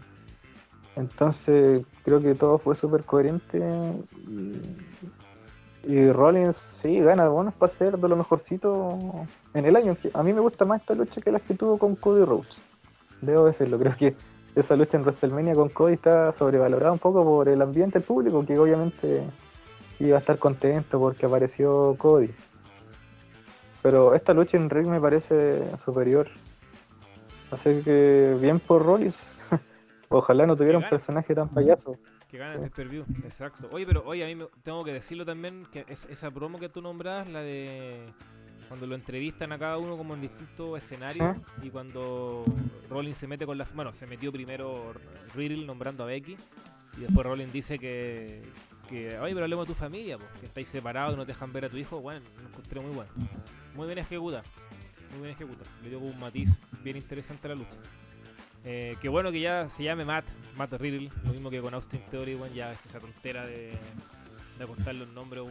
[0.97, 3.61] Entonces creo que todo fue súper coherente
[5.87, 8.99] y, Rollins sí gana bonos para ser de lo mejorcito
[9.55, 9.97] en el año.
[10.15, 12.57] A mí me gusta más esta lucha que las que tuvo con Cody Rhodes.
[13.21, 14.17] Debo decirlo, creo que
[14.57, 18.59] esa lucha en WrestleMania con Cody está sobrevalorada un poco por el ambiente público, que
[18.59, 19.23] obviamente
[20.01, 22.31] iba a estar contento porque apareció Cody.
[23.87, 26.29] Pero esta lucha en ring me parece superior.
[27.53, 29.17] Así que bien por Rollins.
[30.09, 31.97] Ojalá no tuviera un personaje tan payaso.
[32.29, 33.69] Que gana el pay-per-view, exacto.
[33.71, 36.69] Oye, pero oye, a mí me- tengo que decirlo también que es- esa promo que
[36.69, 38.07] tú nombras, la de
[38.67, 42.43] cuando lo entrevistan a cada uno como en distintos escenarios y cuando
[42.91, 43.69] Rollins se mete con la...
[43.73, 44.93] Bueno, se metió primero
[45.37, 46.37] Riddle nombrando a Becky
[46.99, 48.43] y después Rollins dice que...
[48.89, 51.53] que oye, pero hablemos de tu familia, pues, que estáis separados y no te dejan
[51.53, 52.01] ver a tu hijo.
[52.01, 53.11] Bueno, lo encontré muy bueno.
[53.77, 54.43] Muy bien ejecutada.
[55.13, 55.71] Muy bien ejecutada.
[55.83, 57.77] Le dio un matiz bien interesante a la lucha.
[58.65, 60.25] Eh, qué bueno que ya se llame Matt,
[60.57, 63.73] Matt Riddle, lo mismo que con Austin Theory, weón, ya es esa tontera de,
[64.59, 65.45] de los nombres.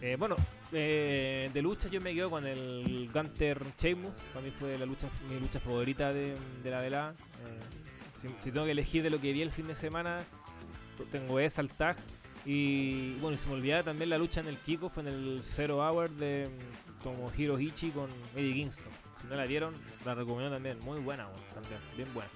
[0.00, 0.34] Eh, bueno,
[0.72, 5.06] eh, de lucha yo me quedo con el Gunter Sheamus, para mí fue la lucha,
[5.28, 6.34] mi lucha favorita de,
[6.64, 7.10] de la.
[7.10, 10.18] Eh, si, tengo que elegir de lo que vi el fin de semana,
[11.10, 11.96] tengo esa al tag.
[12.44, 15.76] Y bueno, y se me olvidaba también la lucha en el Kiko, en el Zero
[15.78, 16.48] Hour de
[17.02, 18.92] mm, Tomohiro Ichi con Eddie Kingston.
[19.20, 19.74] Si no la vieron,
[20.04, 20.78] la recomiendo también.
[20.80, 22.30] Muy buena, también, bien buena.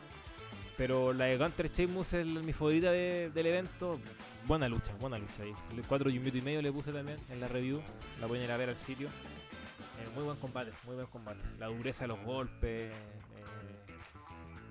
[0.76, 3.98] Pero la de Gunter Sheamus es mi favorita de- del evento.
[4.46, 5.52] Buena lucha, buena lucha ahí.
[5.74, 7.80] El 4 y un minuto y medio le puse también en la review.
[8.20, 9.08] La pueden ir a ver al sitio.
[9.08, 11.40] Eh, muy buen combate, muy buen combate.
[11.58, 12.92] La dureza de los golpes.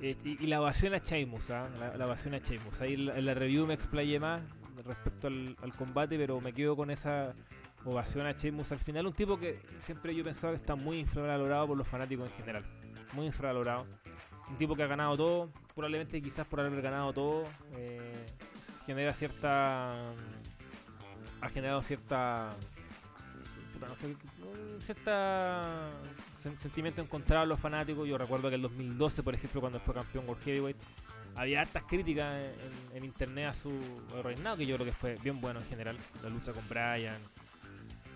[0.02, 1.68] Eh, y, y, la ovación a Sheamus, ¿ah?
[1.80, 2.82] la, la, ovación a Sheamus.
[2.82, 4.42] Ahí en la, la, review me explayé más
[4.86, 7.34] respecto al, al, combate, pero me quedo con esa
[7.86, 9.08] ovación a Sheamus al final.
[9.08, 12.66] Un tipo que siempre yo pensaba que está muy infravalorado por los fanáticos en general.
[13.14, 13.86] Muy infravalorado.
[14.50, 17.44] Un tipo que ha ganado todo, probablemente quizás por haber ganado todo,
[17.78, 18.26] eh,
[18.86, 20.12] genera cierta.
[21.42, 22.54] Ha generado cierta.
[23.80, 24.16] No sé,
[24.80, 25.90] cierta
[26.60, 28.08] sentimiento encontrado a los fanáticos.
[28.08, 30.78] Yo recuerdo que el 2012, por ejemplo, cuando fue campeón World Heavyweight,
[31.36, 32.36] había hartas críticas
[32.92, 33.72] en, en, internet a su
[34.24, 35.98] reinado, que yo creo que fue bien bueno en general.
[36.24, 37.20] La lucha con Bryan,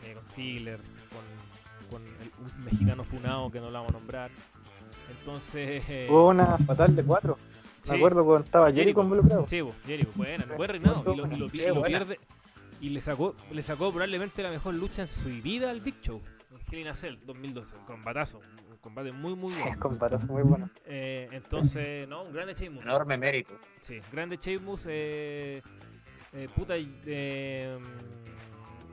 [0.03, 4.31] eh, con Ziggler, con, con el, un mexicano funado que no lo vamos a nombrar.
[5.19, 5.83] Entonces.
[5.87, 7.37] Eh, Hubo una fatal de cuatro.
[7.81, 7.91] Sí.
[7.91, 9.47] Me acuerdo cuando estaba Jericho involucrado.
[9.47, 11.13] Sí, Jericho, bueno, buen reinado.
[11.13, 12.19] Y lo, y lo, y lo pierde.
[12.81, 16.21] Y le sacó, le sacó probablemente la mejor lucha en su vida al Big Show.
[16.71, 18.39] Hell in a Cell 2012, un combatazo,
[18.69, 19.71] un combate muy muy bueno.
[19.71, 20.69] Un combatazo muy bueno.
[20.85, 22.83] Eh, entonces, no, un grande Sheamus.
[22.83, 23.53] Enorme mérito.
[23.79, 25.61] Sí, grande Sheamus, eh,
[26.33, 27.75] eh, puta, eh,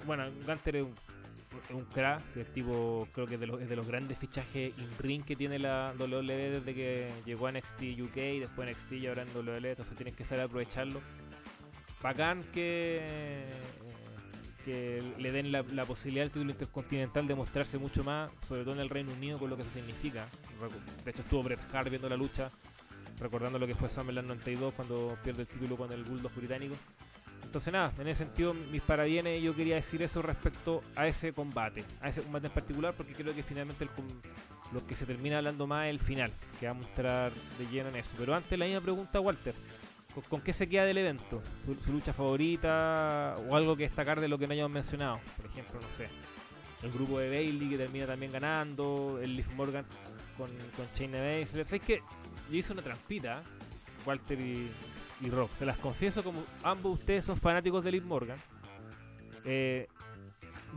[0.06, 0.94] bueno, Gunter es un,
[1.76, 5.24] un crack, el tipo creo que es de, los, es de los grandes fichajes in-ring
[5.24, 9.22] que tiene la WWE desde que llegó a NXT UK y después NXT y ahora
[9.22, 11.00] en WWE, entonces tienes que saber aprovecharlo.
[12.02, 13.44] Bacán que
[14.66, 18.80] le den la, la, posibilidad al título intercontinental de mostrarse mucho más, sobre todo en
[18.80, 20.28] el Reino Unido, con lo que eso significa.
[21.04, 22.50] De hecho, estuvo Bret Hart viendo la lucha,
[23.20, 26.74] recordando lo que fue SummerSlam 92 cuando pierde el título con el Bulldog británico.
[27.56, 31.86] Entonces, nada, en ese sentido, mis parabienes, yo quería decir eso respecto a ese combate,
[32.02, 33.88] a ese combate en particular, porque creo que finalmente
[34.74, 36.30] lo que se termina hablando más es el final,
[36.60, 38.14] que va a mostrar de lleno en eso.
[38.18, 39.54] Pero antes, la misma pregunta, Walter.
[40.12, 41.42] ¿Con, ¿Con, qué se queda del evento?
[41.64, 45.18] ¿Su, ¿Su, lucha favorita o algo que destacar de lo que no hayamos mencionado?
[45.38, 46.08] Por ejemplo, no sé,
[46.82, 49.86] el grupo de Bailey que termina también ganando, el Liv Morgan
[50.36, 51.64] con, con Shayna Baszler.
[51.64, 52.02] ¿Sabes que
[52.50, 53.42] Yo hice una trampita,
[54.04, 54.68] Walter y,
[55.20, 55.52] y, Rock.
[55.52, 58.38] Se las confieso como ambos ustedes son fanáticos de Liv Morgan.
[59.44, 59.88] Eh,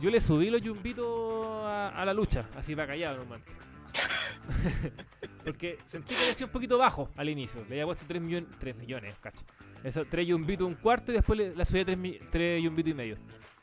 [0.00, 3.42] yo le subí los yumbitos a, la lucha, así para callado, normal.
[5.44, 7.60] Porque sentí que había sido un poquito bajo al inicio.
[7.68, 9.42] Le había puesto 3 millones, 3 millones, cacho.
[9.84, 11.98] Eso, 3 yumbitos un cuarto y después le, la subí a 3,
[12.30, 13.16] 3 yumbitos y medio.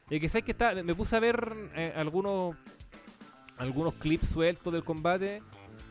[0.09, 2.55] Y que sabes que está, me puse a ver eh, algunos
[3.57, 5.41] algunos clips sueltos del combate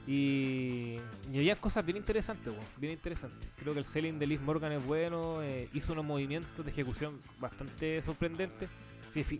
[0.07, 0.97] y,
[1.29, 3.49] había cosas bien interesantes, bien interesantes.
[3.59, 7.21] Creo que el selling de Liz Morgan es bueno, eh, hizo unos movimientos de ejecución
[7.41, 8.69] bastante sorprendentes.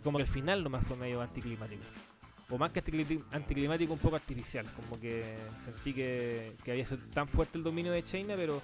[0.03, 1.83] Como que el final nomás fue medio anticlimático
[2.49, 2.79] o más que
[3.31, 4.65] anticlimático, un poco artificial.
[4.75, 8.61] Como que sentí que, había sido tan fuerte el dominio de China, pero,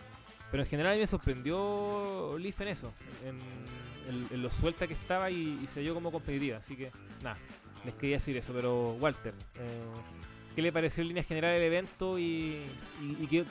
[0.51, 2.93] pero en general me sorprendió Leaf en eso,
[3.25, 3.39] en,
[4.09, 6.57] en, en lo suelta que estaba y, y, se dio como competitiva.
[6.57, 7.37] Así que, nada,
[7.83, 8.53] les quería decir eso.
[8.53, 9.83] Pero, Walter, eh,
[10.55, 12.61] ¿qué le pareció en línea general el evento y,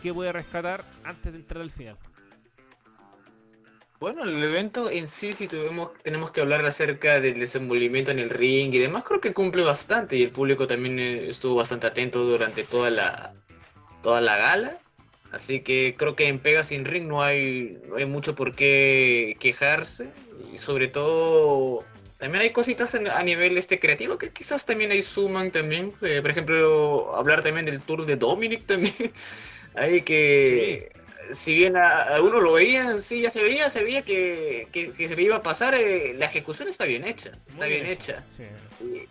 [0.03, 1.97] qué puede rescatar antes de entrar al final?
[4.01, 8.31] Bueno, el evento en sí, si tuvimos, tenemos que hablar acerca del desenvolvimiento en el
[8.31, 12.25] ring y demás, creo que cumple bastante y el público también eh, estuvo bastante atento
[12.25, 13.33] durante toda la,
[14.03, 14.79] toda la gala.
[15.31, 19.37] Así que creo que en Pega sin Ring no hay, no hay mucho por qué
[19.41, 20.11] quejarse.
[20.53, 21.85] Y sobre todo,
[22.23, 25.93] también hay cositas a nivel este creativo que quizás también ahí suman también.
[26.03, 28.95] Eh, por ejemplo, hablar también del tour de Dominic también.
[29.75, 30.89] hay que...
[30.93, 31.01] Sí
[31.33, 34.93] si bien a, a, uno lo veía, sí, ya se veía, se veía que, que,
[34.93, 38.25] que se iba a pasar, eh, la ejecución está bien hecha, está bien, hecha.
[38.37, 38.45] Sí.
[38.85, 39.09] Y,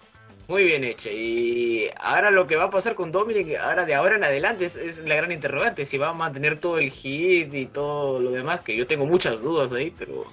[0.48, 1.10] muy bien hecha.
[1.10, 4.76] Y ahora lo que va a pasar con Dominic, ahora de ahora en adelante, es,
[4.76, 8.62] es, la gran interrogante, si va a mantener todo el hit y todo lo demás,
[8.62, 10.32] que yo tengo muchas dudas ahí, pero...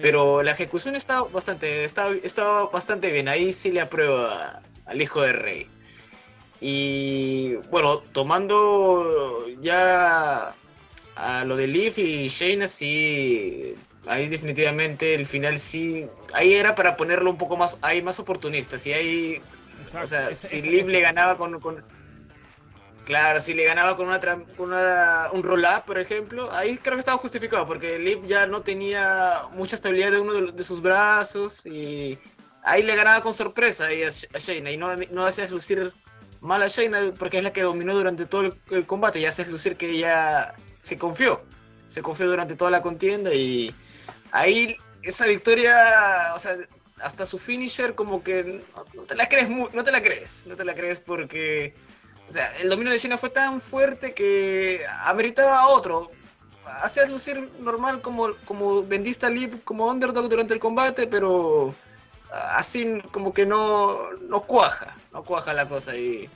[0.00, 5.02] Pero la ejecución está bastante, está, está bastante bien, ahí sí le apruebo a, al
[5.02, 5.66] hijo de rey.
[6.60, 10.54] Y bueno, tomando ya
[11.16, 13.74] a lo de Leaf y Shayna sí,
[14.06, 18.78] ahí definitivamente el final sí, ahí era para ponerlo un poco más, ahí más oportunista,
[18.78, 19.42] si hay,
[19.82, 20.06] Exacto.
[20.06, 21.84] o sea, si Leaf le ganaba con, con,
[23.08, 27.00] claro, si le ganaba con una, con una un roll-up, por ejemplo, ahí creo que
[27.00, 31.64] estaba justificado, porque Leaf ya no tenía mucha estabilidad de uno de, de sus brazos
[31.64, 32.18] y
[32.64, 35.90] ahí le ganaba con sorpresa a, a Shayna y no, no hacías lucir
[36.42, 39.78] mal a Shayna porque es la que dominó durante todo el, combate y haces lucir
[39.78, 41.42] que ella se confió,
[41.86, 43.74] se confió durante toda la contienda y
[44.32, 46.58] ahí esa victoria, o sea,
[47.00, 48.62] hasta su finisher como que
[48.92, 51.74] no te la crees, no te la crees, no te la crees porque,
[52.28, 56.10] o sea, el dominio de China fue tan fuerte que ameritaba a otro.
[56.82, 61.74] Hacías lucir normal como, como vendiste a Lip como underdog durante el combate, pero
[62.30, 66.28] así como que no, no cuaja, no cuaja la cosa ahí.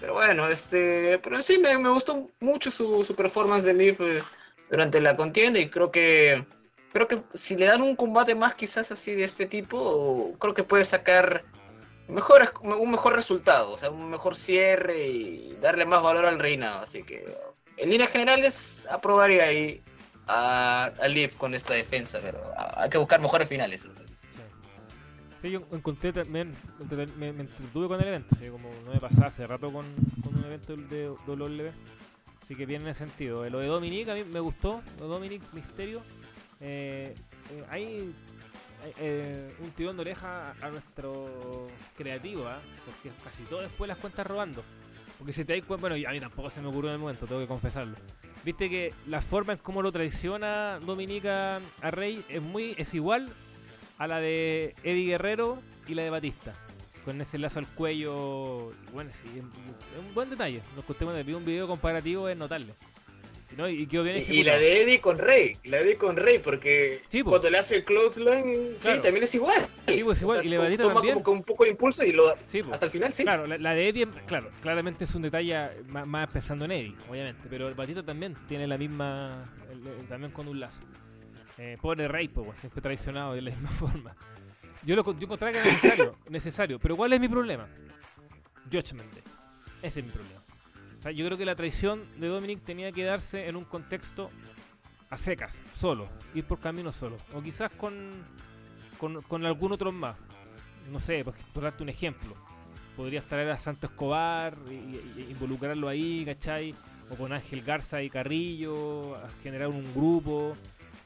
[0.00, 4.22] Pero bueno, este, pero sí me, me gustó mucho su, su performance de Leaf eh,
[4.70, 6.44] durante la contienda y creo que
[6.92, 10.62] creo que si le dan un combate más quizás así de este tipo, creo que
[10.62, 11.44] puede sacar
[12.08, 16.80] mejor, un mejor resultado, o sea, un mejor cierre y darle más valor al reinado.
[16.80, 17.24] Así que
[17.76, 19.82] en líneas generales aprobaría ahí
[20.26, 22.40] a, a Leaf con esta defensa, pero
[22.76, 23.86] hay que buscar mejores finales.
[25.40, 26.52] Sí, yo encontré también,
[27.16, 29.86] me, me entretuve con el evento, como no me pasaba hace rato con,
[30.22, 31.72] con un evento de WWE,
[32.42, 33.44] así que ese sentido.
[33.44, 36.02] Eh, Lo de Dominic a mí me gustó, lo de Dominic Misterio,
[36.60, 37.14] eh,
[37.52, 37.64] eh,
[38.98, 42.60] eh, un tirón de oreja a, nuestro creativo, ¿ah?
[42.84, 44.62] porque casi todo después las cuentas robando.
[45.18, 47.26] Porque si te das cuenta, bueno, a mí tampoco se me ocurrió en el momento,
[47.26, 47.96] tengo que confesarlo.
[48.44, 53.28] Viste que la forma en cómo lo traiciona Dominica a Rey es muy es igual
[53.98, 56.52] a la de Eddie Guerrero y la de Batista.
[57.04, 58.70] Con ese lazo al cuello.
[58.92, 60.62] Bueno, sí, es un buen detalle.
[60.76, 62.74] Nos costemos de vi un video comparativo, es notable.
[63.58, 63.68] ¿No?
[63.68, 64.44] Y quedó bien Y, y ejecutado.
[64.56, 67.30] la de Eddie con Rey, la de Eddie con Rey, porque Sí, po.
[67.30, 68.96] cuando le hace el clothesline, Claro.
[68.96, 69.68] sí, también es igual.
[69.86, 71.14] Sí, pues, igual, y Batista toma también.
[71.16, 73.24] como que un poco de impulso y lo Sí, hasta el final, sí.
[73.24, 76.94] Claro, la, la de Eddie, claro, claramente es un detalle más, más pensando en Eddie,
[77.10, 77.42] obviamente.
[77.50, 79.52] Pero el Batista también tiene la misma.
[79.70, 80.80] el- el- también con un lazo.
[81.58, 84.16] Eh, pobre Rey, pues, siempre traicionado de la misma forma.
[84.84, 86.78] Yo lo yo encontraba que era necesario, necesario.
[86.78, 87.68] Pero ¿cuál es mi problema?
[88.72, 89.22] Judgment Day.
[89.82, 90.37] Ese es mi problema.
[91.10, 94.30] Yo creo que la traición de Dominic tenía que darse en un contexto
[95.10, 97.16] a secas, solo, ir por camino solo.
[97.34, 98.10] O quizás con,
[98.98, 100.16] con, algún otro más.
[100.90, 102.34] No sé, por, por darte un ejemplo.
[102.96, 106.74] Podrías traer a Santo Escobar y involucrarlo ahí, ¿cachai?
[107.10, 110.56] O con Ángel Garza y Carrillo, generar un grupo.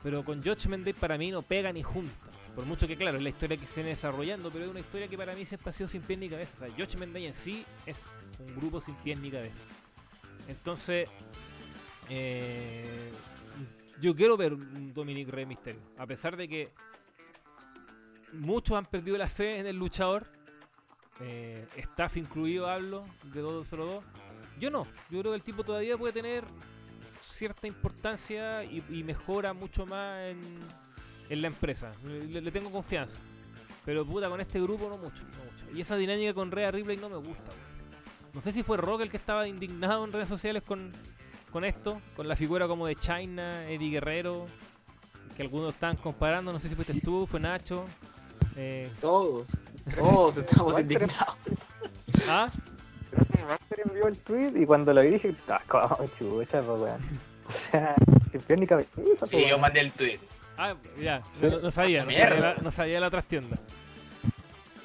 [0.02, 2.32] Pero con Judgment Day para mí no pega ni junta.
[2.54, 5.08] Por mucho que, claro, es la historia que se viene desarrollando, pero es una historia
[5.08, 6.56] que para mí siempre ha sido sin pies ni cabeza.
[6.56, 8.06] O sea, en sí es
[8.38, 9.60] un grupo sin pies ni cabeza.
[10.52, 11.08] Entonces,
[12.08, 13.10] eh,
[14.00, 15.80] yo quiero ver un Dominic Rey Mysterio.
[15.96, 16.68] A pesar de que
[18.34, 20.26] muchos han perdido la fe en el luchador,
[21.20, 24.04] eh, staff incluido hablo de 202.
[24.60, 26.44] Yo no, yo creo que el tipo todavía puede tener
[27.22, 30.20] cierta importancia y, mejora mucho más
[31.30, 31.92] en, la empresa.
[32.04, 33.18] Le, tengo confianza.
[33.86, 35.76] Pero puta, con este grupo no mucho, no mucho.
[35.76, 37.50] Y esa dinámica con Rhea Ripley no me gusta.
[37.50, 37.71] weón.
[38.34, 40.92] No sé si fue Rock el que estaba indignado en redes sociales con,
[41.50, 44.46] con esto, con la figura como de China, Eddie Guerrero,
[45.36, 47.84] que algunos estaban comparando, no sé si fuiste tú, fue Nacho.
[48.56, 49.46] Eh, Todos,
[49.96, 51.36] todos estamos indignados.
[52.28, 52.48] ¿Ah?
[53.10, 56.80] Creo que Walter envió el tweet y cuando lo vi dije, ah, como chucha, pues
[56.80, 57.00] weón.
[57.48, 57.94] O sea,
[58.30, 58.88] sin pie ni cabeza.
[58.94, 60.18] pues, Sí, yo mandé el tweet.
[60.56, 62.28] Ah, ya, no, no sabía, no Mierda.
[62.30, 63.58] sabía, la, no sabía la trastienda.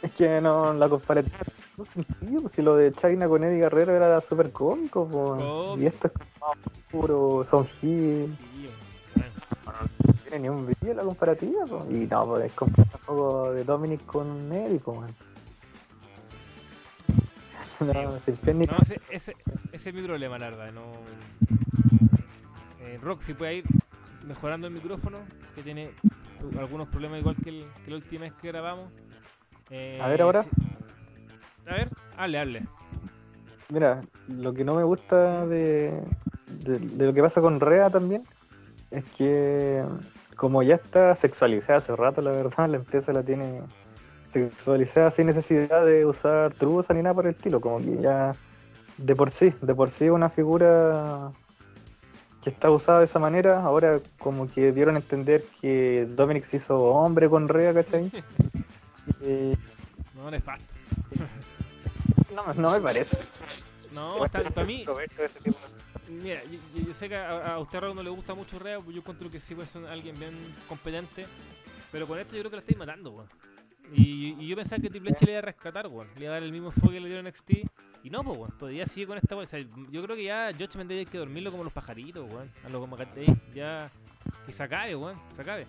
[0.01, 1.37] Es que no, la comparativa
[1.77, 5.81] no sentido, pues si lo de China con Eddie Guerrero era súper cómico, pues.
[5.81, 6.53] Y esto es como
[6.89, 8.35] puro Son Hill,
[9.65, 11.83] no tiene ni un vídeo la comparativa, pues.
[11.91, 12.53] Y no, pues es
[13.05, 14.97] poco de Dominic con Eddie, pues.
[14.97, 15.15] weón.
[17.79, 19.35] No, No, ese, ese,
[19.71, 20.71] ese es mi problema, la verdad.
[20.71, 20.81] No...
[22.81, 23.65] Eh, Roxy puede ir
[24.25, 25.19] mejorando el micrófono,
[25.53, 25.91] que tiene
[26.57, 28.91] algunos problemas igual que, el, que la última vez que grabamos.
[29.69, 30.43] Eh, A ver, ahora.
[31.67, 32.63] A ver, hable, hable.
[33.69, 36.01] Mira, lo que no me gusta de,
[36.63, 38.23] de, de lo que pasa con Rea también
[38.91, 39.83] es que
[40.37, 43.61] como ya está sexualizada hace rato, la verdad, la empresa la tiene
[44.31, 48.33] sexualizada sin necesidad de usar trucos ni nada por el estilo, como que ya
[48.97, 51.31] de por sí, de por sí una figura
[52.43, 56.57] que está usada de esa manera, ahora como que dieron a entender que Dominic se
[56.57, 58.11] hizo hombre con Rea, ¿cachai?
[59.21, 59.57] Y
[60.15, 60.76] No, nefasto.
[62.43, 63.17] No, no me parece.
[63.91, 65.53] No, está- para mí, de-
[66.09, 66.41] Mira,
[66.85, 69.29] yo, sé que a, a usted Raúl no le gusta mucho Rea, pues yo encuentro
[69.29, 70.33] que sí puede ser alguien bien
[70.69, 71.25] competente,
[71.91, 73.27] pero con esto yo creo que la estáis matando, weón.
[73.93, 76.07] Y, y yo pensaba que Triple H le iba a rescatar, weón.
[76.17, 77.51] Le iba a dar el mismo enfoque que le dieron en NXT.
[78.03, 78.57] Y no, pues, weón.
[78.57, 79.45] Todavía sigue con esta weón.
[79.45, 79.59] O sea,
[79.91, 82.51] yo creo que ya George Mendez hay que dormirlo como los pajaritos, weón.
[82.65, 82.97] A lo como.
[83.55, 83.89] Ya.
[84.45, 85.15] Que se acabe, weón.
[85.35, 85.65] Se acabe.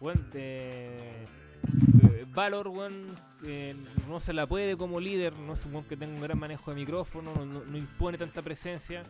[0.00, 1.24] Weón, eh,
[2.34, 3.74] Valor, weón, eh,
[4.08, 5.32] no se la puede como líder.
[5.34, 7.32] No es un weón que tenga un gran manejo de micrófono.
[7.44, 9.02] No, impone tanta presencia.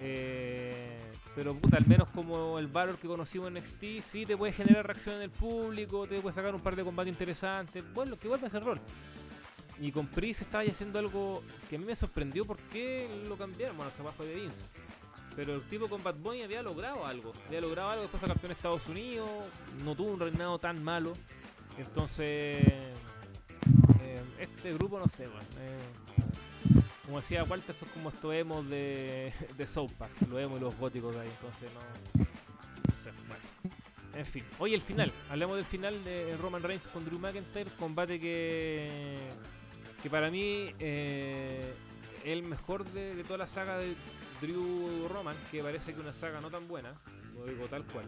[0.00, 0.98] Eh,
[1.34, 4.86] pero puta, al menos como el Valor que conocimos en NXT, sí te puede generar
[4.86, 7.84] reacción en el público, te puede sacar un par de combates interesantes.
[7.94, 8.80] Bueno, que vuelve a ese rol.
[9.78, 13.76] Y con Pris estaba haciendo algo que a mí me sorprendió por qué lo cambiaron.
[13.76, 14.60] Bueno, se fue de Vince.
[15.34, 17.32] Pero el tipo con Bad Bunny había logrado algo.
[17.46, 19.28] Había logrado algo, después fue campeón de Estados Unidos.
[19.84, 21.14] No tuvo un reinado tan malo.
[21.78, 22.58] Entonces,
[24.00, 25.40] eh, este grupo no sé, weón.
[25.58, 25.78] eh,
[27.04, 30.76] como decía Walter, son como estos emos de, de South Park, los emos y los
[30.76, 33.42] góticos de ahí, entonces no, no sé, bueno.
[34.14, 38.20] En fin, hoy el final, hablemos del final de Roman Reigns con Drew McIntyre, combate
[38.20, 39.18] que,
[40.02, 41.72] que para mí eh,
[42.24, 43.94] el mejor de, de toda la saga de
[44.40, 46.94] Drew Roman, que parece que una saga no tan buena,
[47.34, 48.04] lo digo tal cual.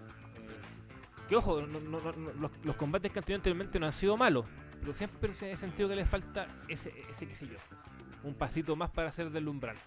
[1.34, 4.44] Ojo, no- los, combates que han tenido anteriormente no han sido malos,
[4.80, 7.56] pero siempre he sentido que les falta ese, ese qué sé yo,
[8.24, 9.80] un pasito más para ser deslumbrante.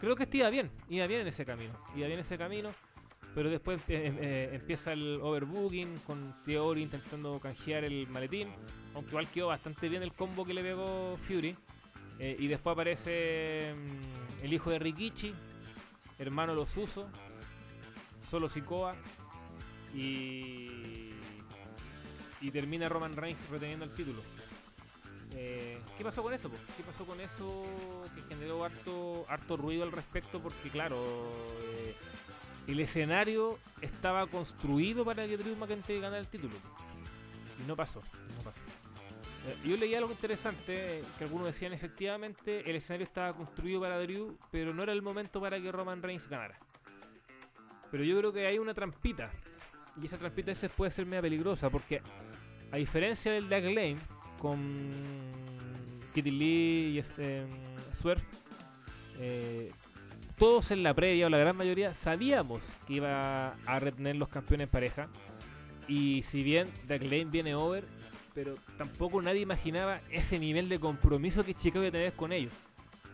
[0.00, 2.70] Creo que este iba bien, iba bien en ese camino, iba bien en ese camino,
[3.34, 8.48] pero después eh, eh, empieza el overbooking con Theory intentando canjear el maletín,
[8.94, 11.56] aunque igual quedó bastante bien el combo que le pegó Fury.
[12.20, 15.32] Eh, y después aparece mm, el hijo de Rikichi,
[16.18, 17.06] hermano los Usos,
[18.28, 18.96] solo Sikoa,
[19.94, 21.14] y,
[22.52, 24.22] termina Roman Reigns reteniendo el título.
[25.34, 26.50] Eh, ¿Qué pasó con eso?
[26.76, 27.64] ¿Qué pasó con eso
[28.14, 30.40] que generó harto, harto ruido al respecto?
[30.40, 30.96] Porque claro,
[31.62, 31.94] eh,
[32.66, 36.54] el escenario estaba construido para que Drew McIntyre ganara el título.
[37.62, 38.02] Y no pasó,
[38.36, 38.60] no pasó.
[39.46, 44.36] Eh, Yo leí algo interesante, que algunos decían efectivamente el escenario estaba construido para Drew,
[44.50, 46.58] pero no era el momento para que Roman Reigns ganara.
[47.90, 49.30] Pero yo creo que hay una trampita,
[50.00, 52.02] y esa trampita a puede ser media peligrosa, porque
[52.70, 53.96] a diferencia del Dark Lane,
[54.38, 54.90] con
[56.14, 58.22] Kitty Lee y este, mm, Swerve,
[59.18, 59.72] eh,
[60.36, 64.66] todos en la previa, o la gran mayoría, sabíamos que iba a retener los campeones
[64.66, 65.08] en pareja.
[65.88, 67.84] Y si bien Dark Lane viene over,
[68.34, 72.52] pero tampoco nadie imaginaba ese nivel de compromiso que Chicago iba a tener con ellos.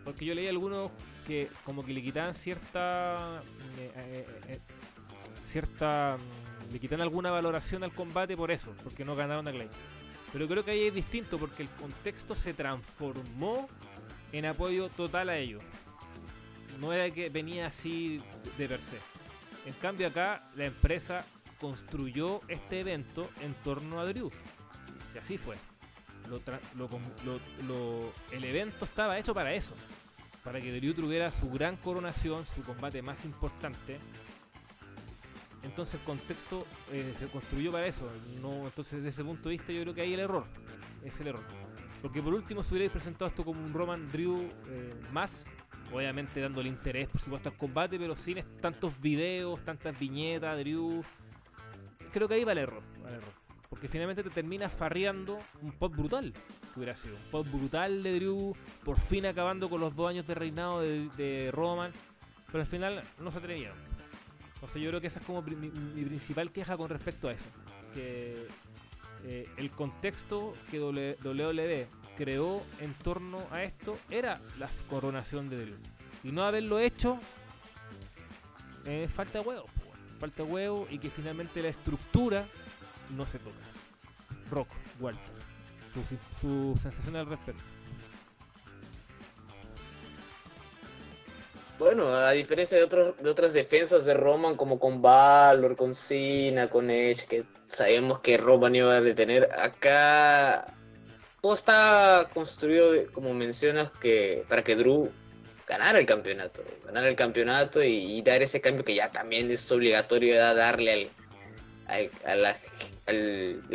[0.04, 0.90] Porque yo leí algunos
[1.26, 3.42] que como que le quitaban cierta
[3.78, 4.60] eh, eh, eh,
[5.42, 6.43] cierta mm,
[6.74, 9.68] le quitan alguna valoración al combate por eso, porque no ganaron a Clay.
[10.32, 13.68] Pero creo que ahí es distinto porque el contexto se transformó
[14.32, 15.62] en apoyo total a ellos.
[16.80, 18.20] No era que venía así
[18.58, 18.98] de per se.
[19.68, 21.24] En cambio acá la empresa
[21.60, 24.32] construyó este evento en torno a Drew.
[25.12, 25.54] Si así fue.
[26.28, 26.40] Lo
[26.76, 29.76] lo- lo- el evento estaba hecho para eso.
[30.42, 34.00] Para que Drew tuviera su gran coronación, su combate más importante.
[35.64, 38.10] Entonces el contexto eh, se construyó para eso.
[38.40, 40.44] No, entonces desde ese punto de vista yo creo que ahí el error.
[41.02, 41.44] Es el error.
[42.02, 45.44] Porque por último si hubierais presentado esto como un Roman Drew eh, más,
[45.92, 51.02] obviamente dándole interés por supuesto al combate, pero sin tantos videos, tantas viñetas, Drew.
[52.12, 52.82] Creo que ahí va el error.
[53.06, 53.32] el error.
[53.70, 56.32] Porque finalmente te terminas farreando un pop brutal.
[56.72, 57.16] Que hubiera sido.
[57.16, 58.54] Un pop brutal de Drew.
[58.84, 61.90] Por fin acabando con los dos años de reinado de, de Roman.
[62.46, 63.93] Pero al final no se atrevieron.
[64.64, 67.44] Entonces yo creo que esa es como mi, principal queja con respecto a eso.
[67.92, 68.48] Que
[69.24, 71.86] eh, el contexto que WWE
[72.16, 75.76] creó en torno a esto era la coronación de Drew.
[76.22, 77.18] Y no haberlo hecho,
[78.86, 79.66] eh, falta huevo.
[80.18, 82.46] Falta huevo y que finalmente la estructura
[83.14, 83.56] no se toca.
[84.50, 84.68] Rock,
[84.98, 85.34] Walter.
[85.92, 87.62] Su, su sensación al respecto.
[91.78, 96.70] Bueno, a diferencia de, otros, de otras defensas de Roman, como con Valor, con Cena,
[96.70, 100.64] con Edge, que sabemos que Roman iba a detener, acá
[101.40, 105.10] todo está construido, como mencionas, que para que Drew
[105.66, 110.36] ganara el campeonato, ganara el campeonato y, dar ese cambio que ya también es obligatorio
[110.54, 111.10] darle
[111.88, 112.56] al, a la,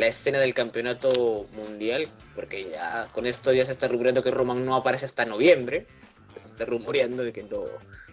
[0.06, 4.74] escena del campeonato mundial, porque ya con esto ya se está rumoreando que Roman no
[4.74, 5.86] aparece hasta noviembre
[6.40, 7.64] se está rumoreando de que no,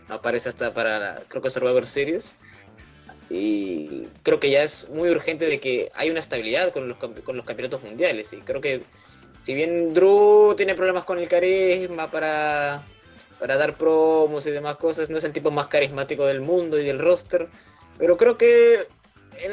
[0.08, 2.36] no aparece hasta para, la- creo que Survivor Series.
[3.30, 7.36] Y creo que ya es muy urgente de que hay una estabilidad con los, con
[7.36, 8.32] los campeonatos mundiales.
[8.34, 8.82] Y creo que
[9.40, 12.86] si bien Drew tiene problemas con el carisma para,
[13.40, 16.86] para dar promos y demás cosas, no es el tipo más carismático del mundo y
[16.86, 17.50] del roster.
[17.98, 18.88] Pero creo que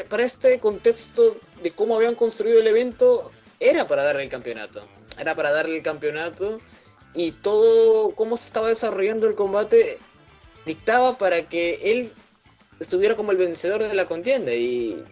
[0.09, 4.87] para este contexto de cómo habían construido el evento, era para darle el campeonato.
[5.19, 6.61] Era para darle el campeonato
[7.15, 9.99] y todo cómo se estaba desarrollando el combate
[10.67, 12.13] dictaba para que él
[12.81, 14.53] estuviera como el vencedor de la contienda.
[14.53, 15.03] Y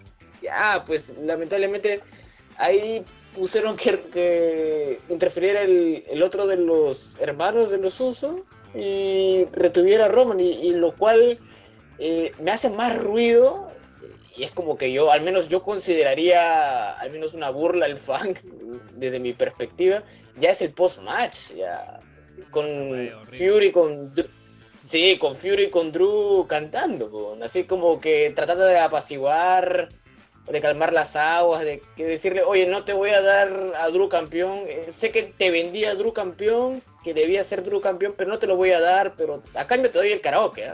[0.42, 2.00] ya pues lamentablemente
[2.56, 3.04] ahí
[3.34, 8.42] pusieron que, que interfiriera el, el otro de los hermanos de los usos
[8.74, 11.38] y retuviera a Roman y, y lo cual
[11.98, 13.70] eh, me hace más ruido
[14.36, 18.34] y es como que yo al menos yo consideraría al menos una burla al fan
[18.94, 20.02] desde mi perspectiva
[20.36, 22.00] ya es el post match ya
[22.50, 22.64] con.
[23.30, 24.12] Fury con
[24.78, 29.88] sí con Fury con Drew cantando así como que tratando de apaciguar
[30.48, 34.08] de calmar las aguas, de que decirle, oye, no te voy a dar a Drew
[34.08, 38.28] campeón, eh, sé que te vendí a Drew campeón, que debía ser Drew campeón, pero
[38.28, 40.72] no te lo voy a dar, pero a cambio te doy el karaoke, ¿eh?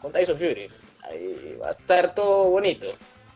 [0.00, 0.68] con Tyson Fury.
[1.06, 2.86] Ahí va a estar todo bonito.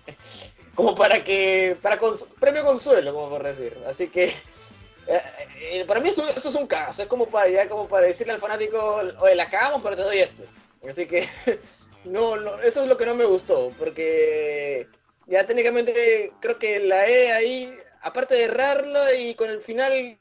[0.75, 1.99] Como para que, para
[2.39, 3.77] premio consuelo, como por decir.
[3.87, 5.23] Así que, eh,
[5.61, 8.41] eh, para mí eso, es un caso, es como para, ya, como para decirle al
[8.41, 10.45] fanático, oye, la acabamos, pero te doy esto.
[10.89, 11.29] Así que,
[12.05, 14.89] no, no, eso es lo que no me gustó, porque
[15.27, 20.19] ya técnicamente creo que la E ahí, aparte de errarlo y con el final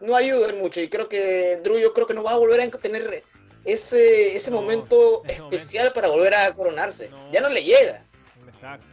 [0.00, 0.80] no ayuda mucho.
[0.80, 3.24] Y creo que Drew yo creo que no va a volver a tener
[3.66, 7.10] ese, ese momento especial para volver a coronarse.
[7.32, 8.04] Ya no le llega.
[8.46, 8.86] Exacto,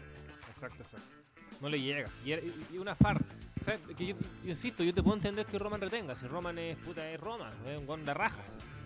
[0.54, 1.08] exacto, exacto.
[1.62, 2.10] No le llega.
[2.26, 3.24] Y, una far.
[3.98, 6.16] Que yo, insisto, yo te puedo entender que Roman retenga.
[6.16, 8.42] Si Roman es puta, es Roman, es un guan de raja.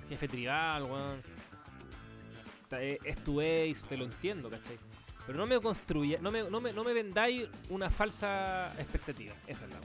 [0.10, 1.22] Jefe tribal, weón.
[2.70, 4.78] Es tu ace, te lo entiendo, ¿cachai?
[5.26, 9.34] Pero no me construya, no me, no me, no me vendáis una falsa expectativa.
[9.48, 9.78] Esa es la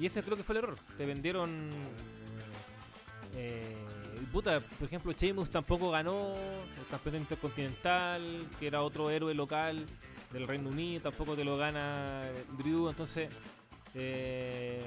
[0.00, 0.76] Y ese creo que fue el error.
[0.96, 1.70] Te vendieron.
[3.34, 3.76] Eh,
[4.32, 9.84] puta, por ejemplo, Sheamus tampoco ganó el campeón intercontinental, que era otro héroe local
[10.32, 12.24] del Reino Unido, tampoco te lo gana
[12.56, 13.28] Drew, entonces.
[13.94, 14.80] Eh,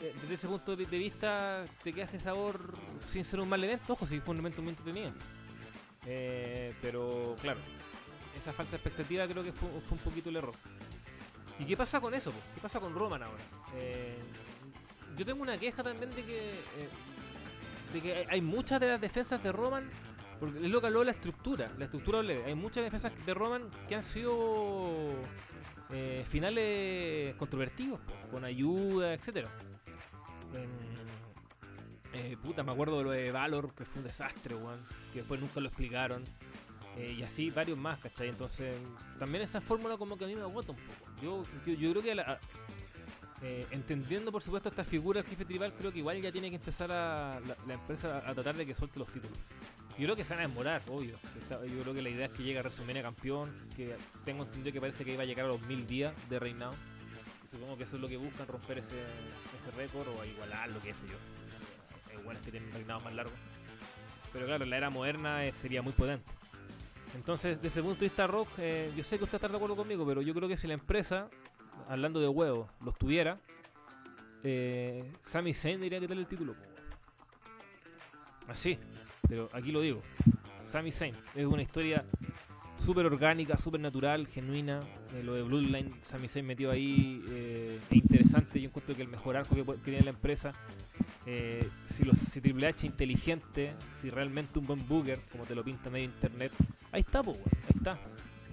[0.00, 2.74] desde ese punto de vista te queda ese sabor
[3.06, 5.12] sin ser un mal evento, ojo, si fue un evento muy entretenido.
[6.06, 7.60] Eh, pero claro,
[8.36, 10.54] esa falta de expectativa creo que fue, un poquito el error.
[11.58, 12.32] ¿Y qué pasa con eso?
[12.54, 13.42] ¿Qué pasa con Roman ahora?
[13.76, 14.18] Eh,
[15.16, 16.88] yo tengo una queja también de que, eh,
[17.92, 19.88] que hay muchas de las defensas de Roman,
[20.38, 23.94] porque es lo que habló la estructura, la estructura Hay muchas defensas de Roman que
[23.94, 25.12] han sido
[25.90, 28.00] eh, finales controvertidos,
[28.30, 29.48] con ayuda, etcétera.
[32.42, 34.80] puta, me acuerdo de lo de Valor, que fue un desastre, weón.
[35.12, 36.24] Que después nunca lo explicaron.
[36.96, 38.28] Eh, y así varios más, ¿cachai?
[38.28, 38.74] Entonces,
[39.18, 41.10] también esa fórmula como que a mí me agota un poco.
[41.22, 42.24] Yo, yo, creo que
[43.42, 46.56] eh, entendiendo por supuesto esta figura del jefe tribal, creo que igual ya tiene que
[46.56, 49.38] empezar a, la, empresa a, tratar de que suelte los títulos.
[49.98, 51.16] Yo creo que se van a demorar, obvio.
[51.50, 54.80] yo creo que la idea es que llegue a a campeón, que tengo entendido que
[54.80, 56.74] parece que iba a llegar a los mil días de reinado.
[57.50, 58.96] supongo que eso es lo que buscan, romper ese,
[59.56, 62.20] ese récord o igualar lo que sé yo.
[62.20, 63.34] Igual es que tienen reinados más largos.
[64.32, 66.30] Pero claro, la era moderna eh, sería muy potente.
[67.14, 69.76] Entonces, desde el punto de vista rock, eh, yo sé que usted está de acuerdo
[69.76, 71.28] conmigo, pero yo creo que si la empresa,
[71.88, 73.38] hablando de huevos, los tuviera,
[74.42, 76.54] eh, Sami Zayn diría que tener el título.
[78.48, 78.78] Así,
[79.28, 80.02] pero aquí lo digo.
[80.66, 82.04] Sami Zayn es una historia
[82.76, 84.80] súper orgánica, súper natural, genuina.
[85.14, 88.60] Eh, lo de Bloodline, Sami Zayn metido ahí, eh, es interesante.
[88.60, 90.52] Yo encuentro que el mejor arco que, que tiene la empresa
[91.86, 95.90] si, los, si Triple H inteligente, si realmente un buen booker, como te lo pinta
[95.90, 96.52] medio internet,
[96.90, 97.98] ahí está, pues, ahí está.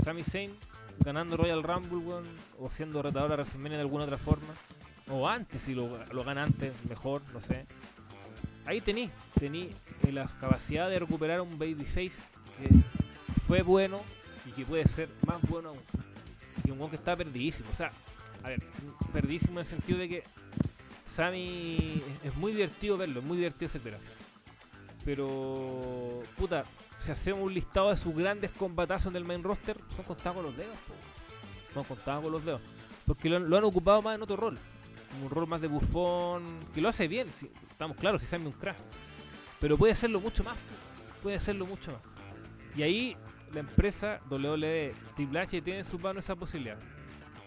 [0.03, 0.51] Sami Zayn
[1.03, 2.23] ganando Royal Rumble,
[2.59, 4.53] o siendo retador a WrestleMania de alguna otra forma,
[5.09, 7.65] o antes, si lo, lo gana antes, mejor, no sé.
[8.65, 9.09] Ahí tení,
[9.39, 9.69] tení
[10.11, 12.11] la capacidad de recuperar un babyface
[12.57, 12.69] que
[13.45, 14.01] fue bueno
[14.45, 15.79] y que puede ser más bueno aún.
[16.65, 17.91] Y un buen que está perdidísimo, o sea,
[18.43, 18.61] a ver,
[19.13, 20.23] perdidísimo en el sentido de que
[21.05, 23.99] Sammy es muy divertido verlo, es muy divertido, etcétera.
[25.05, 26.65] Pero, puta,
[27.07, 30.45] si hacemos un listado de sus grandes combatazos en el main roster, son contados con
[30.45, 30.77] los dedos,
[31.73, 32.61] son contados con los dedos.
[33.05, 34.59] Porque lo, han ocupado más en otro rol,
[35.23, 37.29] un rol más de bufón, que lo hace bien,
[37.71, 38.75] estamos claros, si Sammy un crack.
[39.61, 40.57] Pero puede hacerlo mucho más,
[41.23, 42.01] puede hacerlo mucho más.
[42.75, 43.17] Y ahí
[43.53, 46.77] la empresa WWE, Triple H tiene en su mano esa posibilidad.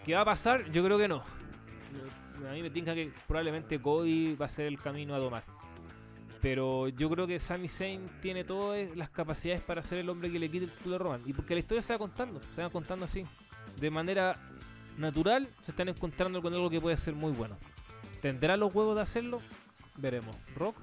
[0.03, 0.71] ¿Qué va a pasar?
[0.71, 1.23] Yo creo que no
[2.49, 5.43] a mí me tinca que probablemente Cody va a ser el camino a tomar.
[6.41, 10.39] Pero yo creo que Sami Zayn tiene todas las capacidades para ser el hombre que
[10.39, 11.21] le quite el título de Roman.
[11.25, 13.25] Y porque la historia se va contando, se va contando así.
[13.79, 14.35] De manera
[14.97, 17.57] natural, se están encontrando con algo que puede ser muy bueno.
[18.21, 19.39] ¿Tendrá los huevos de hacerlo?
[19.97, 20.35] Veremos.
[20.55, 20.75] ¿Rock?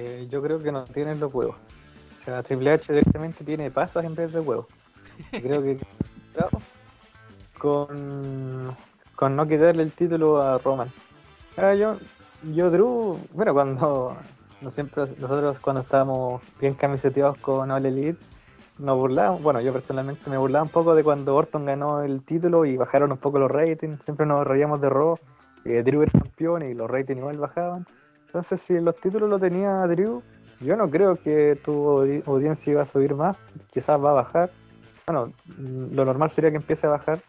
[0.00, 1.56] Eh, yo creo que no tienen los huevos.
[2.20, 4.66] O sea, Triple H directamente tiene pasas en vez de huevos.
[5.30, 5.78] creo que
[7.58, 8.76] con,
[9.14, 10.90] con no quitarle el título a Roman.
[11.56, 11.96] Ah, yo,
[12.42, 14.16] yo Drew, bueno, cuando
[14.60, 18.18] no siempre, nosotros cuando estábamos bien camiseteados con All Elite,
[18.78, 22.64] nos burlábamos, bueno, yo personalmente me burlaba un poco de cuando Orton ganó el título
[22.64, 25.16] y bajaron un poco los ratings, siempre nos reíamos de Raw,
[25.64, 27.86] que Drew era campeón y los ratings igual bajaban.
[28.26, 30.22] Entonces, si los títulos lo tenía Drew,
[30.60, 33.36] yo no creo que tu audiencia iba a subir más,
[33.70, 34.50] quizás va a bajar.
[35.06, 37.20] Bueno, lo normal sería que empiece a bajar,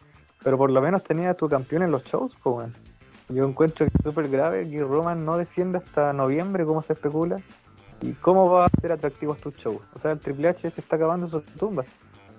[0.42, 2.68] pero por lo menos tenía tu campeón en los shows, pues,
[3.32, 7.38] Yo encuentro que es súper grave que Roman no defienda hasta noviembre, como se especula.
[8.02, 9.82] ¿Y cómo va a ser atractivos tus shows?
[9.94, 11.84] O sea, el Triple H se está acabando su tumba.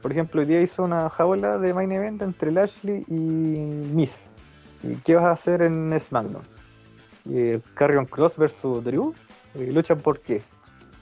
[0.01, 3.13] por ejemplo, hoy día hizo una jaula de main event entre Lashley y
[3.93, 4.18] Miss.
[4.84, 6.41] ¿Y qué vas a hacer en SmackDown?
[7.30, 9.13] Eh, Carrion Cross versus Drew.
[9.53, 10.41] Eh, luchan por qué?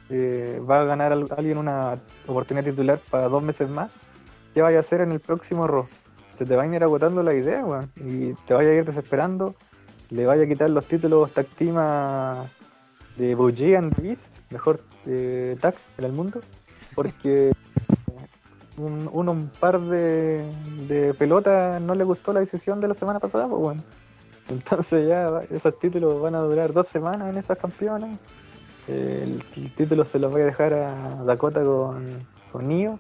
[0.09, 1.95] Eh, ¿Va a ganar al- alguien una
[2.27, 3.89] oportunidad titular para dos meses más?
[4.53, 5.87] ¿Qué vaya a hacer en el próximo Raw?
[6.33, 7.89] Se te va a ir agotando la idea, weón.
[7.95, 9.55] Y te vaya a ir desesperando.
[10.11, 12.45] Le vaya a quitar los títulos tag team a-
[13.17, 16.41] de Bougie and Beast, mejor eh, tag en el mundo.
[16.95, 17.51] Porque
[18.77, 20.45] un, un par de,
[21.17, 23.83] pelotas no le gustó la decisión de la semana pasada, pues bueno.
[24.49, 28.17] Entonces ya esos títulos van a durar dos semanas en esas campeonas.
[28.87, 32.17] El, el título se los voy a dejar a Dakota con,
[32.51, 32.99] con Nio.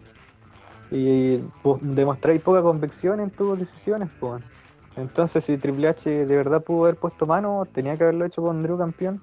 [0.91, 4.43] Y pues, demostráis poca convicción en tus decisiones, pues.
[4.95, 8.61] Entonces si Triple H de verdad pudo haber puesto mano, tenía que haberlo hecho con
[8.61, 9.21] Drew campeón.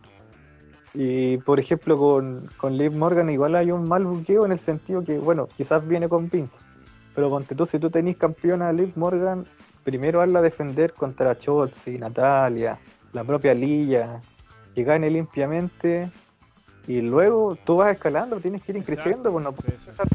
[0.95, 5.05] Y por ejemplo con, con Liv Morgan igual hay un mal buqueo en el sentido
[5.05, 6.57] que, bueno, quizás viene con Vince.
[7.15, 9.47] Pero ponte tú, si tú tenés campeona a Liv Morgan,
[9.85, 12.79] primero hazla defender contra Chotzi, Natalia,
[13.13, 14.21] la propia Lilla,
[14.75, 16.11] que gane limpiamente.
[16.87, 20.07] Y luego tú vas escalando, tienes que ir creciendo, pues no puedes empezar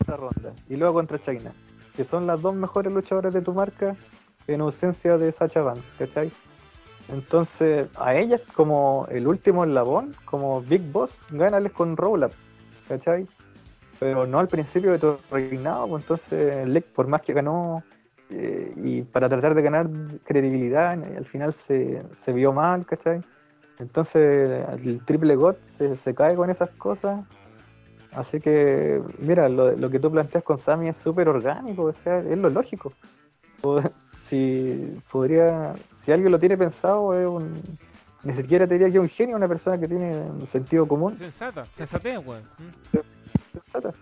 [0.00, 0.52] esta ronda.
[0.68, 1.52] Y luego contra China,
[1.96, 3.96] que son las dos mejores luchadoras de tu marca
[4.46, 6.30] en ausencia de Sacha Banks, ¿cachai?
[7.08, 12.32] Entonces, a ellas como el último eslabón, como Big Boss, gánales con roll up,
[12.88, 13.26] ¿cachai?
[13.98, 17.82] Pero no al principio de tu reinado, pues entonces Lex, por más que ganó,
[18.30, 19.88] eh, y para tratar de ganar
[20.24, 23.20] credibilidad, al final se, se vio mal, ¿cachai?
[23.78, 27.24] Entonces el triple God se, se cae con esas cosas.
[28.12, 32.18] Así que, mira, lo, lo que tú planteas con Sammy es súper orgánico, o sea,
[32.18, 32.92] es lo lógico.
[34.32, 37.52] Si podría, si alguien lo tiene pensado, es un,
[38.24, 41.14] ni siquiera te diría que es un genio, una persona que tiene un sentido común.
[41.18, 42.40] Sensata, sensatez, weón.
[43.52, 43.92] Sensata.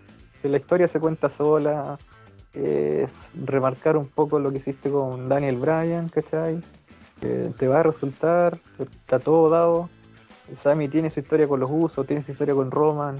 [0.43, 1.99] La historia se cuenta sola,
[2.53, 3.11] es
[3.43, 6.61] remarcar un poco lo que hiciste con Daniel Bryan, ¿cachai?
[7.19, 9.89] Que te va a resultar, está todo dado.
[10.55, 13.17] Sammy tiene su historia con los usos, tiene su historia con Roman,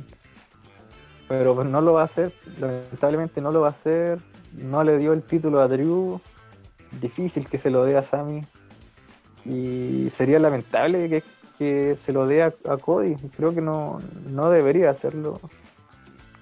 [1.28, 4.18] pero no lo va a hacer, lamentablemente no lo va a hacer,
[4.54, 6.22] no le dio el título a Drew,
[7.00, 8.42] difícil que se lo dé a Sammy,
[9.46, 11.24] y sería lamentable que,
[11.58, 14.00] que se lo dé a, a Cody, creo que no,
[14.30, 15.40] no debería hacerlo.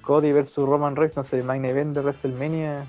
[0.01, 2.85] Cody versus Roman Reigns, no sé, main event de WrestleMania.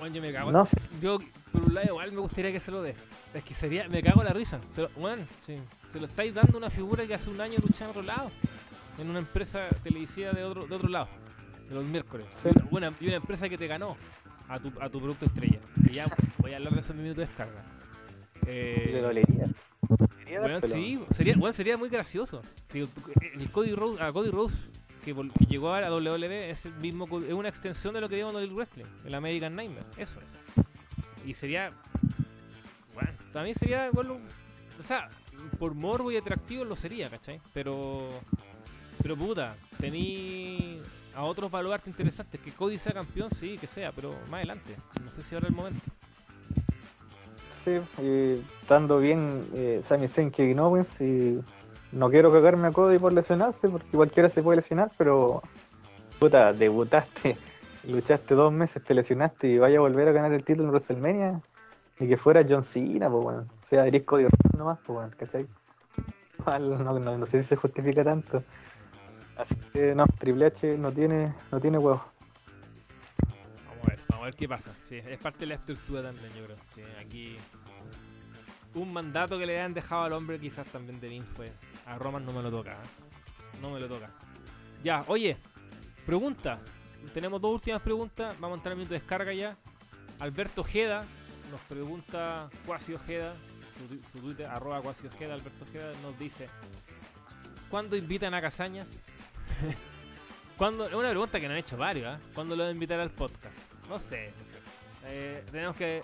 [0.00, 0.50] Weón, yo me cago.
[0.50, 1.18] No sé, Yo,
[1.52, 2.94] por un lado, igual me gustaría que se lo dé.
[3.32, 4.58] Es que sería, me cago en la risa.
[4.74, 5.56] Se lo, weón, sí,
[5.92, 8.30] se lo estáis dando una figura que hace un año luchaba en otro lado.
[8.98, 11.08] En una empresa televisiva de otro, de otro lado.
[11.68, 12.26] De los miércoles.
[12.42, 12.48] Sí.
[12.52, 13.96] Y, una, una- y una empresa que te ganó
[14.48, 15.58] a tu, a tu producto estrella.
[15.88, 16.06] Y ya
[16.38, 17.62] voy a hablar de ese minuto de descarga.
[18.46, 19.46] Eh, le dolería.
[20.28, 20.74] Weón, dárselo.
[20.74, 22.42] sí, sería, weón, sería muy gracioso.
[22.68, 22.88] Tú-
[23.34, 24.56] el Cody Rose, a Cody Rose
[25.04, 25.14] que,
[25.48, 28.40] llegó a la WWE es el mismo es una extensión de lo que vimos en
[28.40, 31.26] el wrestling, el American Nightmare, eso es.
[31.28, 31.72] Y sería
[32.94, 34.22] bueno, para mí sería un-
[34.80, 35.08] o sea,
[35.58, 37.40] por morbo y atractivo lo sería, ¿cachai?
[37.52, 38.08] Pero
[39.02, 40.80] pero puta, tení
[41.14, 44.76] a otros baluartes interesantes que Cody sea campeón, sí, que sea, pero más adelante.
[45.04, 45.80] No sé si ahora el momento.
[47.64, 51.40] Sí, y estando bien eh, Sami Zayn que Owens y
[51.92, 55.42] no quiero cagarme a Cody por lesionarse porque cualquiera se puede lesionar, pero
[56.18, 57.36] puta, debutaste,
[57.88, 61.40] luchaste dos meses, te lesionaste y vaya a volver a ganar el título en WrestleMania
[62.00, 65.10] y que fuera John Cena, pues bueno, o sea, eres Cody Rhodes nomás, pues bueno,
[65.16, 65.46] ¿cachai?
[66.46, 68.42] No, no, no sé si se justifica tanto.
[69.36, 72.02] Así que no, Triple H no tiene, no tiene huevos.
[73.66, 74.70] Vamos a ver, vamos a ver qué pasa.
[74.88, 76.56] Sí, es parte de la estructura también, yo creo.
[76.74, 77.36] Sí, aquí
[78.74, 81.52] un mandato que le han dejado al hombre quizás también de Vince fue
[81.86, 82.72] a Roman no me lo toca.
[82.72, 83.60] ¿eh?
[83.60, 84.10] No me lo toca.
[84.82, 85.36] Ya, oye,
[86.06, 86.60] pregunta.
[87.12, 88.34] Tenemos dos últimas preguntas.
[88.40, 89.56] Vamos a entrar en minuto de descarga ya.
[90.20, 91.04] Alberto Ojeda
[91.50, 93.34] nos pregunta, Cuasi Ojeda,
[93.76, 96.48] su, su Twitter, arroba Cuasi Ojeda, Alberto Ojeda nos dice,
[97.70, 98.88] ¿cuándo invitan a Casañas?
[100.56, 100.86] ¿Cuándo?
[100.86, 102.20] Es una pregunta que nos han hecho varios, ¿ah?
[102.34, 103.56] ¿Cuándo lo van a invitar al podcast?
[103.88, 104.58] No sé, no sé.
[105.06, 106.02] Eh, tenemos que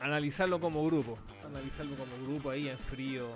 [0.00, 1.18] analizarlo como grupo.
[1.46, 3.28] Analizarlo como grupo ahí en frío.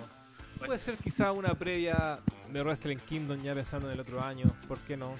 [0.57, 2.19] Puede ser quizá una previa
[2.51, 4.53] de Wrestling Kingdom ya pensando en el otro año.
[4.67, 5.15] ¿Por qué no?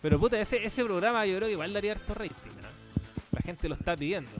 [0.00, 2.68] Pero puta, ese, ese programa yo creo que igual daría harto rating, ¿no?
[3.32, 4.30] La gente lo está pidiendo.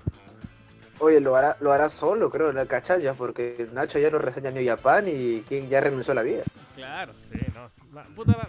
[1.00, 4.50] Oye, lo hará, lo hará solo, creo, en la cachalla, porque Nacho ya no reseña
[4.50, 6.42] New Japan y King ya renunció a la vida.
[6.74, 7.38] Claro, sí.
[7.98, 8.48] Va, puta, va,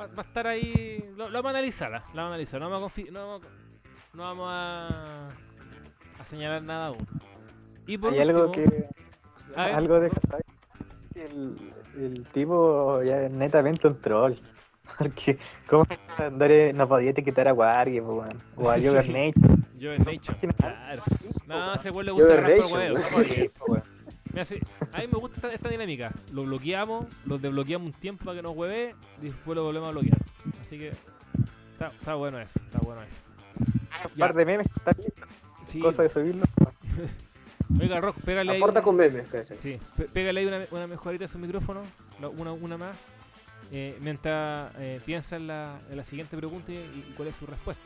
[0.00, 1.02] va- va a estar ahí.
[1.16, 2.04] Lo, lo vamos a analizar, ¿ah?
[2.08, 2.60] lo vamos a analizar.
[2.60, 5.28] No vamos a, no, vamos a- no vamos a,
[6.18, 7.06] a señalar nada aún.
[7.86, 8.88] Y por Hay algo último- que
[9.56, 14.34] a ver, algo de que el, el tipo ya es netamente un troll.
[14.98, 15.86] Porque, ¿cómo
[16.18, 18.38] andar en- no podía etiquetar a weón?
[18.56, 18.84] O a Sí.
[18.84, 19.32] Nature.
[19.76, 20.52] Yo Nature.
[20.56, 21.02] Claro.
[21.46, 22.92] No, ese weón le Yo gusta el
[23.68, 23.82] weón.
[24.92, 26.12] A mí me gusta esta, esta dinámica.
[26.32, 29.92] Lo bloqueamos, lo desbloqueamos un tiempo para que nos hueve y después lo volvemos a
[29.92, 30.18] bloquear.
[30.60, 30.92] Así que
[31.72, 33.16] está, está bueno eso, está bueno eso.
[34.04, 34.26] Un Ya.
[34.26, 34.66] par de memes
[34.98, 35.28] listos,
[35.66, 36.44] Sí, cosa de subirlo.
[37.80, 38.58] oiga, Rock, pégale ahí.
[38.58, 39.26] Aporta un- con memes.
[39.58, 39.78] Sí,
[40.12, 41.82] pégale ahí una, una mejorita a su micrófono,
[42.38, 42.96] una, una más,
[43.72, 47.46] eh, mientras eh, piensa en la, en la siguiente pregunta y, y cuál es su
[47.46, 47.82] respuesta.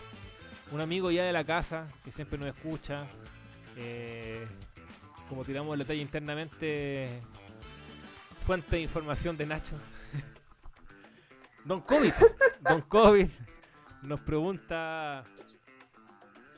[0.73, 3.05] Un amigo ya de la casa, que siempre nos escucha,
[3.77, 4.47] eh,
[5.29, 7.21] como tiramos el detalle internamente,
[8.47, 9.77] fuente de información de Nacho.
[11.65, 12.13] Don COVID,
[12.61, 13.29] Don COVID
[14.03, 15.25] nos pregunta,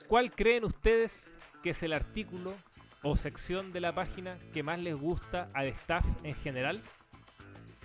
[0.09, 1.27] ¿cuál creen ustedes
[1.63, 2.55] que es el artículo
[3.03, 6.83] o sección de la página que más les gusta al staff en general?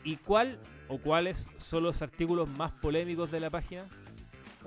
[0.03, 3.85] ¿Y cuál o cuáles son los artículos más polémicos de la página?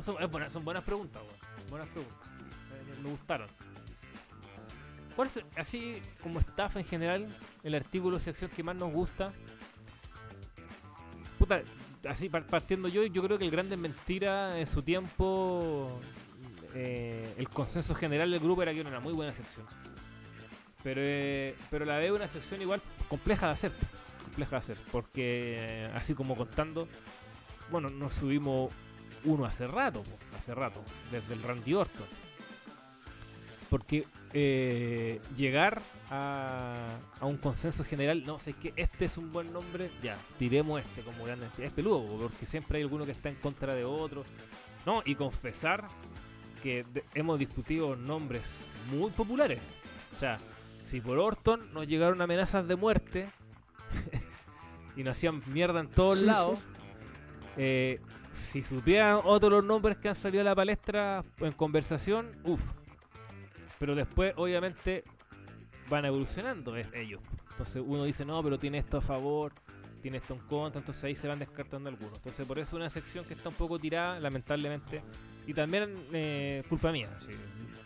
[0.01, 1.23] Son, buenas preguntas.
[1.69, 2.29] Buenas preguntas.
[3.03, 3.49] Me gustaron.
[5.17, 9.33] ¿Cuál es, así como staff en general, el artículo sección que más nos gusta?
[11.39, 11.63] Puta,
[12.09, 16.01] así par- partiendo yo, yo creo que el Grande Mentira en su tiempo,
[16.75, 19.67] eh, el consenso general del grupo era que era una muy buena sección.
[20.83, 23.73] Pero, eh, pero la veo una sección igual compleja de hacer.
[24.23, 24.79] Compleja de hacer.
[24.91, 26.89] Porque eh, así como contando,
[27.71, 28.73] bueno, nos subimos
[29.25, 30.03] uno hace rato,
[30.37, 32.24] hace rato, desde el Randy Orton.
[33.71, 39.33] Porque eh, llegar a, a un consenso general, no sé, es que este es un
[39.33, 41.49] buen nombre, ya, tiremos este como grande.
[41.59, 44.25] Es peludo, po, porque siempre hay alguno que está en contra de otro.
[44.87, 45.87] No, y confesar
[46.63, 46.85] que
[47.15, 48.43] hemos discutido nombres
[48.91, 49.61] muy populares.
[50.15, 50.39] O sea,
[50.83, 53.29] si por Orton nos llegaron amenazas de muerte
[54.97, 56.61] y nos hacían mierda en todos lados,
[57.57, 58.01] eh,
[58.33, 62.63] si supieran otros los nombres que han salido a la palestra en conversación, uff.
[63.85, 65.05] Pero después, obviamente,
[65.91, 67.21] van evolucionando eh, ellos.
[67.51, 69.53] Entonces uno dice, no, pero tiene esto a favor,
[70.01, 72.17] tiene esto en contra, entonces ahí se van descartando algunos.
[72.17, 75.03] Entonces por eso una sección que está un poco tirada, lamentablemente.
[75.47, 77.35] Y también eh, culpa mía, sí,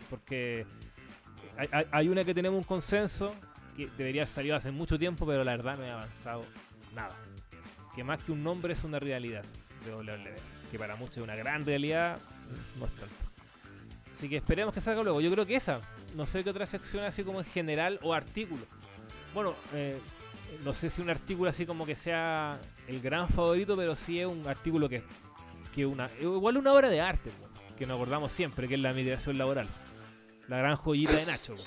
[0.08, 0.66] porque
[1.90, 3.34] hay, una que tenemos un consenso
[3.76, 6.44] que debería haber salido hace mucho tiempo, pero la verdad no ha avanzado
[6.94, 7.16] nada.
[7.96, 9.42] Que más que un nombre es una realidad
[9.84, 10.36] de WWE.
[10.70, 12.20] Que para muchos es una gran realidad,
[12.78, 13.27] no es tanto.
[14.18, 15.20] Así que esperemos que salga luego.
[15.20, 15.80] Yo creo que esa.
[16.16, 18.66] No sé qué otra sección así como en general o artículo.
[19.32, 19.96] Bueno, eh,
[20.64, 22.58] no sé si un artículo así como que sea
[22.88, 25.04] el gran favorito, pero sí es un artículo que,
[25.72, 28.92] que una igual una obra de arte, po, que nos acordamos siempre, que es la
[28.92, 29.68] migración laboral.
[30.48, 31.54] La gran joyita de Nacho.
[31.54, 31.62] po.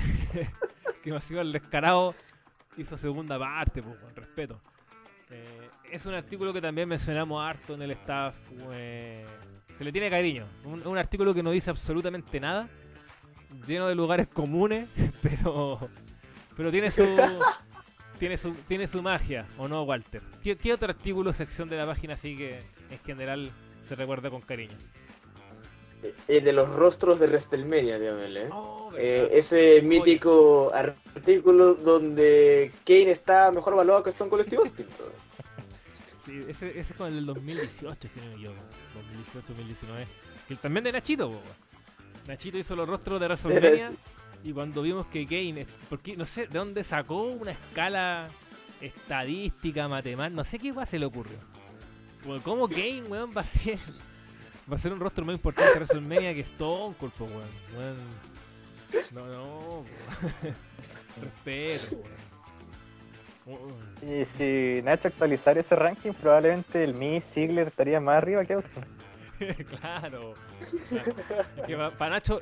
[1.02, 2.14] que más el descarado
[2.78, 4.62] hizo segunda parte, po, con respeto.
[5.28, 8.34] Eh, es un artículo que también mencionamos harto en el staff.
[8.72, 9.26] eh,
[9.76, 10.46] se le tiene cariño.
[10.64, 12.68] Un, un artículo que no dice absolutamente nada.
[13.66, 14.88] Lleno de lugares comunes,
[15.22, 15.88] pero.
[16.56, 17.04] Pero tiene su.
[18.18, 20.22] tiene su, tiene su magia, ¿o no, Walter?
[20.42, 23.50] ¿Qué, qué otro artículo o sección de la página así que en general
[23.88, 24.76] se recuerda con cariño?
[26.28, 28.48] El de los rostros de WrestleMania, dígamelo, ¿eh?
[28.52, 34.86] Oh, Eh, ese mítico artículo donde Kane está mejor evaluado que Stone Cold Steve Austin.
[36.24, 38.60] Sí, ese, ese es con el del 2018, si no me equivoco.
[39.34, 40.06] 2018-2019.
[40.48, 41.42] Que también de Nachito, weón.
[42.26, 43.92] Nachito hizo los rostros de WrestleMania.
[44.44, 48.28] Y cuando vimos que Kane, porque no sé de dónde sacó una escala
[48.78, 51.38] estadística, matemática, no sé qué igual se le ocurrió.
[52.22, 53.78] Como, ¿Cómo Kane, weón, va a ser,
[54.70, 57.32] va a ser un rostro más importante de WrestleMania que Stone Cold, weón?
[57.74, 57.96] Weón,
[59.14, 59.86] No, no, po.
[61.22, 62.23] Respeto, weón.
[64.02, 68.84] Y si Nacho actualizara ese ranking, probablemente el Mi Ziggler estaría más arriba que Austin.
[69.80, 70.34] claro.
[71.98, 72.40] para Nacho,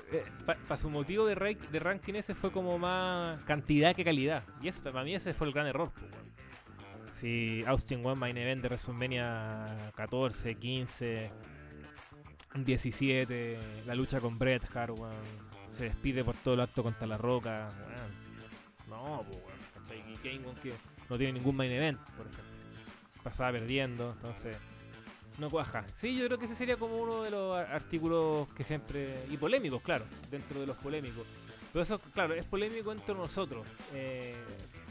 [0.68, 4.44] para su motivo de, rank- de ranking ese fue como más cantidad que calidad.
[4.60, 5.90] Y eso, para mí ese fue el gran error.
[6.00, 6.32] weón.
[7.14, 9.64] Si Austin One Main Event de WrestleMania
[9.96, 11.30] 14, 15,
[12.54, 14.94] 17, la lucha con Bret Hart,
[15.76, 17.68] se despide por todo el acto contra la roca.
[17.86, 18.22] weón.
[18.88, 20.72] No, pues, weón, que
[21.08, 22.52] no tiene ningún main event, por ejemplo.
[23.22, 24.56] Pasaba perdiendo, entonces
[25.38, 25.84] no cuaja.
[25.94, 29.24] Sí, yo creo que ese sería como uno de los artículos que siempre.
[29.30, 31.26] y polémicos, claro, dentro de los polémicos.
[31.72, 33.64] Pero eso, claro, es polémico entre nosotros.
[33.94, 34.34] eh,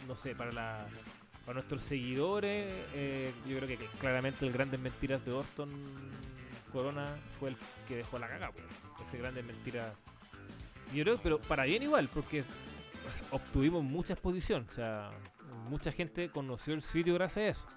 [0.07, 0.87] no sé, para la
[1.45, 5.69] para nuestros seguidores, eh, yo creo que claramente el Grandes Mentiras de Orton
[6.71, 7.05] Corona
[7.39, 7.55] fue el
[7.87, 8.65] que dejó la caga, pues.
[9.07, 9.93] Ese Grandes Mentiras.
[10.93, 12.43] Yo creo, pero para bien igual, porque
[13.31, 14.65] obtuvimos mucha exposición.
[14.69, 15.09] O sea,
[15.51, 17.67] mucha gente conoció el sitio gracias a eso.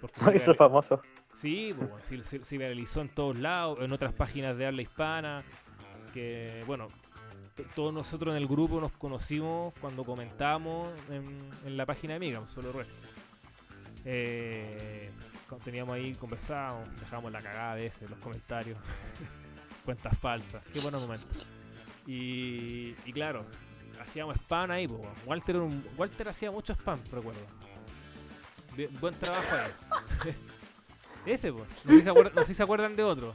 [0.00, 1.00] Porque se hizo famoso.
[1.34, 5.44] Sí, sí, se, se viralizó en todos lados, en otras páginas de habla hispana.
[6.12, 6.88] Que, bueno,
[7.74, 12.48] todos nosotros en el grupo nos conocimos cuando comentamos en, en la página amiga, un
[12.48, 12.94] solo resto.
[14.04, 15.10] Eh,
[15.64, 18.78] teníamos ahí, conversábamos, dejábamos la cagada a veces, los comentarios,
[19.84, 21.46] cuentas falsas, qué buenos momentos.
[22.06, 23.44] Y, y claro,
[24.02, 25.12] hacíamos spam ahí, weón.
[25.26, 27.40] Walter, un- Walter hacía mucho spam, recuerdo.
[28.76, 29.56] Bien- buen trabajo
[30.24, 30.34] ahí.
[31.26, 31.68] Ese, pues.
[31.84, 33.32] No sé si se acuerdan, no sé si se acuerdan de otro.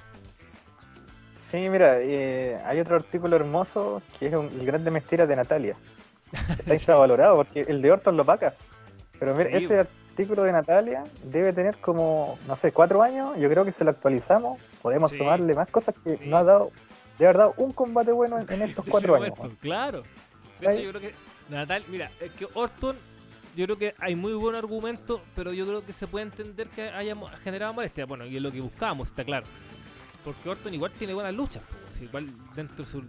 [1.52, 5.76] Sí, mira, eh, hay otro artículo hermoso que es un, el grande mentira de Natalia.
[6.50, 8.54] Está infravalorado porque el de Orton lo paga.
[9.20, 13.38] Pero mira, Sí, ese artículo de Natalia debe tener como, no sé, cuatro años.
[13.38, 15.18] Yo creo que si lo actualizamos, podemos Sí.
[15.18, 16.30] sumarle más cosas que Sí.
[16.30, 16.72] no ha dado,
[17.20, 19.34] de verdad, un combate bueno en, en estos cuatro años.
[19.60, 20.04] Claro.
[20.62, 21.16] De hecho, yo creo que
[21.50, 22.96] Natal, mira, es que Orton,
[23.56, 26.84] yo creo que hay muy buen argumento, pero yo creo que se puede entender que
[26.90, 28.06] haya mo- generado molestia.
[28.06, 29.46] Bueno, y es lo que buscábamos, está claro.
[30.24, 31.64] Porque Orton igual tiene buenas luchas.
[32.02, 33.04] igual dentro de su,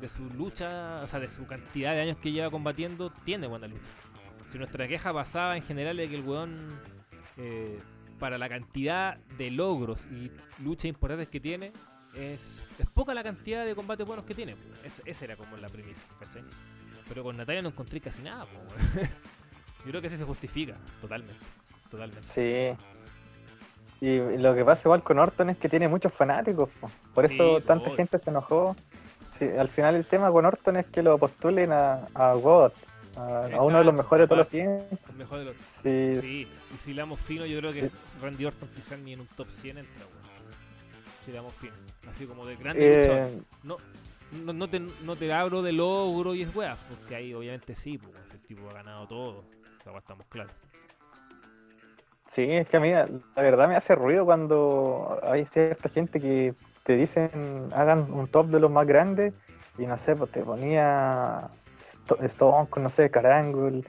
[0.00, 3.70] de su lucha, o sea, de su cantidad de años que lleva combatiendo, tiene buenas
[3.70, 3.86] luchas.
[4.50, 6.56] Si nuestra queja pasaba en general de que el weón,
[7.36, 7.78] eh,
[8.18, 10.30] para la cantidad de logros y
[10.62, 11.72] luchas importantes que tiene,
[12.16, 14.56] es, es poca la cantidad de combates buenos que tiene.
[14.84, 16.42] Eso- esa era como la premisa, ¿cachai?
[17.08, 19.10] Pero con Natalia no encontré casi nada, po, weón.
[19.84, 21.34] Yo creo que ese se justifica, totalmente.
[21.90, 22.26] Totalmente.
[22.28, 22.76] Sí.
[24.00, 26.68] Y lo que pasa igual con Orton es que tiene muchos fanáticos.
[26.80, 26.90] po.
[27.14, 28.76] Por Sí, eso tanta gente se enojó.
[29.38, 32.72] Sí, al final el tema con Orton es que lo postulen a, a God,
[33.16, 34.98] a, a uno de los mejores de todos los tiempos.
[35.10, 35.54] El mejor de los.
[35.82, 37.88] Sí, Sí, y si le damos fino, yo creo que.
[38.20, 40.26] Randy Orton quizás ni en un top 100 entra, weón.
[41.24, 41.72] Si le damos fino.
[42.10, 43.28] Así como de grande luchador.
[43.28, 43.76] eh, No,
[44.32, 47.98] no, no te, no te hablo de logro y es weá, porque ahí obviamente sí,
[47.98, 49.44] pues ese tipo ha ganado todo.
[49.86, 50.52] Weá estamos claros.
[52.32, 53.06] sí, es que a mí la
[53.42, 58.60] verdad me hace ruido cuando hay cierta gente que te dicen hagan un top de
[58.60, 59.32] los más grandes
[59.78, 61.48] y no sé, pues te ponía
[62.04, 63.84] Sto- Stone no sé, Carangle,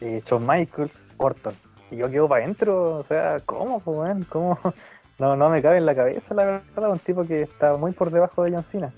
[0.00, 1.54] eh, Michaels, Orton.
[1.90, 4.26] Y yo quedo para adentro, o sea, ¿cómo, pues?
[4.28, 4.58] ¿Cómo?
[5.18, 8.10] No, no me cabe en la cabeza, la verdad, un tipo que está muy por
[8.10, 8.90] debajo de John Cena.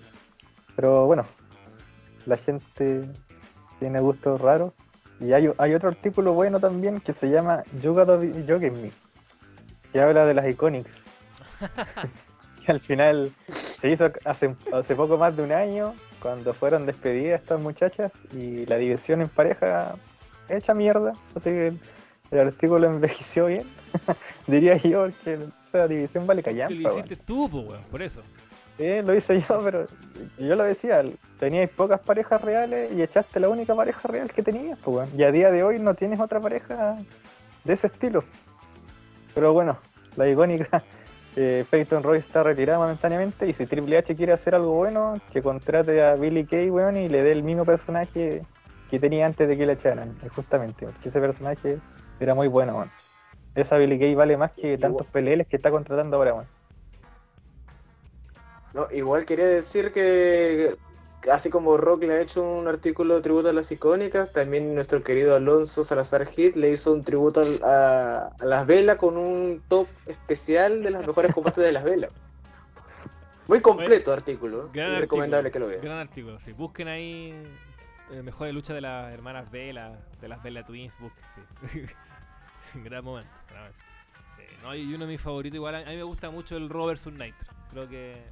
[0.76, 1.24] Pero bueno,
[2.26, 3.08] la gente
[3.78, 4.72] tiene gustos raros.
[5.20, 8.28] Y hay, hay otro artículo bueno también que se llama You Gotta Be
[8.70, 8.90] Me,
[9.92, 10.90] que habla de las Iconics.
[12.66, 17.40] que al final se hizo hace, hace poco más de un año, cuando fueron despedidas
[17.40, 19.94] estas muchachas y la división en pareja
[20.48, 21.14] hecha mierda.
[21.34, 21.72] Así que
[22.30, 23.66] el artículo envejeció bien,
[24.46, 25.38] diría yo, que
[25.68, 26.88] esa división vale Que callampa.
[26.88, 28.22] lo hiciste tú, pues weón, por eso.
[28.78, 29.86] Sí, lo hice yo, pero
[30.38, 31.02] yo lo decía,
[31.38, 35.30] teníais pocas parejas reales y echaste la única pareja real que tenías, pues, y a
[35.30, 36.96] día de hoy no tienes otra pareja
[37.64, 38.24] de ese estilo.
[39.34, 39.78] Pero bueno,
[40.16, 40.82] la icónica
[41.36, 45.42] eh, Peyton Roy está retirada momentáneamente y si Triple H quiere hacer algo bueno, que
[45.42, 48.42] contrate a Billy Kay, weón, y le dé el mismo personaje
[48.90, 51.78] que tenía antes de que le echaran, justamente, porque ese personaje
[52.20, 52.90] era muy bueno, weón.
[53.54, 56.61] Esa Billy Kay vale más que tantos PLLs que está contratando ahora, weón.
[58.74, 60.76] No, igual quería decir que
[61.30, 65.02] así como Rock le ha hecho un artículo de tributo a las icónicas, también nuestro
[65.02, 69.88] querido Alonso Salazar Hit le hizo un tributo a, a las velas con un top
[70.06, 72.10] especial de las mejores combates de las velas.
[73.48, 75.84] Muy completo artículo, Gran recomendable artículo, que lo vean.
[75.84, 76.52] Gran artículo, sí.
[76.52, 77.34] Busquen ahí
[78.10, 81.24] eh, mejores luchas de las hermanas Vela, de las Vela Twins, busquen,
[81.70, 81.82] sí.
[82.84, 83.84] gran momento, gran momento.
[84.36, 87.06] Sí, no, y uno de mis favoritos igual, a mí me gusta mucho el vs
[87.08, 87.52] Nitro.
[87.70, 88.22] Creo que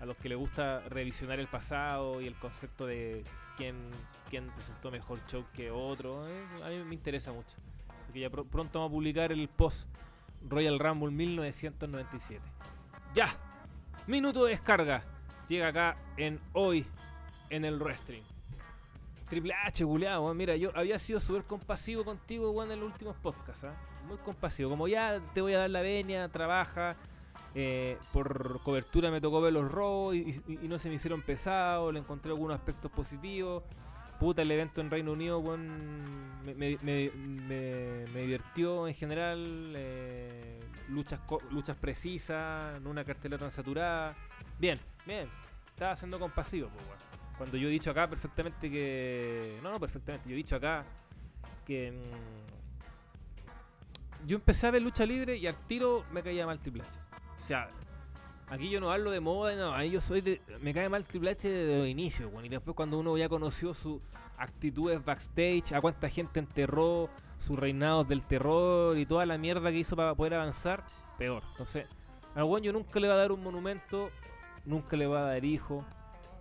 [0.00, 3.22] a los que les gusta revisionar el pasado y el concepto de
[3.56, 3.76] quién,
[4.28, 7.56] quién presentó mejor show que otro, eh, a mí me interesa mucho.
[8.02, 9.88] Así que ya pr- pronto vamos a publicar el post
[10.48, 12.40] Royal Rumble 1997.
[13.14, 13.28] ¡Ya!
[14.06, 15.02] Minuto de descarga.
[15.48, 16.84] Llega acá en hoy
[17.50, 18.22] en el wrestling.
[19.30, 20.36] Triple H, weón.
[20.36, 23.74] Mira, yo había sido súper compasivo contigo, weón, en los últimos podcasts, ¿ah?
[24.06, 24.68] Muy compasivo.
[24.68, 26.96] Como ya te voy a dar la venia, trabaja.
[27.54, 31.92] Eh, por cobertura me tocó ver los robos y, no se me hicieron pesados.
[31.92, 33.62] Le encontré algunos aspectos positivos.
[34.18, 37.10] Puta, el evento en Reino Unido, weón, me, me-
[38.14, 39.72] divirtió en general.
[39.76, 41.20] eh, luchas,
[41.50, 44.14] luchas precisas, una cartelera tan saturada.
[44.58, 45.28] Bien, bien.
[45.68, 46.98] Estaba siendo compasivo, pues, weón.
[47.36, 49.58] Cuando yo he dicho acá perfectamente que.
[49.62, 50.28] No, no, perfectamente.
[50.28, 50.84] Yo he dicho acá
[51.66, 51.90] que.
[51.90, 52.44] mm,
[54.26, 56.90] yo empecé a ver lucha libre y al tiro me caía mal Triple H.
[57.44, 57.68] O sea,
[58.48, 60.40] Aquí yo no hablo de moda, no, ahí yo soy de.
[60.60, 62.44] Me cae mal Triple H desde los inicios, weón.
[62.44, 64.00] Y después cuando uno ya conoció sus
[64.36, 67.08] actitudes backstage, a cuánta gente enterró,
[67.38, 70.84] sus reinados del terror y toda la mierda que hizo para poder avanzar,
[71.18, 71.42] peor.
[71.52, 71.86] Entonces,
[72.34, 74.10] al yo nunca le va a dar un monumento,
[74.66, 75.84] nunca le va a dar hijo.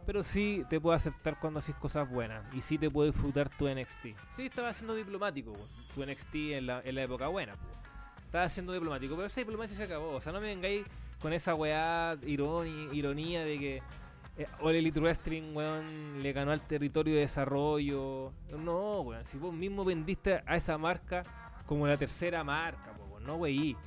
[0.06, 2.44] Pero sí te puedo aceptar cuando haces cosas buenas.
[2.54, 4.08] Y sí te puedo disfrutar tu NXT.
[4.36, 5.54] Sí, estaba siendo diplomático.
[5.96, 7.83] Su NXT en la, en la época buena, weón.
[8.34, 9.14] Estaba siendo diplomático.
[9.16, 10.16] Pero esa diplomacia se acabó.
[10.16, 10.84] O sea, no me vengáis
[11.22, 13.82] con esa weá ironi- ironía de que
[14.40, 18.34] eh, Elite Wrestling, weón, le ganó al territorio de desarrollo.
[18.58, 21.22] No, weón, si vos mismo vendiste a esa marca
[21.68, 23.78] como la tercera marca, weón, no, wey.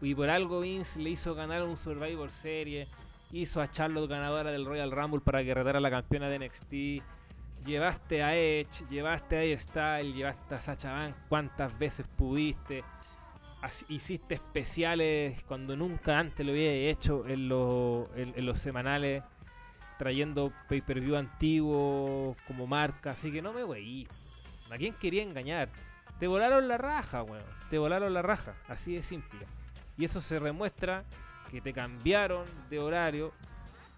[0.00, 2.90] Y por algo Vince le hizo ganar un Survivor Series,
[3.30, 7.64] hizo a Charlotte ganadora del Royal Rumble para que retara a la campeona de NXT.
[7.64, 12.82] Llevaste a Edge, llevaste a A-Style, llevaste a Sacha Banks cuantas veces pudiste.
[13.88, 19.22] Hiciste especiales cuando nunca antes lo había hecho en, los- en- los semanales,
[19.98, 23.12] trayendo pay-per-view antiguos como marca.
[23.12, 24.08] Así que no me weí.
[24.70, 25.68] ¿A quién quería engañar?
[26.18, 27.44] Te volaron la raja, weón.
[27.70, 28.54] Te volaron la raja.
[28.68, 29.46] Así de simple.
[29.96, 31.04] Y eso se demuestra
[31.50, 33.32] que te cambiaron de horario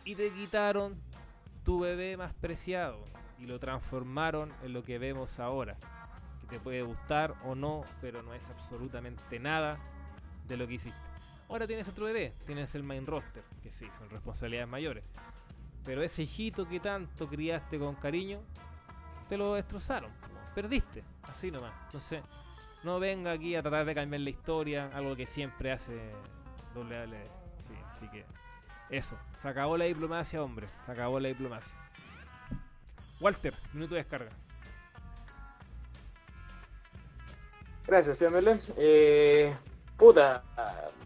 [0.05, 0.95] y te quitaron
[1.65, 2.99] tu bebé más preciado
[3.39, 5.77] y lo transformaron en lo que vemos ahora.
[6.45, 9.79] Que te puede gustar o no, pero no es absolutamente nada
[10.47, 10.99] de lo que hiciste.
[11.49, 15.05] Ahora tienes otro bebé, tienes el main roster, que sí, son responsabilidades mayores.
[15.85, 18.41] Pero ese hijito que tanto criaste con cariño,
[19.29, 20.11] te lo destrozaron.
[20.55, 21.73] Perdiste, así nomás.
[21.87, 22.23] Entonces,
[22.83, 25.93] no venga aquí a tratar de cambiar la historia, algo que siempre hace
[26.75, 27.29] WWE.
[27.67, 28.25] Sí, así que
[28.91, 31.75] eso, se acabó la diplomacia, hombre, se acabó la diplomacia.
[33.21, 34.31] Walter, minuto de descarga.
[37.87, 38.59] Gracias, Mele.
[38.79, 39.55] Eh,
[39.97, 40.43] puta,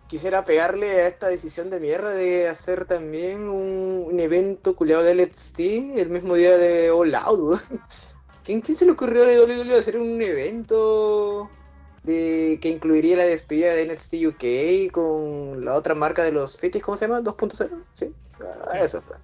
[0.06, 5.14] quisiera pegarle a esta decisión de mierda de hacer también un, un evento culiado de
[5.14, 5.60] NXT
[5.96, 7.60] el mismo día de All Out.
[8.44, 11.50] ¿Quién, quién se le ocurrió de WWE hacer un evento
[12.02, 16.82] de que incluiría la despedida de NXT UK con la otra marca de los Fetis,
[16.82, 17.20] ¿cómo se llama?
[17.20, 19.18] 2.0, sí, Ah, eso pues.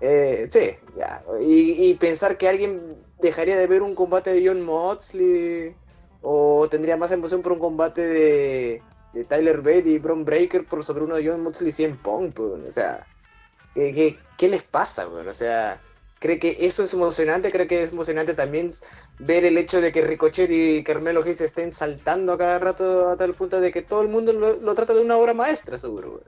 [0.00, 1.22] Eh, sí, ya.
[1.40, 5.76] Y, y pensar que alguien dejaría de ver un combate de John Moxley
[6.22, 8.82] o tendría más emoción por un combate de,
[9.12, 12.32] de Tyler Bate y Bron Breaker por sobre uno de John Moxley y 100 Pong,
[12.34, 13.06] pues, o sea,
[13.74, 15.28] ¿qué, qué, qué les pasa, weón?
[15.28, 15.80] O sea,
[16.18, 17.50] ¿cree que eso es emocionante?
[17.52, 18.70] ¿Cree que es emocionante también
[19.18, 23.16] ver el hecho de que Ricochet y Carmelo Hayes estén saltando a cada rato a
[23.16, 26.22] tal punto de que todo el mundo lo, lo trata de una obra maestra, seguro?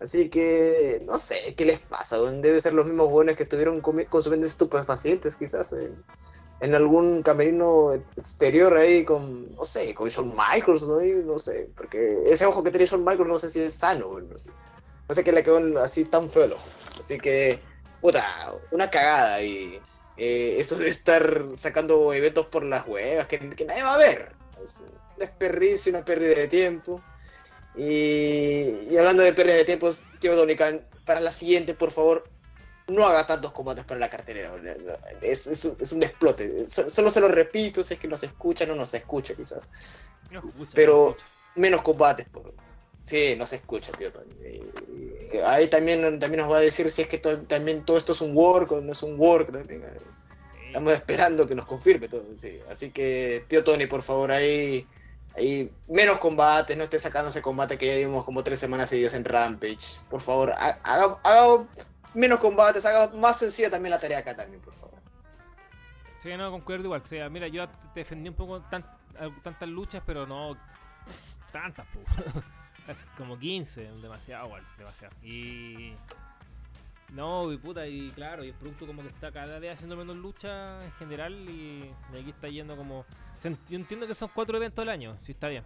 [0.00, 2.18] Así que, no sé, ¿qué les pasa?
[2.18, 6.04] Debe ser los mismos buenos que estuvieron consumiendo estupefacientes, quizás, en,
[6.60, 11.02] en algún camerino exterior ahí con, no sé, con Shawn Michaels, ¿no?
[11.04, 14.08] Y no sé, porque ese ojo que tiene Shawn Michaels no sé si es sano,
[14.08, 14.50] weón, no sé.
[15.08, 16.56] No qué le quedó así tan feo.
[16.98, 17.60] Así que,
[18.00, 18.24] puta,
[18.72, 19.80] una cagada y
[20.16, 24.32] eh, eso de estar sacando eventos por las huevas que, que nadie va a ver.
[24.62, 27.00] Es un desperdicio, una pérdida de tiempo.
[27.76, 32.28] Y, y hablando de pérdida de tiempo, tío Donican, para la siguiente, por favor,
[32.88, 34.52] no haga tantos combates para la cartelera.
[35.20, 36.66] Es, es, es un desplote.
[36.68, 39.68] So- Solo se lo repito, si es que nos escucha, no nos escucha quizás.
[40.30, 41.26] No escucha, Pero- no escucha.
[41.56, 42.52] Menos combates, por...
[43.04, 44.32] Sí, no se escucha, tío Tony.
[44.42, 48.12] Eh, Ahí también, también nos va a decir si es que to- también todo esto
[48.12, 49.52] es un work o no es un work.
[49.52, 49.82] También.
[49.84, 50.00] eh.
[50.66, 52.24] Estamos esperando que nos confirme todo.
[52.36, 52.60] sí.
[52.68, 54.86] Así que, tío Tony, por favor, ahí,
[55.36, 59.14] ahí menos combates, no esté sacando ese combate que ya vimos como tres semanas seguidas
[59.14, 59.98] en Rampage.
[60.10, 61.66] Por favor, ha- haga, haga
[62.16, 64.98] menos combates, haga más sencilla también la tarea acá también, por favor.
[66.20, 67.00] Sí, no, concuerdo igual.
[67.00, 68.82] O sea, mira, yo defendí un poco tan-
[69.18, 70.56] a- tantas luchas, pero no
[71.52, 72.00] tantas, po.
[73.18, 75.14] Como 15, demasiado, igual, demasiado.
[75.22, 75.94] Y.
[77.12, 80.16] No, y puta, y claro, y el producto como que está cada vez haciendo menos
[80.16, 83.04] lucha en general y, y aquí está yendo como...
[83.68, 85.62] Yo entiendo que son cuatro eventos al año, sí está bien.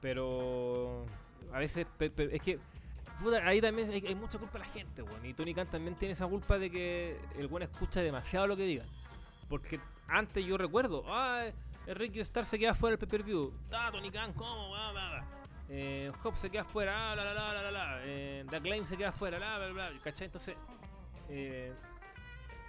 [0.00, 1.04] Pero
[1.52, 2.58] a veces es que
[3.44, 5.24] ahí también hay, mucha culpa de la gente, weón.
[5.24, 8.64] Y Tony Khan también tiene esa culpa de que el buen escucha demasiado lo que
[8.64, 8.86] digan.
[9.48, 11.44] Porque antes yo recuerdo, ah,
[11.86, 13.52] Ricky Star se queda fuera del pay-per-view.
[13.72, 14.70] Ah, Tony Khan, ¿cómo?
[14.70, 15.24] Bla, bla, bla.
[15.68, 18.00] Eh, Hop se queda fuera, ah, la, la, la, la, la, la.
[18.04, 20.00] Eh, The se queda fuera, la, bla, bla, bla.
[20.02, 20.26] ¿Cachai?
[20.26, 20.56] Entonces,
[21.28, 21.72] eh,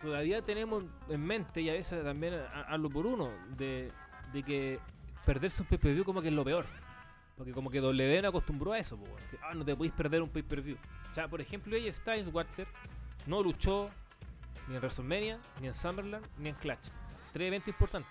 [0.02, 3.92] todavía tenemos en mente, y a veces también ha- hablo por uno, de,
[4.32, 4.80] de que
[5.26, 6.66] perderse un pay-per-view como que es lo peor.
[7.38, 8.98] Porque como que W no acostumbró a eso,
[9.30, 10.78] que ah, no te podéis perder un pay-per-view.
[11.12, 12.68] O sea, por ejemplo, ella Styles Walter
[13.28, 13.90] no luchó
[14.68, 16.88] ni en WrestleMania, ni en Summerland, ni en Clash.
[17.34, 18.10] Tres eventos importantes.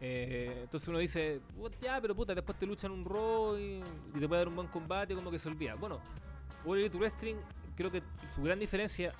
[0.00, 3.82] Eh, entonces uno dice, "Put- ya, pero puta, después te luchan un Raw y,
[4.14, 5.74] y te puede dar un buen combate, como que se olvida.
[5.74, 6.00] Bueno,
[6.66, 7.36] All Elite Wrestling,
[7.74, 9.12] creo que su gran diferencia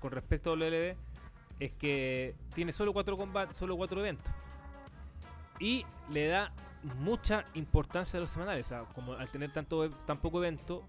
[0.00, 0.96] con respecto a WLB
[1.60, 4.30] es que tiene solo cuatro combates, solo cuatro eventos.
[5.60, 6.52] Y le da
[6.98, 8.66] mucha importancia a los semanales.
[8.66, 10.82] O sea, como al tener tanto, tan poco evento,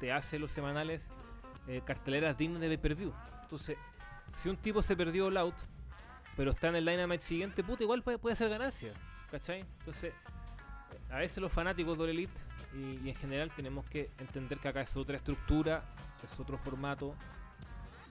[0.00, 1.10] te hace los semanales
[1.68, 3.12] eh, carteleras dignas de pay-per-view.
[3.42, 3.76] Entonces,
[4.34, 5.54] si un tipo se perdió All Out,
[6.36, 8.92] pero está en el Dynamite siguiente, puta, igual puede, puede hacer ganancia.
[9.30, 9.60] ¿Cachai?
[9.80, 10.12] Entonces,
[11.10, 12.32] a veces los fanáticos de Elite
[12.74, 15.84] y, y en general tenemos que entender que acá es otra estructura,
[16.22, 17.14] es otro formato.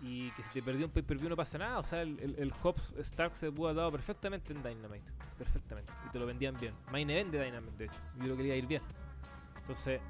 [0.05, 1.79] Y que si te perdió un pay-per-view no pasa nada.
[1.79, 5.09] O sea, el, el, el Hobbs Stark se pudo haber dado perfectamente en Dynamite.
[5.37, 5.93] Perfectamente.
[6.05, 6.73] Y te lo vendían bien.
[6.91, 8.01] Main event de Dynamite, de hecho.
[8.17, 8.81] Yo creo que le iba a ir bien.
[9.61, 10.01] Entonces,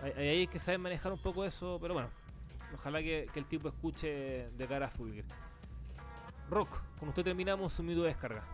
[0.00, 1.78] ahí ahí hay que saber manejar un poco eso.
[1.82, 2.08] Pero bueno,
[2.72, 5.24] ojalá que, que el tipo escuche de cara a Fulger.
[6.48, 6.68] Rock,
[7.00, 8.44] con usted terminamos su minuto de descarga.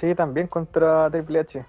[0.00, 1.64] Sí, también contra Triple H.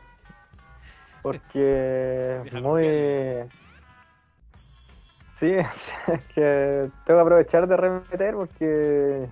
[1.24, 3.50] Porque muy.
[5.40, 5.52] Sí,
[6.08, 9.28] es que tengo que aprovechar de remeter porque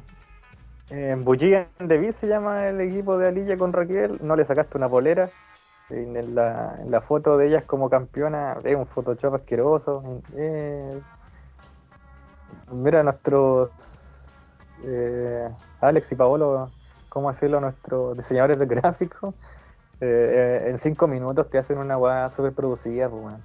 [0.90, 4.18] en Bulligan Devil se llama el equipo de Alilla con Raquel.
[4.22, 5.30] No le sacaste una polera.
[5.90, 10.22] En la, en la foto de ellas como campeona es un Photoshop asqueroso.
[10.38, 11.02] Eh,
[12.72, 13.72] mira, nuestros
[14.86, 15.50] eh,
[15.82, 16.70] Alex y Paolo,
[17.10, 17.60] ¿cómo decirlo?
[17.60, 19.36] Nuestros diseñadores de gráficos.
[20.02, 23.36] Eh, en cinco minutos te hacen una weá super producida, pues.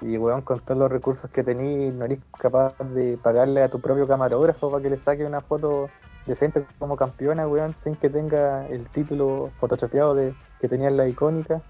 [0.00, 3.80] Y weón, con todos los recursos que tenís, no eres capaz de pagarle a tu
[3.80, 5.88] propio camarógrafo para que le saque una foto
[6.26, 11.06] decente como campeona, weón, sin que tenga el título photoshopeado de, que tenía en la
[11.06, 11.62] icónica.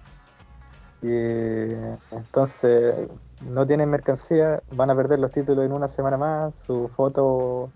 [1.03, 1.75] Y
[2.11, 2.95] entonces
[3.43, 7.71] no tienen mercancía, van a perder los títulos en una semana más, su foto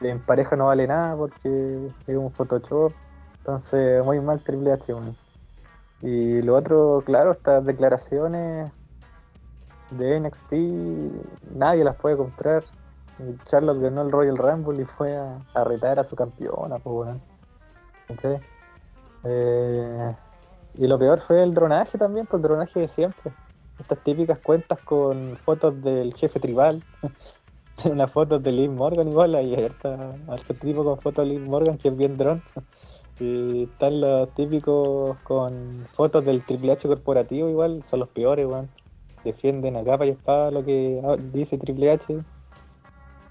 [0.00, 2.92] en pareja no vale nada porque es un Photoshop.
[3.46, 5.14] Entonces, muy mal Triple H, weón.
[6.00, 8.72] Y lo otro, claro, estas declaraciones
[9.90, 10.52] de NXT,
[11.54, 12.64] nadie las puede comprar.
[13.44, 17.10] Charlotte ganó el Royal Rumble y fue a, retar a su campeona, pues.
[18.08, 18.40] ¿Cachai?
[19.24, 20.16] Eh,
[20.78, 23.30] y lo peor fue el dronaje también, pues el dronaje de siempre.
[23.78, 26.82] Estas típicas cuentas con fotos del jefe tribal.
[27.84, 31.76] Una foto de Liv Morgan igual, ahí está harto tipo con fotos de Liv Morgan
[31.76, 32.42] que es bien dron.
[33.20, 38.68] Y están los típicos con fotos del Triple H corporativo igual, son los peores, weón.
[39.24, 42.18] Defienden a capa y espada lo que ah, dice Triple H.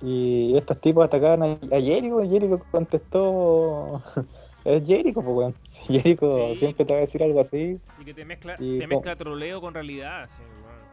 [0.02, 1.46] Y estos tipos atacaban a,
[1.76, 4.02] a Jericho, y Jericho contestó,
[4.66, 5.56] es Jericho, pues weón.
[5.88, 6.56] Jericho Sí.
[6.58, 7.80] siempre te va a decir algo así.
[8.00, 10.30] Y que te mezcla, Y te mezcla troleo con realidad.
[10.36, 10.84] sí, weón.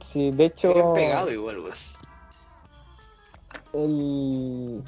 [0.00, 1.72] Sí, de hecho, pegado igual, weón.
[3.74, 4.82] el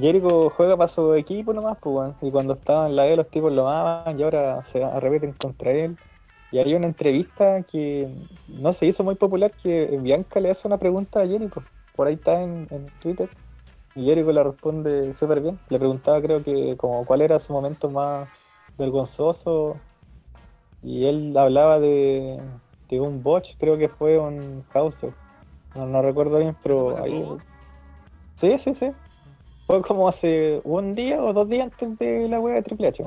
[0.00, 2.14] Jericho juega para su equipo nomás, pues.
[2.22, 5.72] Y cuando estaba en la E los tipos lo amaban y ahora se arremeten contra
[5.72, 5.98] él.
[6.50, 8.08] Y hay una entrevista que
[8.46, 11.62] no se hizo muy popular que Bianca le hace una pregunta a Jericho.
[11.92, 13.30] Por ahí está en, en Twitter.
[13.94, 15.58] Y Jericho la responde súper bien.
[15.68, 18.28] Le preguntaba creo que como cuál era su momento más
[18.78, 19.76] vergonzoso.
[20.82, 22.40] Y él hablaba de,
[22.88, 24.98] de un botch, creo que fue un house.
[25.74, 27.24] No, no recuerdo bien, ¿Eso pero ahí...
[28.36, 28.92] Sí, sí, sí.
[29.66, 33.04] Fue como hace un día o dos días antes de la wea de Triple H.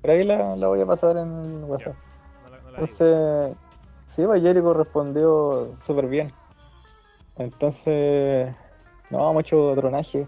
[0.00, 1.94] Pero ahí la, la voy a pasar en WhatsApp.
[2.42, 2.82] No la- no la digo.
[2.82, 3.56] Entonces,
[4.06, 6.32] sí, pues Jericho respondió súper bien.
[7.38, 8.52] Entonces,
[9.10, 10.26] no, mucho dronaje.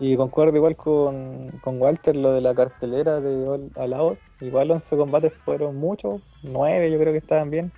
[0.00, 4.18] Y concuerdo igual con, con Walter lo de la cartelera de All All Out.
[4.40, 7.72] Igual 11 combates fueron muchos, 9 yo creo que estaban bien.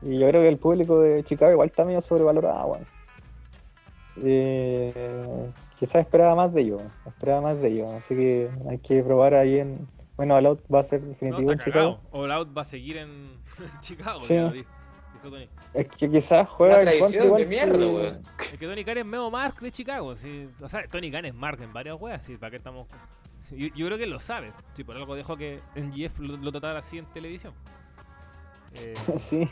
[0.00, 2.78] Y yo creo que el público de Chicago igual está medio sobrevalorado.
[4.22, 5.50] Eh,
[5.84, 7.90] quizás esperaba más de ellos, esperaba más de ellos.
[7.90, 9.86] Así que hay que probar ahí en...
[10.16, 12.00] Bueno, All Out va a ser definitivo en Chicago.
[12.12, 13.38] All Out va a seguir en
[13.80, 14.34] Chicago, Sí.
[14.34, 14.68] ya dijo,
[15.22, 15.48] Tony.
[15.72, 18.22] Es que quizás juega Una tradición igual de mierda, que- weón.
[18.38, 20.14] Es que Tony Khan es medio Mark de Chicago.
[20.16, 20.48] sí.
[20.60, 22.22] O sea, Tony Khan es Mark en varias weas.
[22.24, 22.86] Sí, ¿Para qué estamos.?
[23.40, 24.52] sí, yo, yo creo que él lo sabe.
[24.74, 27.52] Sí, por algo dejó que NGF lo, lo tratara así en televisión.
[28.74, 29.48] Eh, Sí,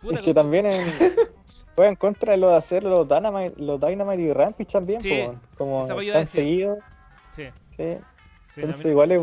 [0.00, 0.72] puta es que- que también en,
[1.74, 5.10] juega en contra de lo de hacer los Dynamite, los Dynamite y Rampage también, Sí,
[5.26, 6.78] po, como a están seguidos.
[7.34, 7.44] Sí,
[7.76, 7.96] Sí,
[8.54, 9.20] sí, Entonces igual es-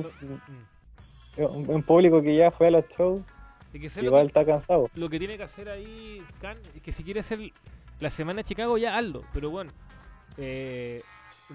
[1.37, 1.43] Mm.
[1.43, 3.21] un, un público que ya fue a los shows,
[3.71, 4.89] que igual que- está cansado.
[4.95, 7.39] lo que tiene que hacer ahí Khan es que si quiere hacer
[7.99, 9.71] la semana de Chicago ya hazlo, pero bueno,
[10.37, 11.01] eh,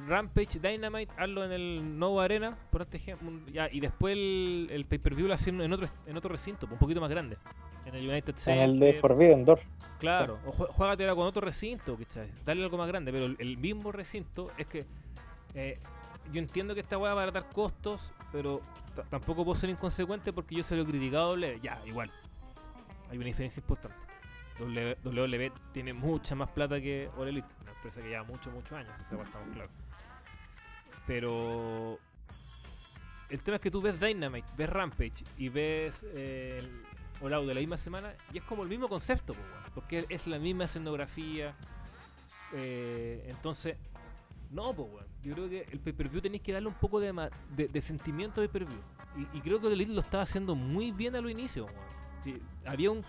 [0.08, 4.84] Rampage Dynamite hazlo en el Nova Arena, por este ejemplo, ya, y después el, el
[4.86, 7.36] pay-per-view lo hacen en otro en otro recinto, un poquito más grande,
[7.86, 8.64] en el United En Center.
[8.64, 9.60] el de Forbidden Door.
[9.98, 12.28] Claro, o juégatela con otro recinto, ¿cachai?
[12.44, 14.84] Dale algo más grande, pero el, el mismo recinto es que
[15.54, 15.78] eh,
[16.32, 18.60] yo entiendo que esta weá va a dar costos, pero
[19.10, 21.36] tampoco puedo ser inconsecuente porque yo se lo he criticado.
[21.36, 22.10] Ya, igual.
[23.10, 23.96] Hay una diferencia importante.
[24.60, 28.92] WWE tiene mucha más plata que All Elite, una empresa que lleva muchos, muchos años,
[29.00, 29.70] eso estamos claros.
[31.06, 31.98] Pero
[33.28, 36.62] el tema es que tú ves Dynamite, ves Rampage y ves eh,
[37.20, 39.34] de la misma semana y es como el mismo concepto,
[39.74, 41.54] porque es la misma escenografía.
[42.52, 43.76] Eh, entonces,
[44.50, 44.88] no, pues,
[45.22, 48.80] Yo creo que el pay-per-view tenéis que darle un poco de, de, sentimiento de pay-per-view.
[49.32, 51.66] Y, creo que el Elite lo estaba haciendo muy bien a lo inicio,
[52.66, 53.02] había un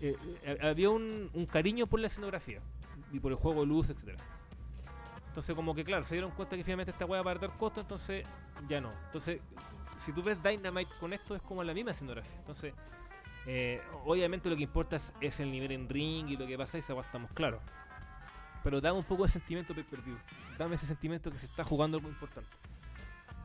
[0.00, 2.60] eh, eh, había un, cariño por la escenografía
[3.12, 4.18] y por el juego de luz, etcétera.
[5.28, 7.80] Entonces, como que claro, se dieron cuenta que finalmente esta weá va a perder costo,
[7.80, 8.24] entonces
[8.68, 8.92] ya no.
[9.06, 9.40] Entonces,
[9.98, 12.34] si tú ves Dynamite con esto, es como la misma escenografía.
[12.38, 12.74] Entonces,
[13.46, 16.80] eh, obviamente lo que importa es, el nivel en ring y lo que pasa y
[16.80, 17.60] esa estamos claros.
[18.62, 20.16] Pero dame un poco de sentimiento pay per view.
[20.58, 22.50] Dame ese sentimiento que se está jugando algo importante.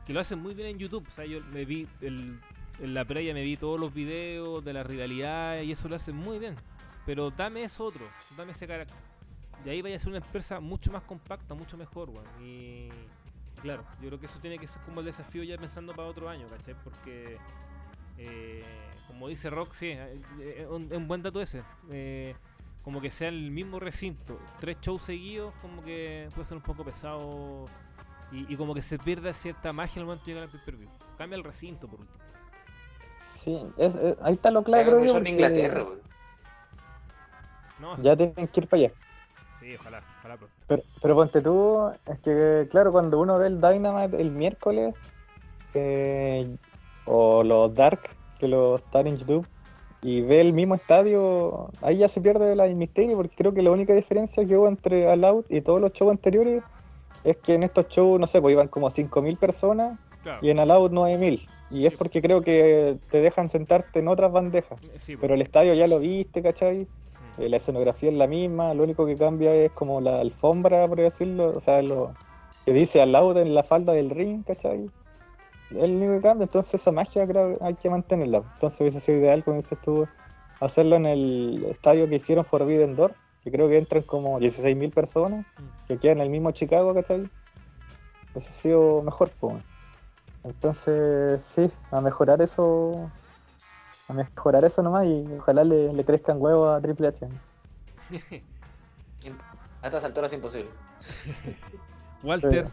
[0.04, 1.06] Que lo hacen muy bien en YouTube.
[1.08, 2.38] O sea, yo me vi el
[2.80, 6.12] en la previa me vi todos los videos de la rivalidad y eso lo hace
[6.12, 6.56] muy bien.
[7.04, 8.04] Pero dame eso otro,
[8.36, 8.96] dame ese carácter.
[9.64, 12.26] Y ahí vaya a ser una empresa mucho más compacta, mucho mejor, weón.
[12.42, 12.88] Y
[13.60, 16.28] claro, yo creo que eso tiene que ser como el desafío ya pensando para otro
[16.28, 16.74] año, ¿cachai?
[16.84, 17.38] Porque,
[18.18, 18.64] eh,
[19.06, 20.00] como dice Rock, sí, es
[20.40, 21.62] eh, un, un, buen dato ese.
[21.90, 22.34] Eh,
[22.82, 26.84] como que sea el mismo recinto, tres shows seguidos, como que puede ser un poco
[26.84, 27.66] pesado
[28.30, 30.88] y, como que se pierda cierta magia al momento de llegar al pay-per-view.
[31.16, 32.25] Cambia el recinto por último.
[33.46, 34.98] Sí, es, ahí está lo claro.
[34.98, 35.84] en Inglaterra,
[38.02, 38.92] Ya tienen que ir para allá.
[39.60, 40.36] Sí, ojalá, ojalá
[40.66, 44.96] Pero, pero ponte tú, es que claro, cuando uno ve el Dynamite el miércoles,
[45.74, 46.56] eh,
[47.04, 48.00] o los Dark,
[48.40, 49.46] que los están en YouTube,
[50.02, 53.70] y ve el mismo estadio, ahí ya se pierde la misterio, porque creo que la
[53.70, 56.64] única diferencia que hubo entre All Out y todos los shows anteriores
[57.22, 60.00] es que en estos shows, no sé, pues iban como 5.000 personas
[60.42, 61.46] y en All Out 9.000.
[61.70, 64.78] Y es porque creo que te dejan sentarte en otras bandejas.
[65.20, 66.86] Pero el estadio ya lo viste, ¿cachai?
[67.38, 67.42] Mm.
[67.42, 70.98] Eh, la escenografía es la misma, lo único que cambia es como la alfombra, por
[70.98, 72.14] decirlo, o sea, lo
[72.64, 74.90] que dice al lado en la falda del ring, ¿cachai?
[75.70, 78.42] Es el único que cambia, entonces esa magia creo que hay que mantenerla.
[78.54, 80.06] Entonces hubiese sido ideal, como dices tú,
[80.60, 85.46] hacerlo en el estadio que hicieron Forbidden Door, que creo que entran como 16.000 personas,
[85.58, 85.86] mm.
[85.88, 87.28] que quedan en el mismo Chicago, ¿cachai?
[88.32, 89.62] Hubiese sido mejor, pues.
[90.46, 93.10] Entonces, sí, a mejorar eso,
[94.08, 97.26] a mejorar eso nomás y ojalá le, crezcan huevos a Triple H.
[99.82, 100.70] a estas alturas es imposible.
[102.22, 102.68] Walter,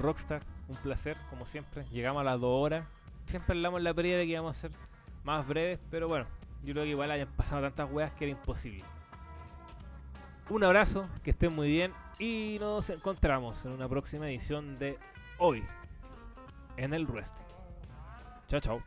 [0.00, 1.84] Rockstar, un placer, como siempre.
[1.92, 2.84] Llegamos a las dos horas.
[3.26, 4.72] Siempre hablamos en la previa de que íbamos a ser
[5.22, 6.26] más breves, pero bueno,
[6.64, 8.84] yo creo que igual hayan pasado tantas huevas que era imposible.
[10.50, 14.98] Un abrazo, que estén muy bien y nos encontramos en una próxima edición de
[15.38, 15.64] Hoy
[16.76, 17.44] en el wrestling.
[18.48, 18.82] Chao, chao.